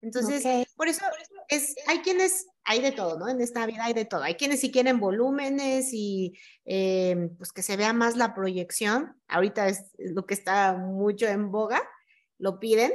Entonces, 0.00 0.44
por 0.76 0.86
eso 0.86 1.04
es, 1.48 1.74
hay 1.88 1.98
quienes, 2.00 2.46
hay 2.64 2.80
de 2.80 2.92
todo, 2.92 3.18
¿no? 3.18 3.28
En 3.28 3.40
esta 3.40 3.66
vida 3.66 3.84
hay 3.84 3.94
de 3.94 4.04
todo. 4.04 4.22
Hay 4.22 4.34
quienes 4.34 4.60
si 4.60 4.70
quieren 4.70 5.00
volúmenes 5.00 5.90
y 5.92 6.38
eh, 6.66 7.30
pues 7.36 7.52
que 7.52 7.62
se 7.62 7.76
vea 7.76 7.92
más 7.92 8.16
la 8.16 8.34
proyección. 8.34 9.20
Ahorita 9.26 9.68
es 9.68 9.92
lo 9.98 10.24
que 10.24 10.34
está 10.34 10.74
mucho 10.74 11.26
en 11.26 11.50
boga, 11.50 11.82
lo 12.38 12.60
piden, 12.60 12.92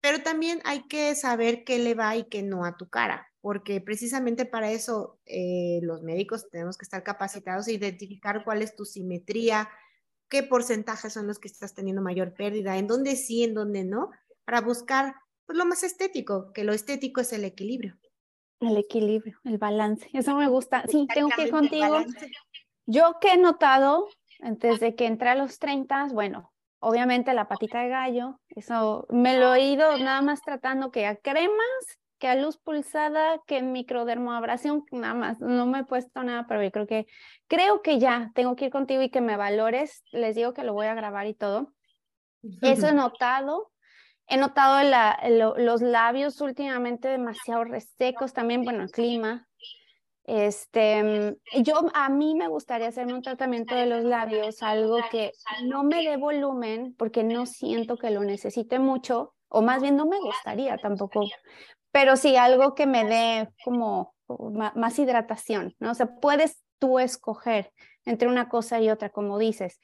pero 0.00 0.22
también 0.22 0.60
hay 0.64 0.86
que 0.88 1.14
saber 1.14 1.64
qué 1.64 1.78
le 1.78 1.94
va 1.94 2.16
y 2.16 2.24
qué 2.24 2.42
no 2.42 2.64
a 2.64 2.76
tu 2.76 2.88
cara, 2.88 3.28
porque 3.40 3.80
precisamente 3.80 4.46
para 4.46 4.70
eso 4.70 5.18
eh, 5.26 5.80
los 5.82 6.02
médicos 6.02 6.48
tenemos 6.50 6.76
que 6.78 6.84
estar 6.84 7.02
capacitados 7.02 7.68
e 7.68 7.74
identificar 7.74 8.44
cuál 8.44 8.62
es 8.62 8.74
tu 8.74 8.84
simetría, 8.84 9.68
qué 10.28 10.42
porcentajes 10.42 11.12
son 11.12 11.26
los 11.26 11.38
que 11.38 11.48
estás 11.48 11.74
teniendo 11.74 12.02
mayor 12.02 12.34
pérdida, 12.34 12.78
en 12.78 12.86
dónde 12.86 13.16
sí, 13.16 13.42
en 13.44 13.54
dónde 13.54 13.84
no, 13.84 14.10
para 14.44 14.60
buscar 14.60 15.14
pues, 15.46 15.58
lo 15.58 15.66
más 15.66 15.82
estético, 15.82 16.52
que 16.52 16.64
lo 16.64 16.72
estético 16.72 17.20
es 17.20 17.32
el 17.32 17.44
equilibrio. 17.44 17.98
El 18.60 18.76
equilibrio, 18.76 19.38
el 19.44 19.58
balance, 19.58 20.08
eso 20.12 20.36
me 20.36 20.46
gusta. 20.48 20.84
Sí, 20.86 21.06
tengo 21.12 21.30
que 21.30 21.44
ir 21.44 21.50
contigo. 21.50 22.04
Yo 22.86 23.16
que 23.20 23.32
he 23.32 23.36
notado, 23.38 24.06
desde 24.38 24.94
que 24.94 25.06
entré 25.06 25.30
a 25.30 25.34
los 25.34 25.58
30, 25.58 26.08
bueno, 26.12 26.52
obviamente 26.80 27.32
la 27.34 27.48
patita 27.48 27.80
de 27.80 27.88
gallo, 27.88 28.40
eso 28.48 29.06
me 29.10 29.38
lo 29.38 29.54
he 29.54 29.60
ido 29.60 29.96
nada 29.98 30.22
más 30.22 30.42
tratando 30.42 30.90
que 30.90 31.06
a 31.06 31.16
cremas, 31.16 32.00
que 32.18 32.28
a 32.28 32.34
luz 32.34 32.58
pulsada, 32.58 33.40
que 33.46 33.62
microdermoabrasión, 33.62 34.84
nada 34.92 35.14
más, 35.14 35.40
no 35.40 35.66
me 35.66 35.80
he 35.80 35.84
puesto 35.84 36.22
nada, 36.22 36.46
pero 36.46 36.62
yo 36.62 36.70
creo 36.70 36.86
que, 36.86 37.06
creo 37.48 37.80
que 37.80 37.98
ya 37.98 38.30
tengo 38.34 38.56
que 38.56 38.66
ir 38.66 38.70
contigo 38.70 39.02
y 39.02 39.10
que 39.10 39.20
me 39.22 39.36
valores, 39.36 40.02
les 40.12 40.34
digo 40.34 40.52
que 40.52 40.64
lo 40.64 40.74
voy 40.74 40.86
a 40.86 40.94
grabar 40.94 41.26
y 41.26 41.34
todo. 41.34 41.72
Eso 42.62 42.88
he 42.88 42.92
notado, 42.92 43.70
he 44.26 44.36
notado 44.36 44.80
los 45.56 45.82
labios 45.82 46.40
últimamente 46.40 47.08
demasiado 47.08 47.64
resecos, 47.64 48.32
también, 48.32 48.64
bueno, 48.64 48.82
el 48.82 48.90
clima, 48.90 49.48
este, 50.24 51.02
mm, 51.02 51.62
yo 51.62 51.74
a 51.94 52.08
mí 52.08 52.34
me 52.34 52.48
gustaría 52.48 52.88
hacerme 52.88 53.14
un 53.14 53.22
tratamiento 53.22 53.74
de 53.74 53.86
los 53.86 54.04
labios, 54.04 54.62
algo 54.62 54.98
que 55.10 55.32
no 55.64 55.82
me 55.84 56.04
dé 56.04 56.16
volumen 56.16 56.94
porque 56.96 57.24
no 57.24 57.46
siento 57.46 57.96
que 57.96 58.10
lo 58.10 58.22
necesite 58.22 58.78
mucho, 58.78 59.34
o 59.48 59.62
más 59.62 59.82
bien 59.82 59.96
no 59.96 60.06
me 60.06 60.20
gustaría 60.20 60.76
tampoco, 60.78 61.26
pero 61.90 62.16
sí 62.16 62.36
algo 62.36 62.74
que 62.74 62.86
me 62.86 63.04
dé 63.04 63.48
como 63.64 64.14
más 64.74 64.98
hidratación, 64.98 65.74
¿no? 65.80 65.90
O 65.90 65.94
sea, 65.94 66.06
puedes 66.20 66.62
tú 66.78 66.98
escoger 66.98 67.72
entre 68.04 68.28
una 68.28 68.48
cosa 68.48 68.80
y 68.80 68.90
otra, 68.90 69.10
como 69.10 69.38
dices. 69.38 69.80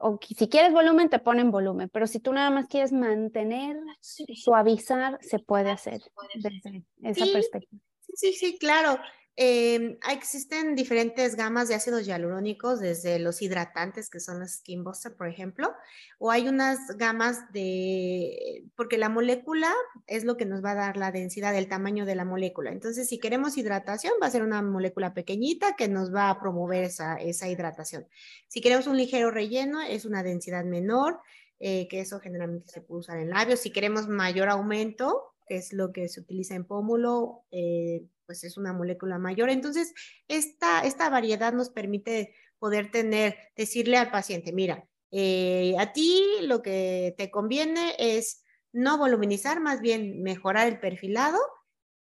O 0.00 0.20
si 0.22 0.48
quieres 0.48 0.72
volumen, 0.72 1.08
te 1.08 1.18
ponen 1.18 1.50
volumen, 1.50 1.88
pero 1.92 2.06
si 2.06 2.20
tú 2.20 2.32
nada 2.32 2.50
más 2.50 2.68
quieres 2.68 2.92
mantener, 2.92 3.76
suavizar, 4.00 5.18
se 5.20 5.40
puede 5.40 5.72
hacer 5.72 6.00
desde 6.36 6.84
esa 7.02 7.24
perspectiva. 7.32 7.82
Sí, 8.14 8.32
sí, 8.32 8.58
claro. 8.58 8.98
Eh, 9.40 10.00
existen 10.10 10.74
diferentes 10.74 11.36
gamas 11.36 11.68
de 11.68 11.76
ácidos 11.76 12.04
hialurónicos, 12.04 12.80
desde 12.80 13.20
los 13.20 13.40
hidratantes, 13.40 14.10
que 14.10 14.18
son 14.18 14.40
los 14.40 14.50
Skin 14.50 14.82
Buster, 14.82 15.14
por 15.14 15.28
ejemplo, 15.28 15.72
o 16.18 16.32
hay 16.32 16.48
unas 16.48 16.96
gamas 16.96 17.52
de, 17.52 18.64
porque 18.74 18.98
la 18.98 19.08
molécula 19.08 19.72
es 20.08 20.24
lo 20.24 20.36
que 20.36 20.44
nos 20.44 20.64
va 20.64 20.72
a 20.72 20.74
dar 20.74 20.96
la 20.96 21.12
densidad, 21.12 21.52
del 21.52 21.68
tamaño 21.68 22.04
de 22.04 22.16
la 22.16 22.24
molécula. 22.24 22.72
Entonces, 22.72 23.08
si 23.08 23.20
queremos 23.20 23.56
hidratación, 23.56 24.14
va 24.20 24.26
a 24.26 24.30
ser 24.30 24.42
una 24.42 24.60
molécula 24.60 25.14
pequeñita 25.14 25.76
que 25.76 25.86
nos 25.86 26.12
va 26.12 26.30
a 26.30 26.40
promover 26.40 26.82
esa, 26.82 27.14
esa 27.14 27.48
hidratación. 27.48 28.08
Si 28.48 28.60
queremos 28.60 28.88
un 28.88 28.96
ligero 28.96 29.30
relleno, 29.30 29.80
es 29.82 30.04
una 30.04 30.24
densidad 30.24 30.64
menor, 30.64 31.20
eh, 31.60 31.86
que 31.86 32.00
eso 32.00 32.18
generalmente 32.18 32.72
se 32.72 32.80
puede 32.80 33.00
usar 33.02 33.18
en 33.18 33.30
labios. 33.30 33.60
Si 33.60 33.70
queremos 33.70 34.08
mayor 34.08 34.48
aumento, 34.48 35.32
que 35.46 35.58
es 35.58 35.72
lo 35.72 35.92
que 35.92 36.08
se 36.08 36.18
utiliza 36.18 36.56
en 36.56 36.64
pómulo, 36.64 37.44
eh, 37.52 38.02
pues 38.28 38.44
es 38.44 38.58
una 38.58 38.74
molécula 38.74 39.18
mayor. 39.18 39.48
Entonces, 39.48 39.94
esta, 40.28 40.82
esta 40.82 41.08
variedad 41.08 41.54
nos 41.54 41.70
permite 41.70 42.34
poder 42.58 42.90
tener, 42.90 43.38
decirle 43.56 43.96
al 43.96 44.10
paciente, 44.10 44.52
mira, 44.52 44.86
eh, 45.10 45.74
a 45.78 45.94
ti 45.94 46.22
lo 46.42 46.60
que 46.60 47.14
te 47.16 47.30
conviene 47.30 47.94
es 47.98 48.44
no 48.70 48.98
voluminizar, 48.98 49.60
más 49.60 49.80
bien 49.80 50.22
mejorar 50.22 50.68
el 50.68 50.78
perfilado, 50.78 51.38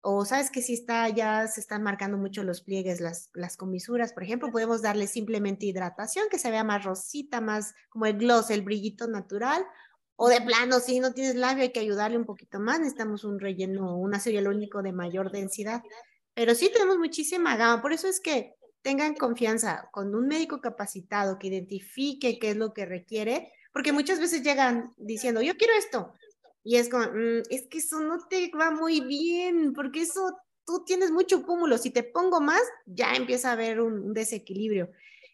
o 0.00 0.24
sabes 0.24 0.52
que 0.52 0.62
si 0.62 0.74
está, 0.74 1.08
ya 1.08 1.48
se 1.48 1.60
están 1.60 1.82
marcando 1.82 2.18
mucho 2.18 2.44
los 2.44 2.60
pliegues, 2.60 3.00
las, 3.00 3.30
las 3.34 3.56
comisuras, 3.56 4.12
por 4.12 4.22
ejemplo, 4.22 4.52
podemos 4.52 4.80
darle 4.80 5.08
simplemente 5.08 5.66
hidratación, 5.66 6.28
que 6.30 6.38
se 6.38 6.52
vea 6.52 6.62
más 6.62 6.84
rosita, 6.84 7.40
más 7.40 7.74
como 7.88 8.06
el 8.06 8.16
gloss, 8.16 8.50
el 8.50 8.62
brillito 8.62 9.08
natural, 9.08 9.66
o 10.14 10.28
de 10.28 10.40
plano, 10.40 10.78
si 10.78 11.00
no 11.00 11.12
tienes 11.12 11.34
labio, 11.34 11.64
hay 11.64 11.72
que 11.72 11.80
ayudarle 11.80 12.16
un 12.16 12.26
poquito 12.26 12.60
más, 12.60 12.78
necesitamos 12.78 13.24
un 13.24 13.40
relleno, 13.40 13.96
un 13.96 14.14
ácido 14.14 14.48
único 14.48 14.80
de 14.80 14.92
mayor 14.92 15.32
densidad. 15.32 15.82
Pero 16.34 16.54
sí 16.54 16.70
tenemos 16.72 16.98
muchísima 16.98 17.56
gama, 17.56 17.82
por 17.82 17.92
eso 17.92 18.08
es 18.08 18.20
que 18.20 18.54
tengan 18.82 19.14
confianza 19.14 19.88
con 19.92 20.14
un 20.14 20.26
médico 20.26 20.60
capacitado 20.60 21.38
que 21.38 21.48
identifique 21.48 22.38
qué 22.38 22.50
es 22.50 22.56
lo 22.56 22.72
que 22.72 22.86
requiere, 22.86 23.52
porque 23.72 23.92
muchas 23.92 24.18
veces 24.18 24.42
llegan 24.42 24.92
diciendo, 24.96 25.40
yo 25.40 25.56
quiero 25.56 25.74
esto, 25.74 26.12
y 26.64 26.76
es 26.76 26.88
como, 26.88 27.04
mm, 27.04 27.42
es 27.50 27.66
que 27.68 27.78
eso 27.78 28.00
no 28.00 28.26
te 28.28 28.50
va 28.58 28.70
muy 28.70 29.00
bien, 29.00 29.72
porque 29.72 30.02
eso 30.02 30.36
tú 30.64 30.84
tienes 30.84 31.10
mucho 31.10 31.42
cúmulo, 31.44 31.78
si 31.78 31.90
te 31.90 32.02
pongo 32.02 32.40
más, 32.40 32.62
ya 32.86 33.14
empieza 33.14 33.50
a 33.50 33.52
haber 33.52 33.80
un 33.80 34.14
desequilibrio. 34.14 34.90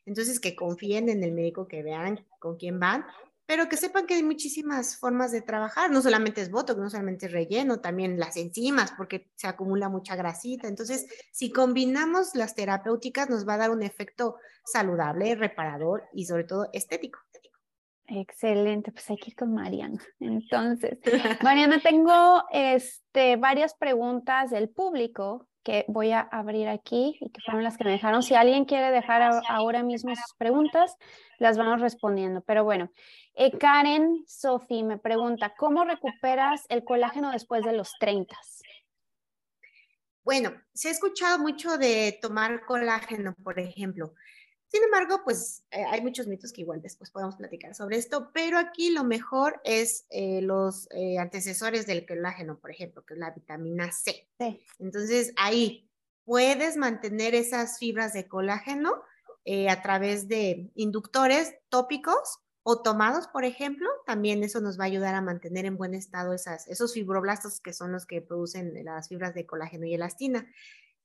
Entonces, 0.07 0.41
que 0.41 0.57
confíen 0.57 1.11
en 1.11 1.23
el 1.23 1.33
médico, 1.33 1.69
que 1.69 1.83
vean 1.83 2.25
con 2.39 2.57
quién 2.57 2.81
van 2.81 3.05
pero 3.49 3.67
que 3.67 3.79
sepan 3.79 4.07
que 4.07 4.13
hay 4.13 4.23
muchísimas 4.23 4.99
formas 4.99 5.33
de 5.33 5.41
trabajar, 5.41 5.91
no 5.91 6.03
solamente 6.03 6.43
es 6.43 6.51
voto, 6.51 6.77
no 6.77 6.91
solamente 6.91 7.25
es 7.25 7.33
relleno, 7.33 7.81
también 7.81 8.21
las 8.21 8.37
enzimas, 8.37 8.93
porque 8.93 9.31
se 9.37 9.47
acumula 9.47 9.89
mucha 9.89 10.17
grasita. 10.17 10.69
Entonces, 10.69 11.07
si 11.33 11.51
combinamos 11.51 12.35
las 12.35 12.55
terapéuticas, 12.55 13.31
nos 13.31 13.49
va 13.49 13.55
a 13.55 13.57
dar 13.57 13.71
un 13.71 13.83
efecto 13.83 14.37
saludable, 14.67 15.35
reparador 15.35 16.05
y 16.13 16.27
sobre 16.27 16.45
todo 16.45 16.69
estético. 16.75 17.21
Excelente, 18.07 18.93
pues 18.93 19.09
hay 19.09 19.17
que 19.17 19.31
ir 19.31 19.37
con 19.37 19.55
Mariana. 19.55 19.99
Entonces, 20.21 20.99
Mariana, 21.43 21.81
tengo 21.81 22.45
este, 22.53 23.37
varias 23.37 23.73
preguntas 23.73 24.51
del 24.51 24.69
público 24.69 25.48
que 25.69 25.85
voy 25.87 26.13
a 26.13 26.21
abrir 26.21 26.67
aquí 26.67 27.19
y 27.21 27.29
que 27.29 27.43
fueron 27.43 27.63
las 27.63 27.77
que 27.77 27.85
me 27.85 27.91
dejaron. 27.91 28.23
Si 28.23 28.35
alguien 28.35 28.65
quiere 28.65 28.91
dejar 28.91 29.43
ahora 29.51 29.83
mismo 29.83 30.17
sus 30.17 30.35
preguntas, 30.39 30.97
las 31.39 31.59
vamos 31.59 31.83
respondiendo. 31.83 32.41
Pero 32.41 32.65
bueno, 32.65 32.91
eh, 33.35 33.51
Karen 33.59 34.25
Sofi 34.27 34.83
me 34.83 34.97
pregunta, 34.97 35.53
¿cómo 35.59 35.85
recuperas 35.85 36.65
el 36.71 36.85
colágeno 36.85 37.33
después 37.33 37.65
de 37.65 37.75
los 37.75 37.93
30? 38.01 38.35
Bueno, 40.25 40.55
se 40.73 40.89
ha 40.89 40.93
escuchado 40.93 41.39
mucho 41.39 41.77
de 41.77 42.19
tomar 42.23 42.65
colágeno, 42.65 43.35
por 43.45 43.59
ejemplo. 43.59 44.15
Sin 44.69 44.83
embargo, 44.85 45.23
pues 45.25 45.65
eh, 45.71 45.85
hay 45.91 46.01
muchos 46.03 46.27
mitos 46.27 46.53
que 46.53 46.61
igual 46.61 46.83
después 46.83 47.11
podemos 47.11 47.37
platicar 47.37 47.75
sobre 47.75 47.97
esto, 47.97 48.31
pero 48.33 48.59
aquí 48.59 48.91
lo 48.91 49.03
mejor 49.03 49.61
es 49.65 50.07
eh, 50.11 50.43
los 50.43 50.89
antecesores 51.19 51.87
del 51.87 52.07
colágeno, 52.07 52.59
por 52.59 52.71
ejemplo, 52.71 53.05
que 53.05 53.15
es 53.15 53.21
la 53.21 53.31
vitamina 53.31 53.91
C. 53.93 54.29
Entonces, 54.79 55.33
ahí 55.37 55.89
puedes 56.25 56.77
mantener 56.77 57.35
esas 57.35 57.79
fibras 57.79 58.13
de 58.13 58.29
colágeno 58.29 59.03
a 59.71 59.81
través 59.81 60.29
de 60.29 60.71
inductores 60.75 61.55
tópicos 61.71 62.41
o 62.71 62.83
tomados, 62.83 63.29
por 63.29 63.47
ejemplo, 63.47 63.89
también 64.05 64.45
eso 64.45 64.61
nos 64.61 64.79
va 64.79 64.85
a 64.85 64.89
ayudar 64.89 65.15
a 65.15 65.23
mantener 65.23 65.65
en 65.65 65.79
buen 65.79 65.95
estado 65.95 66.35
esas, 66.35 66.69
esos 66.69 66.93
fibroblastos 66.93 67.63
que 67.63 67.73
son 67.73 67.93
los 67.93 68.05
que 68.05 68.21
producen 68.21 68.85
las 68.85 69.09
fibras 69.09 69.33
de 69.33 69.47
colágeno 69.47 69.87
y 69.87 69.95
elastina. 69.95 70.47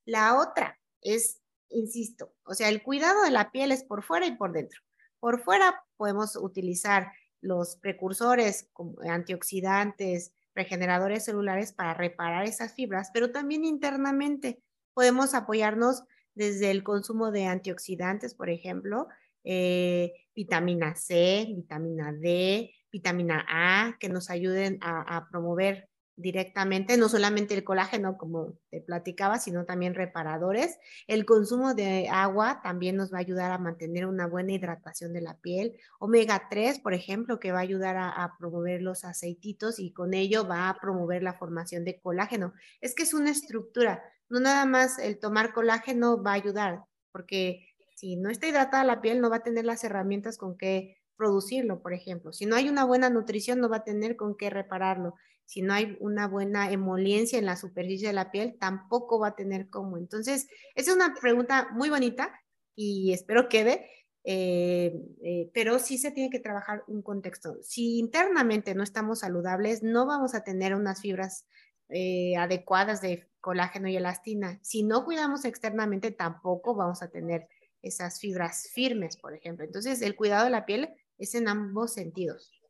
La 0.03 0.38
otra 0.38 0.78
es, 0.99 1.39
insisto, 1.74 2.34
o 2.45 2.53
sea, 2.53 2.69
el 2.69 2.84
cuidado 2.84 3.24
de 3.24 3.32
la 3.32 3.51
piel 3.51 3.71
es 3.71 3.84
por 3.84 4.03
fuera 4.03 4.26
y 4.26 4.36
por 4.36 4.53
dentro. 4.53 4.82
Por 5.19 5.41
fuera 5.41 5.84
podemos 5.97 6.36
utilizar 6.36 7.11
los 7.41 7.76
precursores 7.78 8.69
como 8.74 8.95
antioxidantes, 9.09 10.34
regeneradores 10.55 11.26
celulares 11.26 11.74
para 11.74 11.93
reparar 11.93 12.45
esas 12.45 12.74
fibras, 12.74 13.09
pero 13.13 13.32
también 13.32 13.65
internamente 13.65 14.61
podemos 14.93 15.34
apoyarnos 15.34 16.03
desde 16.36 16.71
el 16.71 16.84
consumo 16.84 17.32
de 17.32 17.45
antioxidantes, 17.45 18.34
por 18.34 18.49
ejemplo, 18.49 19.07
eh, 19.43 20.13
vitamina 20.36 20.95
C, 20.95 21.47
vitamina 21.55 22.13
D, 22.13 22.74
vitamina 22.91 23.45
A, 23.47 23.97
que 23.99 24.09
nos 24.09 24.30
ayuden 24.30 24.80
a, 24.82 25.28
promover 25.30 25.89
directamente, 26.16 26.97
no 26.97 27.09
solamente 27.09 27.55
el 27.55 27.64
colágeno, 27.64 28.18
como 28.18 28.57
te 28.70 28.82
platicaba, 28.82 29.39
sino 29.39 29.66
también 29.66 29.95
reparadores. 29.95 30.78
El 31.07 31.26
consumo 31.26 31.74
de 31.74 32.07
agua 32.09 32.61
también 32.61 32.95
nos 32.95 33.11
va 33.11 33.18
a 33.18 33.22
ayudar 33.22 33.51
a 33.51 33.57
mantener 33.57 34.05
una 34.05 34.28
buena 34.28 34.53
hidratación 34.53 35.14
de 35.14 35.22
la 35.22 35.38
piel. 35.39 35.76
Omega 35.99 36.47
3, 36.49 36.80
por 36.80 36.93
ejemplo, 36.93 37.39
que 37.39 37.51
va 37.51 37.59
a 37.59 37.64
ayudar 37.64 37.97
a, 37.97 38.36
promover 38.38 38.82
los 38.82 39.05
aceititos 39.05 39.80
y 39.80 39.91
con 39.91 40.14
ello 40.14 40.47
va 40.47 40.70
a 40.70 40.80
promover 40.80 41.24
la 41.24 41.34
formación 41.34 41.84
de 41.84 41.99
colágeno. 41.99 42.53
Es 42.82 42.95
que 42.95 43.03
es 43.03 43.14
una 43.14 43.32
estructura, 43.32 44.03
no 44.30 44.39
nada 44.39 44.66
más 44.66 44.99
el 44.99 45.20
tomar 45.20 45.53
colágeno 45.53 46.22
va 46.22 46.32
a 46.32 46.36
ayudar, 46.36 46.84
porque 47.11 47.68
si 47.95 48.16
no 48.16 48.30
está 48.30 48.47
hidratada 48.47 48.84
la 48.84 49.01
piel, 49.01 49.22
no 49.22 49.30
va 49.30 49.38
a 49.38 49.43
tener 49.43 49.66
las 49.66 49.84
herramientas 49.84 50.38
con 50.38 50.57
que 50.57 50.97
producirlo, 51.16 51.82
por 51.82 51.93
ejemplo. 51.93 52.34
Si 52.34 52.45
no 52.45 52.55
hay 52.55 52.70
una 52.70 52.84
buena 52.84 53.09
nutrición, 53.09 53.59
no 53.59 53.70
va 53.70 53.78
a 53.78 53.84
tener 53.84 54.16
con 54.16 54.36
qué 54.36 54.49
repararlo 54.49 55.16
si 55.45 55.61
no 55.61 55.73
hay 55.73 55.97
una 55.99 56.27
buena 56.27 56.71
emoliencia 56.71 57.37
en 57.37 57.45
la 57.45 57.55
superficie 57.55 58.07
de 58.07 58.13
la 58.13 58.31
piel, 58.31 58.57
tampoco 58.59 59.19
va 59.19 59.29
a 59.29 59.35
tener 59.35 59.69
cómo. 59.69 59.97
Entonces, 59.97 60.47
esa 60.75 60.91
es 60.91 60.95
una 60.95 61.13
pregunta 61.19 61.69
muy 61.73 61.89
bonita 61.89 62.33
y 62.75 63.13
espero 63.13 63.49
quede, 63.49 63.89
eh, 64.23 64.95
eh, 65.21 65.51
pero 65.53 65.79
sí 65.79 65.97
se 65.97 66.11
tiene 66.11 66.29
que 66.29 66.39
trabajar 66.39 66.83
un 66.87 67.01
contexto. 67.01 67.57
Si 67.61 67.99
internamente 67.99 68.73
no 68.73 68.83
estamos 68.83 69.19
saludables, 69.19 69.83
no 69.83 70.05
vamos 70.05 70.33
a 70.33 70.43
tener 70.43 70.75
unas 70.75 71.01
fibras 71.01 71.45
eh, 71.89 72.35
adecuadas 72.37 73.01
de 73.01 73.29
colágeno 73.41 73.89
y 73.89 73.97
elastina. 73.97 74.59
Si 74.63 74.83
no 74.83 75.03
cuidamos 75.03 75.45
externamente, 75.45 76.11
tampoco 76.11 76.75
vamos 76.75 77.03
a 77.03 77.09
tener 77.09 77.47
esas 77.81 78.19
fibras 78.19 78.69
firmes, 78.73 79.17
por 79.17 79.35
ejemplo. 79.35 79.65
Entonces, 79.65 80.01
el 80.01 80.15
cuidado 80.15 80.45
de 80.45 80.51
la 80.51 80.65
piel 80.65 80.89
es 81.17 81.35
en 81.35 81.49
ambos 81.49 81.93
sentidos. 81.93 82.62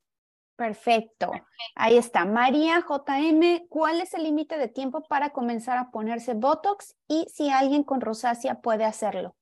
Perfecto. 0.56 1.32
Ahí 1.76 1.97
está. 1.97 2.26
María 2.26 2.86
JM, 2.88 3.68
¿cuál 3.70 4.01
es 4.01 4.14
el 4.14 4.24
límite 4.24 4.58
de 4.58 4.68
tiempo 4.68 5.04
para 5.08 5.32
comenzar 5.32 5.78
a 5.78 5.89
ponerse 5.89 6.34
Botox 6.36 6.95
y 7.08 7.26
si 7.34 7.49
alguien 7.49 7.84
con 7.84 8.01
rosácea 8.01 8.62
puede 8.62 8.86
hacerlo? 8.86 9.36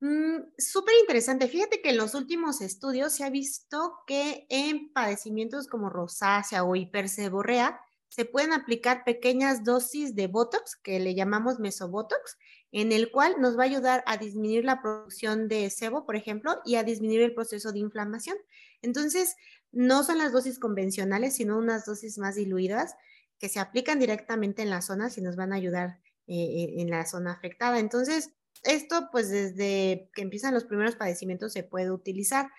Mm, 0.00 0.40
súper 0.58 0.94
interesante. 1.00 1.46
Fíjate 1.46 1.80
que 1.80 1.90
en 1.90 1.96
los 1.96 2.16
últimos 2.16 2.60
estudios 2.60 3.12
se 3.12 3.22
ha 3.22 3.30
visto 3.30 4.00
que 4.04 4.46
en 4.48 4.92
padecimientos 4.92 5.68
como 5.68 5.90
rosácea 5.90 6.64
o 6.64 6.74
hiperseborrea 6.74 7.80
se 8.08 8.24
pueden 8.24 8.52
aplicar 8.52 9.04
pequeñas 9.04 9.62
dosis 9.62 10.14
de 10.16 10.26
Botox, 10.26 10.76
que 10.76 10.98
le 10.98 11.14
llamamos 11.14 11.60
mesobotox, 11.60 12.36
en 12.72 12.90
el 12.90 13.10
cual 13.10 13.36
nos 13.38 13.56
va 13.56 13.62
a 13.62 13.66
ayudar 13.66 14.02
a 14.06 14.16
disminuir 14.16 14.64
la 14.64 14.82
producción 14.82 15.48
de 15.48 15.70
sebo, 15.70 16.04
por 16.04 16.16
ejemplo, 16.16 16.60
y 16.66 16.74
a 16.74 16.82
disminuir 16.82 17.22
el 17.22 17.34
proceso 17.34 17.72
de 17.72 17.78
inflamación. 17.78 18.36
Entonces, 18.82 19.36
no 19.72 20.04
son 20.04 20.18
las 20.18 20.32
dosis 20.32 20.58
convencionales, 20.58 21.34
sino 21.34 21.56
unas 21.56 21.86
dosis 21.86 22.18
más 22.18 22.34
diluidas 22.34 22.94
que 23.38 23.48
se 23.48 23.58
aplican 23.58 23.98
directamente 23.98 24.62
en 24.62 24.70
la 24.70 24.82
zona 24.82 25.10
y 25.16 25.20
nos 25.20 25.34
van 25.34 25.52
a 25.52 25.56
ayudar 25.56 25.98
eh, 26.26 26.34
eh, 26.36 26.74
en 26.78 26.90
la 26.90 27.06
zona 27.06 27.32
afectada. 27.32 27.78
Entonces, 27.78 28.30
esto 28.62 29.08
pues 29.10 29.30
desde 29.30 30.10
que 30.14 30.22
empiezan 30.22 30.54
los 30.54 30.64
primeros 30.64 30.94
padecimientos 30.94 31.52
se 31.52 31.64
puede 31.64 31.90
utilizar. 31.90 32.50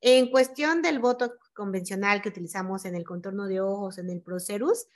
En 0.00 0.30
cuestión 0.30 0.80
del 0.80 1.00
voto 1.00 1.34
convencional 1.54 2.22
que 2.22 2.30
utilizamos 2.30 2.84
en 2.84 2.94
el 2.94 3.04
contorno 3.04 3.46
de 3.46 3.60
ojos, 3.60 3.98
en 3.98 4.08
el 4.08 4.22
Procerus, 4.22 4.86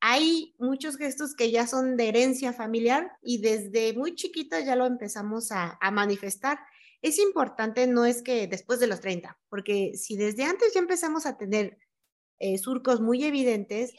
hay 0.00 0.54
muchos 0.58 0.96
gestos 0.96 1.34
que 1.34 1.50
ya 1.50 1.66
son 1.66 1.96
de 1.96 2.08
herencia 2.08 2.52
familiar 2.52 3.10
y 3.20 3.40
desde 3.40 3.94
muy 3.94 4.14
chiquita 4.14 4.60
ya 4.60 4.76
lo 4.76 4.86
empezamos 4.86 5.50
a 5.50 5.76
manifestar 5.90 6.60
es 7.02 7.18
importante, 7.18 7.86
no 7.86 8.04
es 8.04 8.22
que 8.22 8.46
después 8.46 8.80
de 8.80 8.86
los 8.86 9.00
30, 9.00 9.38
porque 9.48 9.92
si 9.94 10.16
desde 10.16 10.44
antes 10.44 10.74
ya 10.74 10.80
empezamos 10.80 11.26
a 11.26 11.36
tener 11.36 11.78
eh, 12.40 12.58
surcos 12.58 13.00
muy 13.00 13.24
evidentes, 13.24 13.92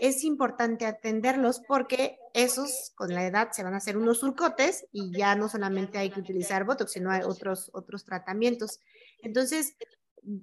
es 0.00 0.22
importante 0.22 0.86
atenderlos 0.86 1.60
porque 1.66 2.18
esos 2.34 2.92
con 2.94 3.12
la 3.12 3.26
edad 3.26 3.50
se 3.52 3.64
van 3.64 3.74
a 3.74 3.78
hacer 3.78 3.96
unos 3.96 4.20
surcotes 4.20 4.86
y 4.92 5.16
ya 5.16 5.34
no 5.34 5.48
solamente 5.48 5.98
hay 5.98 6.10
que 6.10 6.20
utilizar 6.20 6.64
Botox, 6.64 6.92
sino 6.92 7.10
hay 7.10 7.22
otros, 7.22 7.70
otros 7.72 8.04
tratamientos. 8.04 8.78
Entonces, 9.22 9.76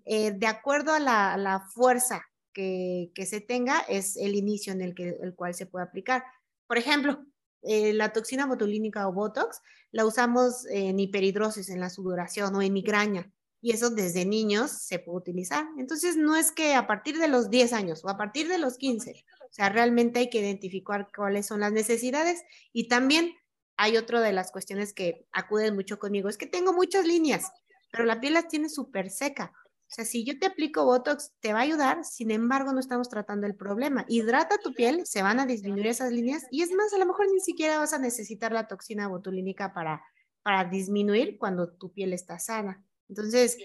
eh, 0.05 0.31
de 0.31 0.47
acuerdo 0.47 0.91
a 0.91 0.99
la, 0.99 1.65
fuerza 1.73 2.21
que, 2.53 3.11
que, 3.15 3.25
se 3.25 3.39
tenga, 3.39 3.79
es 3.87 4.17
el 4.17 4.35
inicio 4.35 4.73
en 4.73 4.81
el, 4.81 4.93
que, 4.93 5.17
el 5.21 5.33
cual 5.33 5.53
se 5.53 5.67
puede 5.67 5.85
aplicar. 5.85 6.23
Por 6.67 6.77
ejemplo, 6.77 7.25
eh, 7.63 7.93
la 7.93 8.13
toxina 8.13 8.45
botulínica 8.45 9.07
o 9.07 9.13
Botox 9.13 9.61
la 9.91 10.05
usamos 10.05 10.65
en 10.67 10.99
hiperhidrosis, 10.99 11.69
en 11.69 11.79
la 11.79 11.89
sudoración 11.89 12.55
o 12.55 12.61
en 12.61 12.73
migraña. 12.73 13.31
Y 13.61 13.71
eso 13.71 13.89
desde 13.89 14.25
niños 14.25 14.71
se 14.71 14.99
puede 14.99 15.17
utilizar. 15.17 15.65
Entonces, 15.77 16.15
no 16.15 16.35
es 16.35 16.51
que 16.51 16.75
a 16.75 16.85
partir 16.85 17.17
de 17.17 17.27
los 17.27 17.49
10 17.49 17.73
años 17.73 18.05
o 18.05 18.09
a 18.09 18.17
partir 18.17 18.47
de 18.47 18.59
los 18.59 18.77
15, 18.77 19.25
o 19.49 19.53
sea, 19.53 19.69
realmente 19.69 20.19
hay 20.19 20.29
que 20.29 20.39
identificar 20.39 21.09
cuáles 21.15 21.47
son 21.47 21.61
las 21.61 21.71
necesidades. 21.71 22.43
Y 22.71 22.87
también 22.87 23.33
hay 23.77 23.97
otra 23.97 24.21
de 24.21 24.33
las 24.33 24.51
cuestiones 24.51 24.93
que 24.93 25.25
acuden 25.31 25.75
mucho 25.75 25.99
conmigo, 25.99 26.29
es 26.29 26.37
que 26.37 26.47
tengo 26.47 26.73
muchas 26.73 27.05
líneas, 27.05 27.51
pero 27.91 28.05
la 28.05 28.19
piel 28.19 28.33
las 28.33 28.47
tiene 28.47 28.69
súper 28.69 29.09
seca. 29.09 29.53
O 29.89 29.89
sea, 29.89 30.03
si 30.03 30.25
yo 30.25 30.37
te 30.37 30.47
aplico 30.47 30.83
Botox, 30.83 31.31
te 31.39 31.53
va 31.53 31.59
a 31.59 31.61
ayudar, 31.61 32.03
sin 32.03 32.29
embargo, 32.31 32.73
no 32.73 32.79
estamos 32.79 33.07
tratando 33.07 33.47
el 33.47 33.55
problema. 33.55 34.05
Hidrata 34.09 34.57
tu 34.57 34.73
piel, 34.73 35.05
se 35.05 35.21
van 35.21 35.39
a 35.39 35.45
disminuir 35.45 35.87
esas 35.87 36.11
líneas 36.11 36.45
y 36.51 36.61
es 36.61 36.71
más, 36.73 36.93
a 36.93 36.97
lo 36.97 37.05
mejor 37.05 37.27
ni 37.31 37.39
siquiera 37.39 37.79
vas 37.79 37.93
a 37.93 37.99
necesitar 37.99 38.51
la 38.51 38.67
toxina 38.67 39.07
botulínica 39.07 39.73
para, 39.73 40.03
para 40.43 40.65
disminuir 40.65 41.37
cuando 41.37 41.71
tu 41.71 41.93
piel 41.93 42.11
está 42.11 42.37
sana. 42.37 42.83
Entonces, 43.07 43.57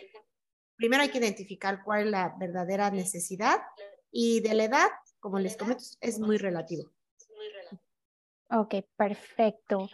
primero 0.76 1.02
hay 1.02 1.10
que 1.10 1.18
identificar 1.18 1.82
cuál 1.82 2.06
es 2.06 2.10
la 2.12 2.36
verdadera 2.38 2.90
necesidad 2.90 3.60
y 4.12 4.40
de 4.40 4.54
la 4.54 4.64
edad, 4.64 4.88
como 5.18 5.40
les 5.40 5.56
comento, 5.56 5.82
es 6.00 6.20
muy 6.20 6.38
relativo. 6.38 6.92
Ok, 8.50 8.76
perfecto. 8.96 9.88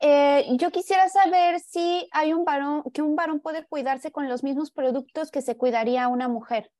Eh, 0.00 0.46
yo 0.58 0.70
quisiera 0.70 1.08
saber 1.08 1.60
si 1.60 2.08
hay 2.12 2.32
un 2.32 2.44
varón, 2.44 2.82
que 2.92 3.02
un 3.02 3.16
varón 3.16 3.40
puede 3.40 3.66
cuidarse 3.66 4.12
con 4.12 4.28
los 4.28 4.42
mismos 4.42 4.70
productos 4.70 5.30
que 5.30 5.42
se 5.42 5.56
cuidaría 5.56 6.08
una 6.08 6.28
mujer. 6.28 6.70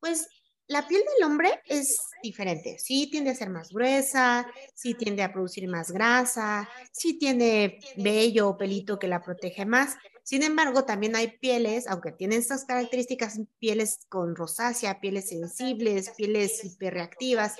Pues 0.00 0.28
la 0.68 0.86
piel 0.86 1.02
del 1.16 1.24
hombre 1.26 1.62
es 1.64 1.98
diferente. 2.22 2.78
Sí 2.78 3.08
tiende 3.10 3.30
a 3.30 3.34
ser 3.34 3.48
más 3.48 3.70
gruesa, 3.70 4.46
sí 4.74 4.92
tiende 4.92 5.22
a 5.22 5.32
producir 5.32 5.66
más 5.66 5.90
grasa, 5.90 6.68
sí 6.92 7.18
tiene 7.18 7.78
vello 7.96 8.50
o 8.50 8.56
pelito 8.58 8.98
que 8.98 9.08
la 9.08 9.22
protege 9.22 9.64
más. 9.64 9.96
Sin 10.24 10.42
embargo, 10.42 10.84
también 10.84 11.16
hay 11.16 11.38
pieles, 11.38 11.86
aunque 11.88 12.12
tienen 12.12 12.40
estas 12.40 12.66
características, 12.66 13.40
pieles 13.58 14.00
con 14.10 14.36
rosácea, 14.36 15.00
pieles 15.00 15.30
sensibles, 15.30 16.10
pieles 16.10 16.62
hiperreactivas, 16.62 17.56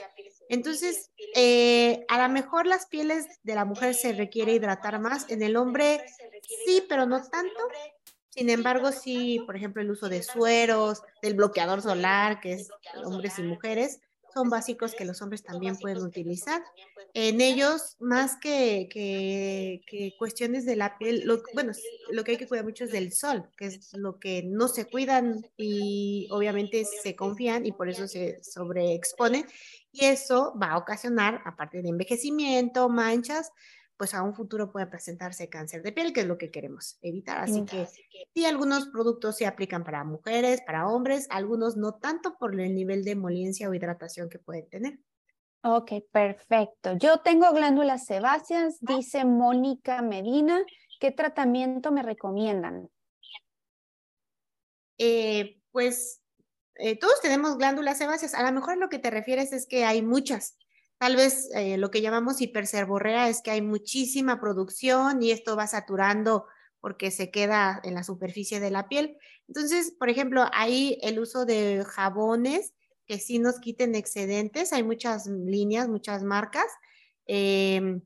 entonces, 0.49 1.11
eh, 1.34 2.05
a 2.09 2.22
lo 2.22 2.32
mejor 2.32 2.66
las 2.66 2.86
pieles 2.86 3.26
de 3.42 3.55
la 3.55 3.64
mujer 3.64 3.94
se 3.94 4.12
requiere 4.12 4.53
hidratar 4.55 4.99
más, 5.01 5.28
en 5.30 5.42
el 5.42 5.57
hombre 5.57 6.03
sí, 6.66 6.84
pero 6.88 7.07
no 7.07 7.22
tanto. 7.22 7.61
Sin 8.30 8.51
embargo, 8.51 8.92
sí, 8.92 9.42
por 9.46 9.57
ejemplo, 9.57 9.82
el 9.82 9.90
uso 9.90 10.09
de 10.09 10.22
sueros, 10.22 11.03
del 11.22 11.34
bloqueador 11.34 11.82
solar, 11.82 12.40
que 12.40 12.53
es 12.53 12.68
hombres 13.05 13.38
y 13.38 13.42
mujeres, 13.42 14.01
son 14.39 14.51
básicos 14.51 14.95
que 14.95 15.05
los 15.05 15.20
hombres 15.20 15.43
también 15.43 15.76
pueden 15.76 15.99
utilizar. 15.99 16.62
En 17.12 17.41
ellos, 17.41 17.97
más 17.99 18.36
que, 18.36 18.89
que, 18.89 20.14
cuestiones 20.16 20.64
de 20.64 20.76
la 20.76 20.97
piel, 20.97 21.22
lo, 21.24 21.43
bueno, 21.55 21.72
lo 22.12 22.22
que 22.22 22.32
hay 22.32 22.36
que 22.36 22.47
cuidar 22.47 22.64
mucho 22.64 22.84
es 22.84 22.93
del 22.93 23.12
sol, 23.12 23.49
que 23.57 23.66
es 23.66 23.93
lo 23.95 24.20
que 24.20 24.45
no 24.45 24.68
se 24.68 24.84
cuidan 24.84 25.45
y 25.57 26.28
obviamente 26.30 26.84
se 26.84 27.16
confían 27.16 27.66
y 27.66 27.72
por 27.72 27.89
eso 27.89 28.07
se 28.07 28.39
sobreexponen. 28.45 29.45
Y 29.91 30.05
eso 30.05 30.55
va 30.62 30.68
a 30.72 30.78
ocasionar, 30.78 31.43
aparte 31.45 31.82
de 31.82 31.89
envejecimiento, 31.89 32.89
manchas, 32.89 33.51
pues 33.99 34.14
a 34.14 34.22
un 34.22 34.32
futuro 34.32 34.70
puede 34.70 34.86
presentarse 34.86 35.49
cáncer 35.49 35.82
de 35.82 35.92
piel, 35.92 36.12
que 36.12 36.20
es 36.20 36.26
lo 36.26 36.38
que 36.38 36.53
queremos 36.53 36.99
evitar. 37.03 37.38
Así 37.38 37.64
que 37.64 37.86
sí, 38.32 38.46
algunos 38.46 38.86
productos 38.88 39.36
se 39.36 39.46
aplican 39.46 39.82
para 39.82 40.05
mujeres, 40.05 40.62
para 40.64 40.88
hombres, 40.88 41.26
algunos 41.30 41.76
no 41.76 41.94
tanto 41.94 42.38
por 42.38 42.59
el 42.59 42.74
nivel 42.74 43.05
de 43.05 43.11
emoliencia 43.11 43.68
o 43.68 43.74
hidratación 43.74 44.28
que 44.28 44.38
pueden 44.38 44.68
tener. 44.68 45.01
Ok, 45.62 45.92
perfecto. 46.12 46.96
Yo 46.96 47.18
tengo 47.18 47.53
glándulas 47.53 48.07
sebáceas, 48.07 48.78
dice 48.80 49.24
Mónica 49.24 50.01
Medina. 50.01 50.64
¿Qué 51.01 51.11
tratamiento 51.11 51.90
me 51.90 52.05
recomiendan? 52.05 52.88
Eh, 54.99 55.61
pues 55.72 56.22
eh, 56.76 56.96
todos 56.96 57.20
tenemos 57.20 57.59
glándulas 57.59 57.99
sebáceas. 57.99 58.34
A 58.34 58.44
lo 58.44 58.53
mejor 58.53 58.78
lo 58.78 58.88
que 58.88 59.01
te 59.01 59.11
refieres 59.11 59.53
es 59.53 59.66
que 59.66 59.84
hay 59.84 60.03
muchas. 60.03 60.57
Tal 60.99 61.14
vez 61.14 61.49
eh, 61.55 61.78
lo 61.78 61.90
que 61.90 62.01
llamamos 62.01 62.40
hiperserborrea 62.40 63.28
es 63.28 63.40
que 63.40 63.53
hay 63.53 63.62
muchísima 63.62 64.40
producción 64.40 65.22
y 65.22 65.30
esto 65.30 65.57
va 65.57 65.66
saturando 65.66 66.46
porque 66.80 67.11
se 67.11 67.30
queda 67.30 67.80
en 67.84 67.94
la 67.94 68.05
superficie 68.05 68.61
de 68.61 68.70
la 68.70 68.88
piel. 68.88 69.16
Entonces, 69.46 69.92
por 69.99 70.09
ejemplo, 70.09 70.44
hay 70.53 70.99
el 71.03 71.18
uso 71.18 71.44
de 71.44 71.84
jabones 71.86 72.74
que 73.07 73.18
sí 73.18 73.38
nos 73.38 73.59
quiten 73.59 73.94
excedentes. 73.94 74.72
Hay 74.72 74.82
muchas 74.82 75.26
líneas, 75.26 75.88
muchas 75.88 76.22
marcas. 76.22 76.66
Em, 77.26 78.03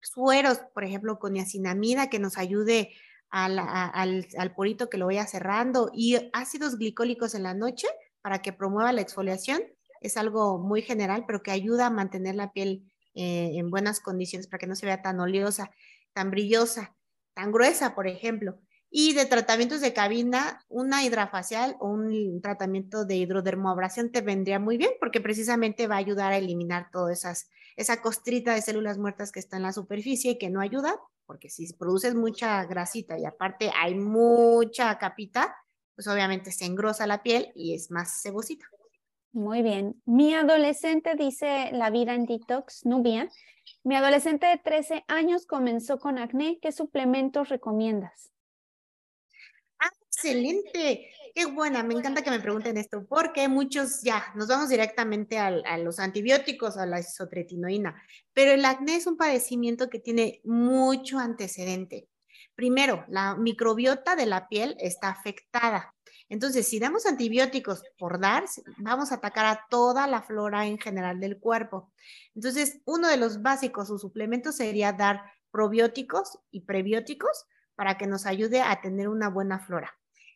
sueros, 0.00 0.58
por 0.74 0.84
ejemplo, 0.84 1.18
con 1.18 1.32
niacinamida 1.32 2.08
que 2.08 2.18
nos 2.18 2.38
ayude 2.38 2.94
al, 3.30 3.58
al, 3.58 4.54
porito 4.54 4.88
que 4.88 4.96
lo 4.96 5.06
vaya 5.06 5.26
cerrando 5.26 5.90
y 5.92 6.16
ácidos 6.32 6.78
glicólicos 6.78 7.34
en 7.34 7.42
la 7.42 7.54
noche 7.54 7.88
para 8.22 8.40
que 8.40 8.52
promueva 8.52 8.92
la 8.92 9.02
exfoliación. 9.02 9.60
Es 10.00 10.16
algo 10.16 10.58
muy 10.58 10.82
general, 10.82 11.24
pero 11.26 11.42
que 11.42 11.50
ayuda 11.50 11.86
a 11.86 11.90
mantener 11.90 12.34
la 12.34 12.52
piel 12.52 12.90
eh, 13.14 13.52
en 13.54 13.70
buenas 13.70 14.00
condiciones 14.00 14.46
para 14.46 14.58
que 14.58 14.66
no 14.66 14.76
se 14.76 14.86
vea 14.86 15.02
tan 15.02 15.18
oleosa, 15.20 15.70
tan 16.12 16.30
brillosa, 16.30 16.94
tan 17.34 17.52
gruesa, 17.52 17.94
por 17.94 18.06
ejemplo. 18.06 18.58
Y 18.90 19.12
de 19.12 19.26
tratamientos 19.26 19.80
de 19.80 19.92
cabina, 19.92 20.64
una 20.68 21.04
hidrafacial 21.04 21.76
o 21.80 21.88
un 21.88 22.40
tratamiento 22.40 23.04
de 23.04 23.16
hidrodermoabrasión 23.16 24.10
te 24.10 24.22
vendría 24.22 24.58
muy 24.58 24.78
bien 24.78 24.92
porque 24.98 25.20
precisamente 25.20 25.86
va 25.86 25.96
a 25.96 25.98
ayudar 25.98 26.32
a 26.32 26.38
eliminar 26.38 26.88
esas, 27.10 27.50
esa 27.76 28.00
costrita 28.00 28.54
de 28.54 28.62
células 28.62 28.96
muertas 28.96 29.30
que 29.30 29.40
está 29.40 29.56
en 29.56 29.64
la 29.64 29.72
superficie 29.72 30.32
y 30.32 30.38
que 30.38 30.48
no 30.48 30.60
ayuda, 30.60 30.98
porque 31.26 31.50
si 31.50 31.70
produces 31.74 32.14
mucha 32.14 32.64
grasita 32.64 33.18
y 33.18 33.26
aparte 33.26 33.70
hay 33.76 33.94
mucha 33.94 34.96
capita, 34.98 35.54
pues 35.94 36.08
obviamente 36.08 36.50
se 36.50 36.64
engrosa 36.64 37.06
la 37.06 37.22
piel 37.22 37.52
y 37.54 37.74
es 37.74 37.90
más 37.90 38.22
cebosita. 38.22 38.64
Muy 39.32 39.62
bien. 39.62 40.00
Mi 40.06 40.34
adolescente, 40.34 41.14
dice 41.14 41.70
La 41.72 41.90
vida 41.90 42.14
en 42.14 42.26
detox, 42.26 42.86
Nubia, 42.86 43.28
mi 43.84 43.94
adolescente 43.94 44.46
de 44.46 44.58
13 44.58 45.04
años 45.08 45.46
comenzó 45.46 45.98
con 45.98 46.18
acné. 46.18 46.58
¿Qué 46.60 46.72
suplementos 46.72 47.48
recomiendas? 47.48 48.30
Ah, 49.78 49.90
excelente. 50.06 51.10
Qué 51.34 51.46
buena. 51.46 51.82
Me 51.82 51.94
encanta 51.94 52.22
que 52.22 52.30
me 52.30 52.40
pregunten 52.40 52.76
esto 52.76 53.06
porque 53.06 53.48
muchos 53.48 54.02
ya 54.02 54.32
nos 54.34 54.48
vamos 54.48 54.68
directamente 54.68 55.38
a, 55.38 55.78
los 55.78 55.98
antibióticos, 55.98 56.76
a 56.76 56.86
la 56.86 57.00
isotretinoína. 57.00 58.02
Pero 58.32 58.52
el 58.52 58.64
acné 58.64 58.96
es 58.96 59.06
un 59.06 59.16
padecimiento 59.16 59.88
que 59.88 60.00
tiene 60.00 60.40
mucho 60.44 61.18
antecedente. 61.18 62.08
Primero, 62.54 63.04
la 63.08 63.36
microbiota 63.36 64.16
de 64.16 64.26
la 64.26 64.48
piel 64.48 64.76
está 64.80 65.10
afectada. 65.10 65.94
Entonces, 66.28 66.66
si 66.66 66.78
damos 66.78 67.06
antibióticos 67.06 67.82
por 67.98 68.20
dar, 68.20 68.44
vamos 68.78 69.12
a 69.12 69.16
atacar 69.16 69.46
a 69.46 69.66
toda 69.70 70.06
la 70.06 70.22
flora 70.22 70.66
en 70.66 70.78
general 70.78 71.20
del 71.20 71.38
cuerpo. 71.38 71.90
Entonces, 72.34 72.80
uno 72.84 73.08
de 73.08 73.16
los 73.16 73.40
básicos 73.42 73.90
o 73.90 73.98
suplementos 73.98 74.56
sería 74.56 74.92
dar 74.92 75.22
probióticos 75.50 76.38
y 76.50 76.60
prebióticos 76.60 77.46
para 77.74 77.96
que 77.96 78.06
nos 78.06 78.26
ayude 78.26 78.60
a 78.60 78.80
tener 78.80 79.08
una 79.08 79.30
buena 79.30 79.58
flora. 79.58 79.94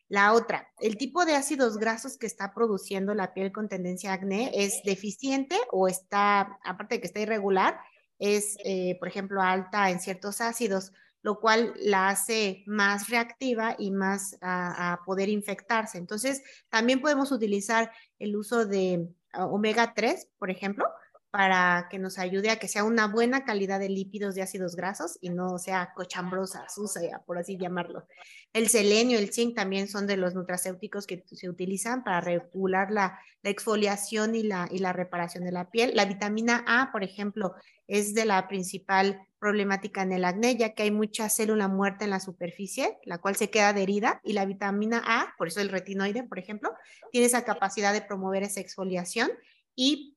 La 0.09 0.33
otra, 0.33 0.67
el 0.79 0.97
tipo 0.97 1.25
de 1.25 1.35
ácidos 1.35 1.77
grasos 1.77 2.17
que 2.17 2.27
está 2.27 2.53
produciendo 2.53 3.13
la 3.13 3.33
piel 3.33 3.51
con 3.51 3.69
tendencia 3.69 4.11
a 4.11 4.15
acné 4.15 4.51
es 4.53 4.81
deficiente 4.83 5.57
o 5.71 5.87
está, 5.87 6.59
aparte 6.63 6.95
de 6.95 7.01
que 7.01 7.07
está 7.07 7.19
irregular, 7.19 7.79
es, 8.19 8.57
eh, 8.63 8.97
por 8.99 9.07
ejemplo, 9.07 9.41
alta 9.41 9.89
en 9.89 9.99
ciertos 9.99 10.39
ácidos 10.39 10.91
lo 11.23 11.39
cual 11.39 11.73
la 11.77 12.09
hace 12.09 12.63
más 12.67 13.09
reactiva 13.09 13.75
y 13.79 13.91
más 13.91 14.37
a, 14.41 14.99
poder 15.05 15.29
infectarse. 15.29 15.97
Entonces, 15.97 16.43
también 16.69 17.01
podemos 17.01 17.31
utilizar 17.31 17.91
el 18.19 18.35
uso 18.35 18.65
de 18.65 19.07
omega 19.33 19.93
3, 19.95 20.27
por 20.37 20.51
ejemplo, 20.51 20.85
para 21.33 21.87
que 21.89 21.97
nos 21.97 22.19
ayude 22.19 22.51
a 22.51 22.59
que 22.59 22.67
sea 22.67 22.83
una 22.83 23.07
buena 23.07 23.43
calidad 23.43 23.79
de 23.79 23.89
lípidos 23.89 24.35
de 24.35 24.43
ácidos 24.43 24.75
grasos 24.75 25.17
y 25.19 25.31
no 25.31 25.57
sea 25.57 25.91
cochambrosa, 25.95 26.69
sucia, 26.69 27.23
por 27.25 27.39
así 27.39 27.57
llamarlo. 27.57 28.05
El 28.53 28.67
selenio, 28.69 29.17
el 29.17 29.33
zinc 29.33 29.55
también 29.55 29.87
son 29.87 30.05
de 30.05 30.15
los 30.15 30.35
nutracéuticos 30.35 31.07
que 31.07 31.23
se 31.25 31.49
utilizan 31.49 32.03
para 32.03 32.21
regular 32.21 32.91
la, 32.91 33.19
exfoliación 33.41 34.35
y 34.35 34.43
la, 34.43 34.69
y 34.69 34.77
la 34.77 34.93
reparación 34.93 35.43
de 35.43 35.51
la 35.51 35.71
piel. 35.71 35.93
La 35.95 36.05
vitamina 36.05 36.63
A, 36.67 36.91
por 36.91 37.03
ejemplo, 37.03 37.55
es 37.87 38.13
de 38.13 38.25
la 38.25 38.47
principal 38.47 39.19
problemática 39.39 40.03
en 40.03 40.11
el 40.11 40.25
acné, 40.25 40.55
ya 40.55 40.75
que 40.75 40.83
hay 40.83 40.91
mucha 40.91 41.29
célula 41.29 41.67
muerta 41.67 42.05
en 42.05 42.11
la 42.11 42.19
superficie, 42.19 42.99
la 43.05 43.17
cual 43.17 43.35
se 43.35 43.49
queda 43.49 43.69
adherida, 43.69 44.21
y 44.23 44.33
la 44.33 44.45
vitamina 44.45 45.01
A, 45.03 45.33
por 45.39 45.47
eso 45.47 45.61
el 45.61 45.69
retinoide, 45.69 46.21
por 46.21 46.37
ejemplo, 46.37 46.75
tiene 47.11 47.25
esa 47.25 47.43
capacidad 47.43 47.91
de 47.91 48.03
promover 48.03 48.43
esa 48.43 48.59
exfoliación 48.59 49.31
y 49.75 50.12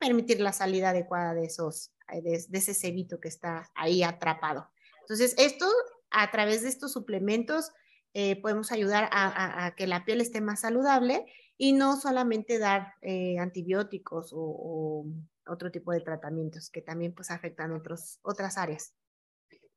permitir 0.00 0.40
la 0.40 0.52
salida 0.52 0.90
adecuada 0.90 1.34
de, 1.34 1.44
esos, 1.44 1.92
eh, 2.12 2.22
de, 2.22 2.58
ese 2.58 2.74
cebito 2.74 3.20
que 3.20 3.28
está 3.28 3.70
ahí 3.76 4.02
atrapado. 4.02 4.68
Entonces, 5.02 5.34
esto, 5.38 5.66
a 6.10 6.30
través 6.30 6.62
de 6.62 6.70
estos 6.70 6.92
suplementos, 6.92 7.70
eh, 8.14 8.40
podemos 8.40 8.72
ayudar 8.72 9.08
a, 9.12 9.72
que 9.76 9.86
la 9.86 10.04
piel 10.04 10.20
esté 10.20 10.40
más 10.40 10.60
saludable 10.60 11.26
y 11.56 11.74
no 11.74 11.96
solamente 11.96 12.58
dar 12.58 12.94
eh, 13.02 13.38
antibióticos 13.38 14.32
o, 14.34 15.06
otro 15.46 15.70
tipo 15.70 15.92
de 15.92 16.00
tratamientos 16.00 16.70
que 16.70 16.80
también 16.80 17.12
pues 17.12 17.30
afectan 17.30 17.72
otros, 17.72 18.18
otras 18.22 18.56
áreas. 18.56 18.94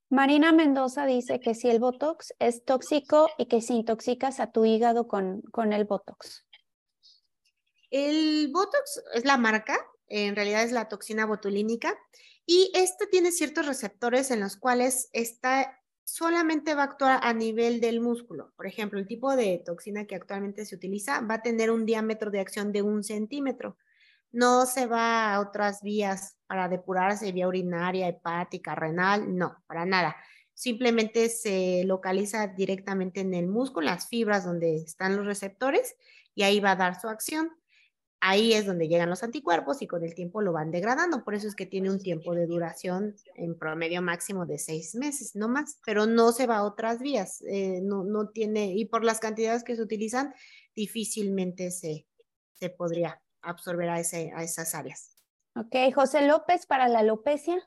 Marina 0.10 0.52
Mendoza 0.52 1.08
dice 1.08 1.40
que 1.40 1.56
si 1.56 1.70
el 1.70 1.80
Botox 1.80 2.34
es 2.38 2.64
tóxico 2.64 3.28
y 3.40 3.48
que 3.48 3.62
si 3.62 3.74
intoxicas 3.74 4.40
a 4.40 4.52
tu 4.52 4.66
hígado 4.66 5.08
con, 5.08 5.42
con 5.52 5.74
el 5.74 5.86
Botox. 5.86 6.46
El 7.90 8.52
Botox 8.52 9.04
es 9.16 9.26
la 9.26 9.38
marca, 9.38 9.80
en 10.08 10.36
realidad 10.36 10.64
es 10.64 10.72
la 10.72 10.89
toxina 10.89 11.26
botulínica, 11.26 11.97
y 12.45 12.72
este 12.76 13.08
tiene 13.08 13.32
ciertos 13.32 13.66
receptores 13.66 14.32
en 14.32 14.41
los 14.41 14.58
cuales 14.58 15.10
está 15.14 15.80
solamente 16.06 16.76
va 16.76 16.82
a 16.82 16.86
actuar 16.86 17.20
a 17.24 17.34
nivel 17.34 17.80
del 17.80 18.01
músculo. 18.01 18.51
Por 18.56 18.68
ejemplo, 18.68 18.99
el 18.99 19.08
tipo 19.08 19.36
de 19.36 19.62
toxina 19.66 20.06
que 20.06 20.16
actualmente 20.16 20.66
se 20.66 20.76
utiliza 20.76 21.22
va 21.22 21.36
a 21.36 21.41
tener 21.41 21.72
un 21.72 21.86
diámetro 21.86 22.30
de 22.32 22.41
acción 22.41 22.72
de 22.72 22.82
un 22.82 23.04
centímetro. 23.04 23.78
No 24.32 24.66
se 24.66 24.86
va 24.86 25.34
a 25.34 25.39
otras 25.39 25.82
vías 25.82 26.38
para 26.47 26.68
depurarse, 26.68 27.32
vía 27.32 27.47
urinaria, 27.47 28.08
hepática, 28.08 28.76
renal, 28.76 29.38
no, 29.38 29.64
para 29.68 29.86
nada. 29.86 30.16
Simplemente 30.54 31.30
se 31.30 31.84
localiza 31.86 32.47
directamente 32.47 33.22
en 33.22 33.34
el 33.34 33.47
músculo, 33.47 33.86
las 33.86 34.08
fibras 34.08 34.43
donde 34.43 34.76
están 34.78 35.16
los 35.16 35.26
receptores, 35.26 35.95
y 36.36 36.43
ahí 36.43 36.60
va 36.60 36.72
a 36.72 36.76
dar 36.76 36.99
su 36.99 37.08
acción 37.08 37.51
ahí 38.26 38.54
es 38.54 38.66
donde 38.66 38.88
llegan 38.88 39.10
los 39.10 39.22
anticuerpos 39.22 39.82
y 39.82 39.88
con 39.88 40.02
el 40.02 40.16
tiempo 40.16 40.42
lo 40.42 40.54
van 40.54 40.72
degradando. 40.72 41.26
Por 41.26 41.36
eso 41.36 41.46
es 41.46 41.56
que 41.56 41.66
tiene 41.66 41.92
un 41.92 42.00
tiempo 42.00 42.34
de 42.34 42.48
duración 42.48 43.16
en 43.36 43.60
promedio 43.60 44.02
máximo 44.02 44.46
de 44.46 44.58
seis 44.58 44.96
meses, 44.96 45.36
no 45.36 45.50
más, 45.50 45.82
pero 45.86 46.06
no 46.06 46.32
se 46.32 46.48
va 46.48 46.58
a 46.58 46.64
otras 46.64 47.00
vías, 47.00 47.44
eh, 47.46 47.82
no, 47.84 48.06
no 48.06 48.30
tiene, 48.30 48.74
y 48.76 48.86
por 48.86 49.04
las 49.04 49.20
cantidades 49.20 49.66
que 49.66 49.76
se 49.76 49.82
utilizan, 49.82 50.34
difícilmente 50.74 51.70
se, 51.70 52.08
se 52.54 52.70
podría 52.70 53.22
absorber 53.42 53.90
a, 53.90 54.00
ese, 54.00 54.32
a 54.34 54.42
esas 54.42 54.74
áreas. 54.74 55.18
Ok, 55.58 55.76
José 55.94 56.26
López, 56.26 56.66
para 56.66 56.88
la 56.88 57.00
alopecia. 57.00 57.58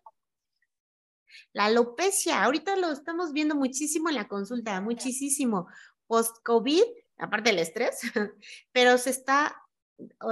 La 1.53 1.67
alopecia, 1.67 2.43
ahorita 2.43 2.77
lo 2.77 2.93
estamos 2.93 3.35
viendo 3.35 3.55
muchísimo 3.55 4.09
en 4.09 4.15
la 4.15 4.27
consulta, 4.27 4.81
muchísimo. 4.81 5.67
Post-COVID, 6.07 6.83
aparte 7.19 7.51
del 7.51 7.59
estrés, 7.59 8.01
pero 8.73 8.97
se 8.97 9.11
está 9.11 9.55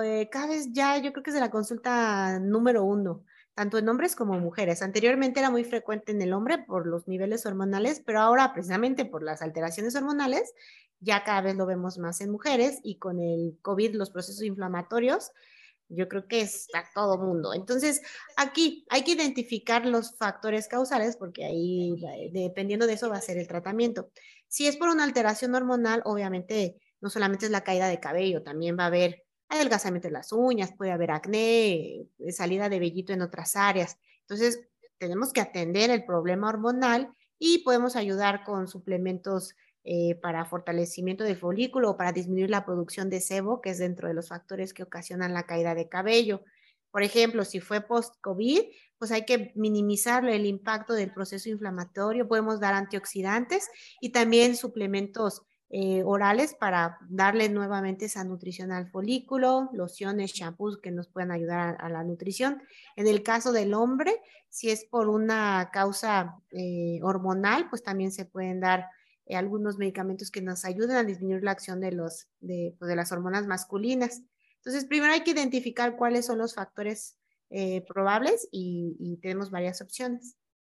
eh, 0.02 0.28
cada 0.30 0.48
vez 0.48 0.68
ya 0.72 0.98
yo 0.98 1.12
creo 1.12 1.22
que 1.22 1.30
es 1.30 1.34
de 1.34 1.40
la 1.40 1.50
consulta 1.50 2.38
número 2.38 2.84
uno, 2.84 3.24
tanto 3.54 3.78
en 3.78 3.88
hombres 3.88 4.16
como 4.16 4.38
mujeres. 4.38 4.82
Anteriormente 4.82 5.40
era 5.40 5.50
muy 5.50 5.64
frecuente 5.64 6.12
en 6.12 6.22
el 6.22 6.32
hombre 6.32 6.58
por 6.58 6.86
los 6.86 7.08
niveles 7.08 7.46
hormonales, 7.46 8.02
pero 8.04 8.20
ahora 8.20 8.52
precisamente 8.52 9.04
por 9.04 9.22
las 9.22 9.42
alteraciones 9.42 9.94
hormonales, 9.96 10.54
ya 11.00 11.24
cada 11.24 11.42
vez 11.42 11.56
lo 11.56 11.66
vemos 11.66 11.98
más 11.98 12.20
en 12.20 12.30
mujeres 12.30 12.80
y 12.82 12.98
con 12.98 13.20
el 13.20 13.58
COVID, 13.62 13.94
los 13.94 14.10
procesos 14.10 14.42
inflamatorios, 14.42 15.32
yo 15.88 16.08
creo 16.08 16.26
que 16.26 16.40
está 16.40 16.84
todo 16.94 17.18
mundo. 17.18 17.52
Entonces, 17.54 18.02
aquí 18.36 18.86
hay 18.88 19.04
que 19.04 19.12
identificar 19.12 19.86
los 19.86 20.16
factores 20.16 20.66
causales 20.66 21.16
porque 21.16 21.44
ahí, 21.44 21.94
dependiendo 22.32 22.86
de 22.86 22.94
eso, 22.94 23.10
va 23.10 23.16
a 23.16 23.20
ser 23.20 23.36
el 23.38 23.48
tratamiento. 23.48 24.10
Si 24.48 24.66
es 24.66 24.76
por 24.76 24.88
una 24.88 25.04
alteración 25.04 25.54
hormonal, 25.54 26.02
obviamente 26.04 26.76
no 27.00 27.10
solamente 27.10 27.46
es 27.46 27.52
la 27.52 27.64
caída 27.64 27.88
de 27.88 28.00
cabello, 28.00 28.42
también 28.42 28.78
va 28.78 28.84
a 28.84 28.86
haber 28.86 29.23
adelgazamiento 29.48 30.08
de 30.08 30.12
las 30.12 30.32
uñas, 30.32 30.72
puede 30.76 30.92
haber 30.92 31.10
acné, 31.10 32.06
eh, 32.18 32.32
salida 32.32 32.68
de 32.68 32.78
vellito 32.78 33.12
en 33.12 33.22
otras 33.22 33.56
áreas. 33.56 33.98
Entonces, 34.20 34.60
tenemos 34.98 35.32
que 35.32 35.40
atender 35.40 35.90
el 35.90 36.04
problema 36.04 36.48
hormonal 36.48 37.14
y 37.38 37.58
podemos 37.58 37.96
ayudar 37.96 38.44
con 38.44 38.68
suplementos 38.68 39.54
eh, 39.86 40.18
para 40.22 40.46
fortalecimiento 40.46 41.24
del 41.24 41.36
folículo 41.36 41.90
o 41.90 41.96
para 41.96 42.12
disminuir 42.12 42.48
la 42.48 42.64
producción 42.64 43.10
de 43.10 43.20
sebo, 43.20 43.60
que 43.60 43.70
es 43.70 43.78
dentro 43.78 44.08
de 44.08 44.14
los 44.14 44.28
factores 44.28 44.72
que 44.72 44.82
ocasionan 44.82 45.34
la 45.34 45.44
caída 45.44 45.74
de 45.74 45.90
cabello. 45.90 46.42
Por 46.90 47.02
ejemplo, 47.02 47.44
si 47.44 47.60
fue 47.60 47.82
post-COVID, 47.82 48.60
pues 48.98 49.10
hay 49.10 49.26
que 49.26 49.52
minimizar 49.56 50.24
el 50.26 50.46
impacto 50.46 50.94
del 50.94 51.12
proceso 51.12 51.50
inflamatorio. 51.50 52.28
Podemos 52.28 52.60
dar 52.60 52.72
antioxidantes 52.72 53.68
y 54.00 54.10
también 54.12 54.56
suplementos 54.56 55.42
eh, 55.70 56.02
orales 56.04 56.54
para 56.54 56.98
darle 57.08 57.48
nuevamente 57.48 58.04
esa 58.04 58.22
nutrición 58.22 58.70
al 58.70 58.90
folículo, 58.90 59.70
lociones, 59.72 60.32
shampoos 60.32 60.78
que 60.78 60.90
nos 60.90 61.08
puedan 61.08 61.32
ayudar 61.32 61.76
a, 61.80 61.88
la 61.88 62.04
nutrición. 62.04 62.62
En 62.96 63.08
el 63.08 63.22
caso 63.22 63.50
del 63.50 63.74
hombre, 63.74 64.20
si 64.48 64.70
es 64.70 64.84
por 64.84 65.08
una 65.08 65.70
causa 65.72 66.36
eh, 66.52 67.00
hormonal, 67.02 67.68
pues 67.70 67.82
también 67.82 68.12
se 68.12 68.24
pueden 68.24 68.60
dar 68.60 68.86
eh, 69.26 69.36
algunos 69.36 69.78
medicamentos 69.78 70.30
que 70.30 70.42
nos 70.42 70.64
ayuden 70.64 70.96
a 70.96 71.02
disminuir 71.02 71.42
la 71.42 71.52
acción 71.52 71.80
de, 71.80 71.92
los, 71.92 72.28
de, 72.40 72.76
pues, 72.78 72.94
las 72.94 73.10
hormonas 73.10 73.46
masculinas. 73.46 74.22
Entonces, 74.58 74.84
primero 74.84 75.12
hay 75.12 75.24
que 75.24 75.32
identificar 75.32 75.96
cuáles 75.96 76.26
son 76.26 76.38
los 76.38 76.54
factores 76.54 77.18
probables 77.86 78.48
y 78.50 79.16
tenemos 79.22 79.50
varias 79.50 79.80
opciones. 79.80 80.36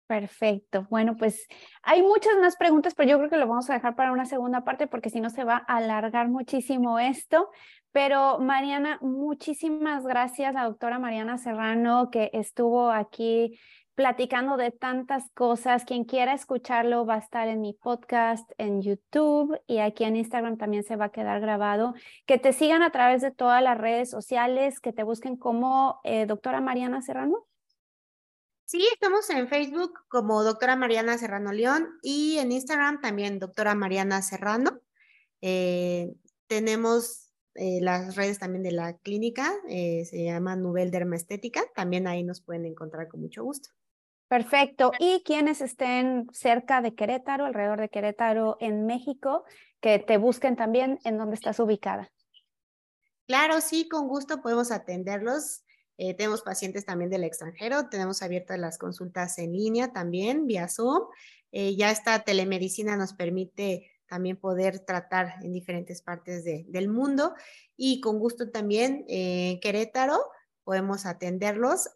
Perfecto. 0.07 0.85
Bueno, 0.91 1.15
pues 1.17 1.47
hay 1.81 2.03
muchas 2.03 2.35
más 2.39 2.55
preguntas, 2.57 2.93
pero 2.95 3.09
yo 3.09 3.17
creo 3.17 3.29
que 3.29 3.37
lo 3.37 3.47
vamos 3.47 3.69
a 3.69 3.73
dejar 3.73 3.95
para 3.95 4.11
una 4.11 4.25
segunda 4.25 4.63
parte 4.63 4.85
porque 4.85 5.09
si 5.09 5.19
no 5.19 5.31
se 5.31 5.43
va 5.43 5.63
a 5.67 5.77
alargar 5.77 6.29
muchísimo 6.29 6.99
esto. 6.99 7.49
Pero 7.91 8.39
Mariana, 8.39 8.99
muchísimas 9.01 10.05
gracias, 10.05 10.53
la 10.53 10.65
doctora 10.65 10.99
Mariana 10.99 11.37
Serrano, 11.37 12.11
que 12.11 12.29
estuvo 12.33 12.91
aquí 12.91 13.57
platicando 13.95 14.57
de 14.57 14.71
tantas 14.71 15.31
cosas. 15.31 15.85
Quien 15.85 16.03
quiera 16.03 16.33
escucharlo 16.33 17.05
va 17.05 17.15
a 17.15 17.19
estar 17.19 17.47
en 17.47 17.61
mi 17.61 17.73
podcast, 17.73 18.51
en 18.57 18.81
YouTube 18.81 19.59
y 19.65 19.79
aquí 19.79 20.03
en 20.03 20.17
Instagram 20.17 20.57
también 20.57 20.83
se 20.83 20.97
va 20.97 21.05
a 21.05 21.11
quedar 21.11 21.41
grabado. 21.41 21.95
Que 22.27 22.37
te 22.37 22.53
sigan 22.53 22.83
a 22.83 22.91
través 22.91 23.21
de 23.21 23.31
todas 23.31 23.63
las 23.63 23.77
redes 23.77 24.11
sociales, 24.11 24.79
que 24.79 24.93
te 24.93 25.03
busquen 25.03 25.37
como 25.37 25.99
eh, 26.03 26.25
doctora 26.27 26.61
Mariana 26.61 27.01
Serrano. 27.01 27.45
Sí, 28.65 28.83
estamos 28.91 29.29
en 29.29 29.47
Facebook 29.47 29.93
como 30.07 30.43
doctora 30.43 30.75
Mariana 30.75 31.19
Serrano 31.19 31.53
León 31.53 31.99
y 32.01 32.39
en 32.39 32.51
Instagram 32.51 32.99
también 32.99 33.37
doctora 33.37 33.75
Mariana 33.75 34.23
Serrano. 34.23 34.81
Eh, 35.41 36.15
tenemos 36.47 37.31
eh, 37.53 37.79
las 37.81 38.15
redes 38.15 38.39
también 38.39 38.63
de 38.63 38.71
la 38.71 38.97
clínica, 38.97 39.53
eh, 39.69 40.03
se 40.05 40.23
llama 40.23 40.55
Nubel 40.55 40.89
Dermaestética, 40.89 41.61
también 41.75 42.07
ahí 42.07 42.23
nos 42.23 42.41
pueden 42.41 42.65
encontrar 42.65 43.07
con 43.07 43.21
mucho 43.21 43.43
gusto. 43.43 43.69
Perfecto. 44.27 44.91
Y 44.97 45.21
quienes 45.23 45.61
estén 45.61 46.27
cerca 46.33 46.81
de 46.81 46.95
Querétaro, 46.95 47.45
alrededor 47.45 47.79
de 47.79 47.89
Querétaro 47.89 48.57
en 48.59 48.87
México, 48.87 49.45
que 49.79 49.99
te 49.99 50.17
busquen 50.17 50.55
también 50.55 50.97
en 51.03 51.19
dónde 51.19 51.35
estás 51.35 51.59
ubicada. 51.59 52.11
Claro, 53.27 53.61
sí, 53.61 53.87
con 53.87 54.07
gusto 54.07 54.41
podemos 54.41 54.71
atenderlos. 54.71 55.64
Eh, 55.97 56.13
tenemos 56.13 56.41
pacientes 56.41 56.85
también 56.85 57.09
del 57.09 57.23
extranjero, 57.23 57.87
tenemos 57.89 58.21
abiertas 58.21 58.59
las 58.59 58.77
consultas 58.77 59.37
en 59.37 59.53
línea 59.53 59.93
también, 59.93 60.45
vía 60.45 60.67
Zoom. 60.67 61.03
Eh, 61.51 61.75
ya 61.75 61.91
esta 61.91 62.19
telemedicina 62.23 62.97
nos 62.97 63.13
permite 63.13 63.91
también 64.07 64.37
poder 64.37 64.79
tratar 64.79 65.35
en 65.41 65.53
diferentes 65.53 66.01
partes 66.01 66.43
del 66.43 66.89
mundo 66.89 67.33
y 67.75 68.01
con 68.01 68.19
gusto 68.19 68.51
también 68.51 69.05
en 69.07 69.55
eh, 69.55 69.59
Querétaro 69.61 70.19
podemos 70.63 71.05
atenderlos. 71.05 71.89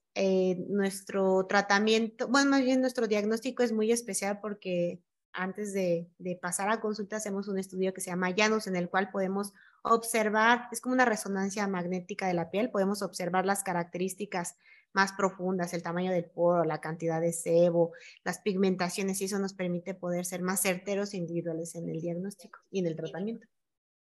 nuestro 0.70 1.46
tratamiento, 1.48 2.28
bueno, 2.28 2.52
más 2.52 2.64
bien 2.64 2.82
nuestro 2.82 3.08
diagnóstico 3.08 3.64
es 3.64 3.72
muy 3.72 3.92
especial 3.92 4.40
porque 4.42 5.02
antes 5.34 5.74
de, 5.74 6.08
de 6.18 6.36
pasar 6.36 6.70
a 6.70 6.82
consulta 6.82 7.18
hacemos 7.18 7.48
un 7.48 7.60
estudio 7.60 7.94
que 7.94 8.02
se 8.02 8.10
llama 8.10 8.32
Llanos 8.32 8.68
en 8.68 8.76
el 8.76 8.90
cual 8.90 9.12
podemos 9.12 9.54
observar, 9.84 10.68
es 10.72 10.82
como 10.82 10.94
una 10.94 11.06
resonancia 11.06 11.68
magnética 11.68 12.28
de 12.28 12.34
la 12.34 12.50
piel, 12.50 12.72
podemos 12.72 13.02
observar 13.02 13.46
las 13.46 13.64
características 13.64 14.58
más 14.94 15.14
profundas, 15.14 15.74
el 15.74 15.84
tamaño 15.84 16.12
del 16.12 16.26
poro, 16.26 16.64
la 16.64 16.82
cantidad 16.82 17.22
de 17.22 17.34
sebo, 17.34 17.92
las 18.24 18.40
pigmentaciones, 18.40 19.22
y 19.22 19.26
eso 19.26 19.40
nos 19.40 19.54
permite 19.54 19.94
poder 19.94 20.26
ser 20.26 20.42
más 20.42 20.62
certeros 20.62 21.14
e 21.14 21.18
individuales 21.18 21.76
en 21.76 21.90
el 21.90 22.02
diagnóstico 22.02 22.60
y 22.72 22.80
en 22.80 22.88
el 22.88 22.96
tratamiento. 22.96 23.48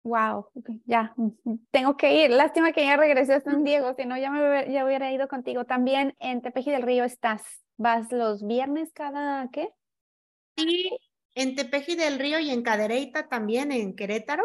Wow, 0.03 0.47
ya, 0.85 1.13
tengo 1.71 1.97
que 1.97 2.23
ir. 2.23 2.31
Lástima 2.31 2.71
que 2.71 2.85
ya 2.85 2.95
regresé 2.95 3.33
a 3.33 3.41
San 3.41 3.63
Diego, 3.65 3.93
si 3.95 4.05
no 4.05 4.17
ya, 4.17 4.31
me, 4.31 4.71
ya 4.71 4.85
hubiera 4.85 5.11
ido 5.11 5.27
contigo. 5.27 5.65
También 5.65 6.15
en 6.19 6.41
Tepeji 6.41 6.71
del 6.71 6.83
Río 6.83 7.03
estás, 7.03 7.41
¿vas 7.77 8.11
los 8.13 8.45
viernes 8.45 8.93
cada 8.93 9.49
qué? 9.51 9.69
Sí, 10.55 10.97
en 11.35 11.55
Tepeji 11.55 11.95
del 11.95 12.19
Río 12.19 12.39
y 12.39 12.49
en 12.51 12.63
Cadereyta 12.63 13.27
también, 13.27 13.71
en 13.71 13.95
Querétaro. 13.95 14.43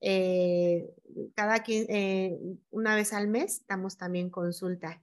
Eh, 0.00 0.90
cada 1.34 1.62
eh, 1.66 2.38
una 2.70 2.94
vez 2.94 3.12
al 3.12 3.28
mes 3.28 3.64
damos 3.66 3.96
también 3.96 4.30
consulta 4.30 5.02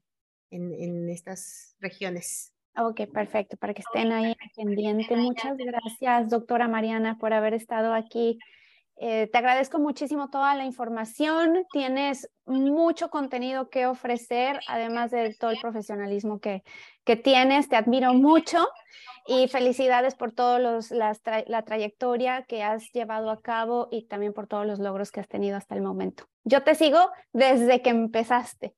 en, 0.49 0.73
en 0.73 1.09
estas 1.09 1.75
regiones. 1.79 2.53
Ok, 2.75 3.01
perfecto, 3.11 3.55
para 3.57 3.73
que 3.73 3.81
estén 3.81 4.11
ahí 4.11 4.35
pendiente. 4.55 5.15
Muchas 5.15 5.57
gracias, 5.57 6.29
doctora 6.29 6.67
Mariana, 6.67 7.17
por 7.19 7.33
haber 7.33 7.53
estado 7.53 7.93
aquí 7.93 8.39
eh, 8.97 9.27
te 9.31 9.37
agradezco 9.37 9.79
muchísimo 9.79 10.29
toda 10.29 10.55
la 10.55 10.65
información. 10.65 11.65
Tienes 11.71 12.29
mucho 12.45 13.09
contenido 13.09 13.69
que 13.69 13.85
ofrecer, 13.85 14.59
además 14.67 15.11
de 15.11 15.35
todo 15.39 15.51
el 15.51 15.59
profesionalismo 15.59 16.39
que, 16.39 16.63
que 17.03 17.15
tienes. 17.15 17.69
Te 17.69 17.75
admiro 17.75 18.13
mucho 18.13 18.67
y 19.25 19.47
felicidades 19.47 20.15
por 20.15 20.31
toda 20.31 20.59
la 20.59 21.61
trayectoria 21.63 22.43
que 22.43 22.63
has 22.63 22.91
llevado 22.91 23.29
a 23.31 23.41
cabo 23.41 23.87
y 23.91 24.07
también 24.07 24.33
por 24.33 24.47
todos 24.47 24.65
los 24.65 24.79
logros 24.79 25.11
que 25.11 25.19
has 25.19 25.27
tenido 25.27 25.57
hasta 25.57 25.75
el 25.75 25.81
momento. 25.81 26.27
Yo 26.43 26.63
te 26.63 26.75
sigo 26.75 27.09
desde 27.31 27.81
que 27.81 27.89
empezaste. 27.89 28.75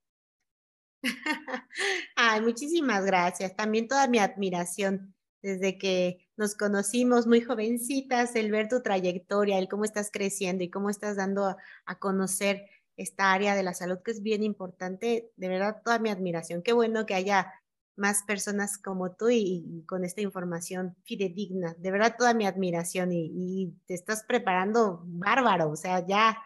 Ay, 2.16 2.42
muchísimas 2.42 3.06
gracias. 3.06 3.56
También 3.56 3.88
toda 3.88 4.08
mi 4.08 4.20
admiración 4.20 5.16
desde 5.42 5.78
que 5.78 6.25
nos 6.38 6.56
conocimos 6.56 7.28
muy 7.28 7.42
jovencitas, 7.42 8.36
el 8.36 8.52
ver 8.52 8.68
tu 8.68 8.82
trayectoria, 8.82 9.58
el 9.58 9.70
cómo 9.70 9.86
estás 9.86 10.10
creciendo 10.12 10.64
y 10.64 10.70
cómo 10.70 10.90
estás 10.90 11.16
dando 11.16 11.46
a, 11.86 12.00
conocer 12.00 12.66
esta 12.98 13.32
área 13.34 13.56
de 13.56 13.64
la 13.64 13.74
salud 13.74 14.00
que 14.04 14.12
es 14.12 14.22
bien 14.22 14.44
importante. 14.44 15.32
De 15.38 15.48
verdad, 15.48 15.82
toda 15.84 16.00
mi 16.00 16.10
admiración. 16.10 16.62
Qué 16.62 16.74
bueno 16.74 17.06
que 17.06 17.16
haya 17.16 17.54
más 17.96 18.24
personas 18.24 18.78
como 18.78 19.16
tú 19.16 19.30
y, 19.30 19.84
con 19.88 20.04
esta 20.04 20.22
información 20.22 20.96
fidedigna. 21.04 21.76
De 21.78 21.92
verdad, 21.92 22.16
toda 22.18 22.34
mi 22.34 22.46
admiración 22.46 23.14
y, 23.14 23.32
y, 23.34 23.74
te 23.86 23.94
estás 23.94 24.24
preparando 24.24 25.02
bárbaro. 25.06 25.70
O 25.70 25.76
sea, 25.76 26.06
ya 26.06 26.38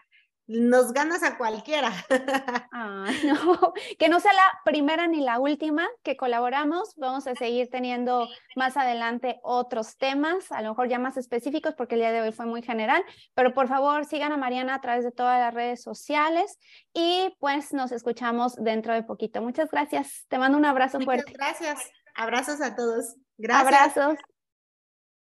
nos 0.50 0.92
ganas 0.92 1.22
a 1.22 1.38
cualquiera. 1.38 1.92
no, 3.24 3.72
que 3.98 4.08
no 4.08 4.18
sea 4.18 4.32
la 4.32 4.60
primera 4.64 5.06
ni 5.06 5.20
la 5.20 5.38
última 5.38 5.88
que 6.02 6.16
colaboramos. 6.16 6.94
Vamos 6.96 7.26
a 7.26 7.34
seguir 7.36 7.70
teniendo 7.70 8.28
más 8.56 8.76
adelante 8.76 9.38
otros 9.42 9.96
temas, 9.96 10.50
a 10.50 10.60
lo 10.62 10.70
mejor 10.70 10.88
ya 10.88 10.98
más 10.98 11.16
específicos, 11.16 11.74
porque 11.76 11.94
el 11.94 12.00
día 12.00 12.12
de 12.12 12.20
hoy 12.20 12.32
fue 12.32 12.46
muy 12.46 12.62
general. 12.62 13.04
Pero 13.34 13.54
por 13.54 13.68
favor, 13.68 14.04
sigan 14.04 14.32
a 14.32 14.36
Mariana 14.36 14.74
a 14.74 14.80
través 14.80 15.04
de 15.04 15.12
todas 15.12 15.38
las 15.38 15.54
redes 15.54 15.82
sociales 15.82 16.58
y 16.92 17.32
pues 17.38 17.72
nos 17.72 17.92
escuchamos 17.92 18.56
dentro 18.56 18.92
de 18.92 19.04
poquito. 19.04 19.40
Muchas 19.42 19.70
gracias. 19.70 20.26
Te 20.28 20.38
mando 20.38 20.58
un 20.58 20.64
abrazo 20.64 20.98
Muchas 20.98 21.06
fuerte. 21.06 21.32
Gracias. 21.32 21.90
Abrazos 22.16 22.60
a 22.60 22.74
todos. 22.74 23.14
Gracias. 23.38 23.96
Abrazos. 23.96 24.18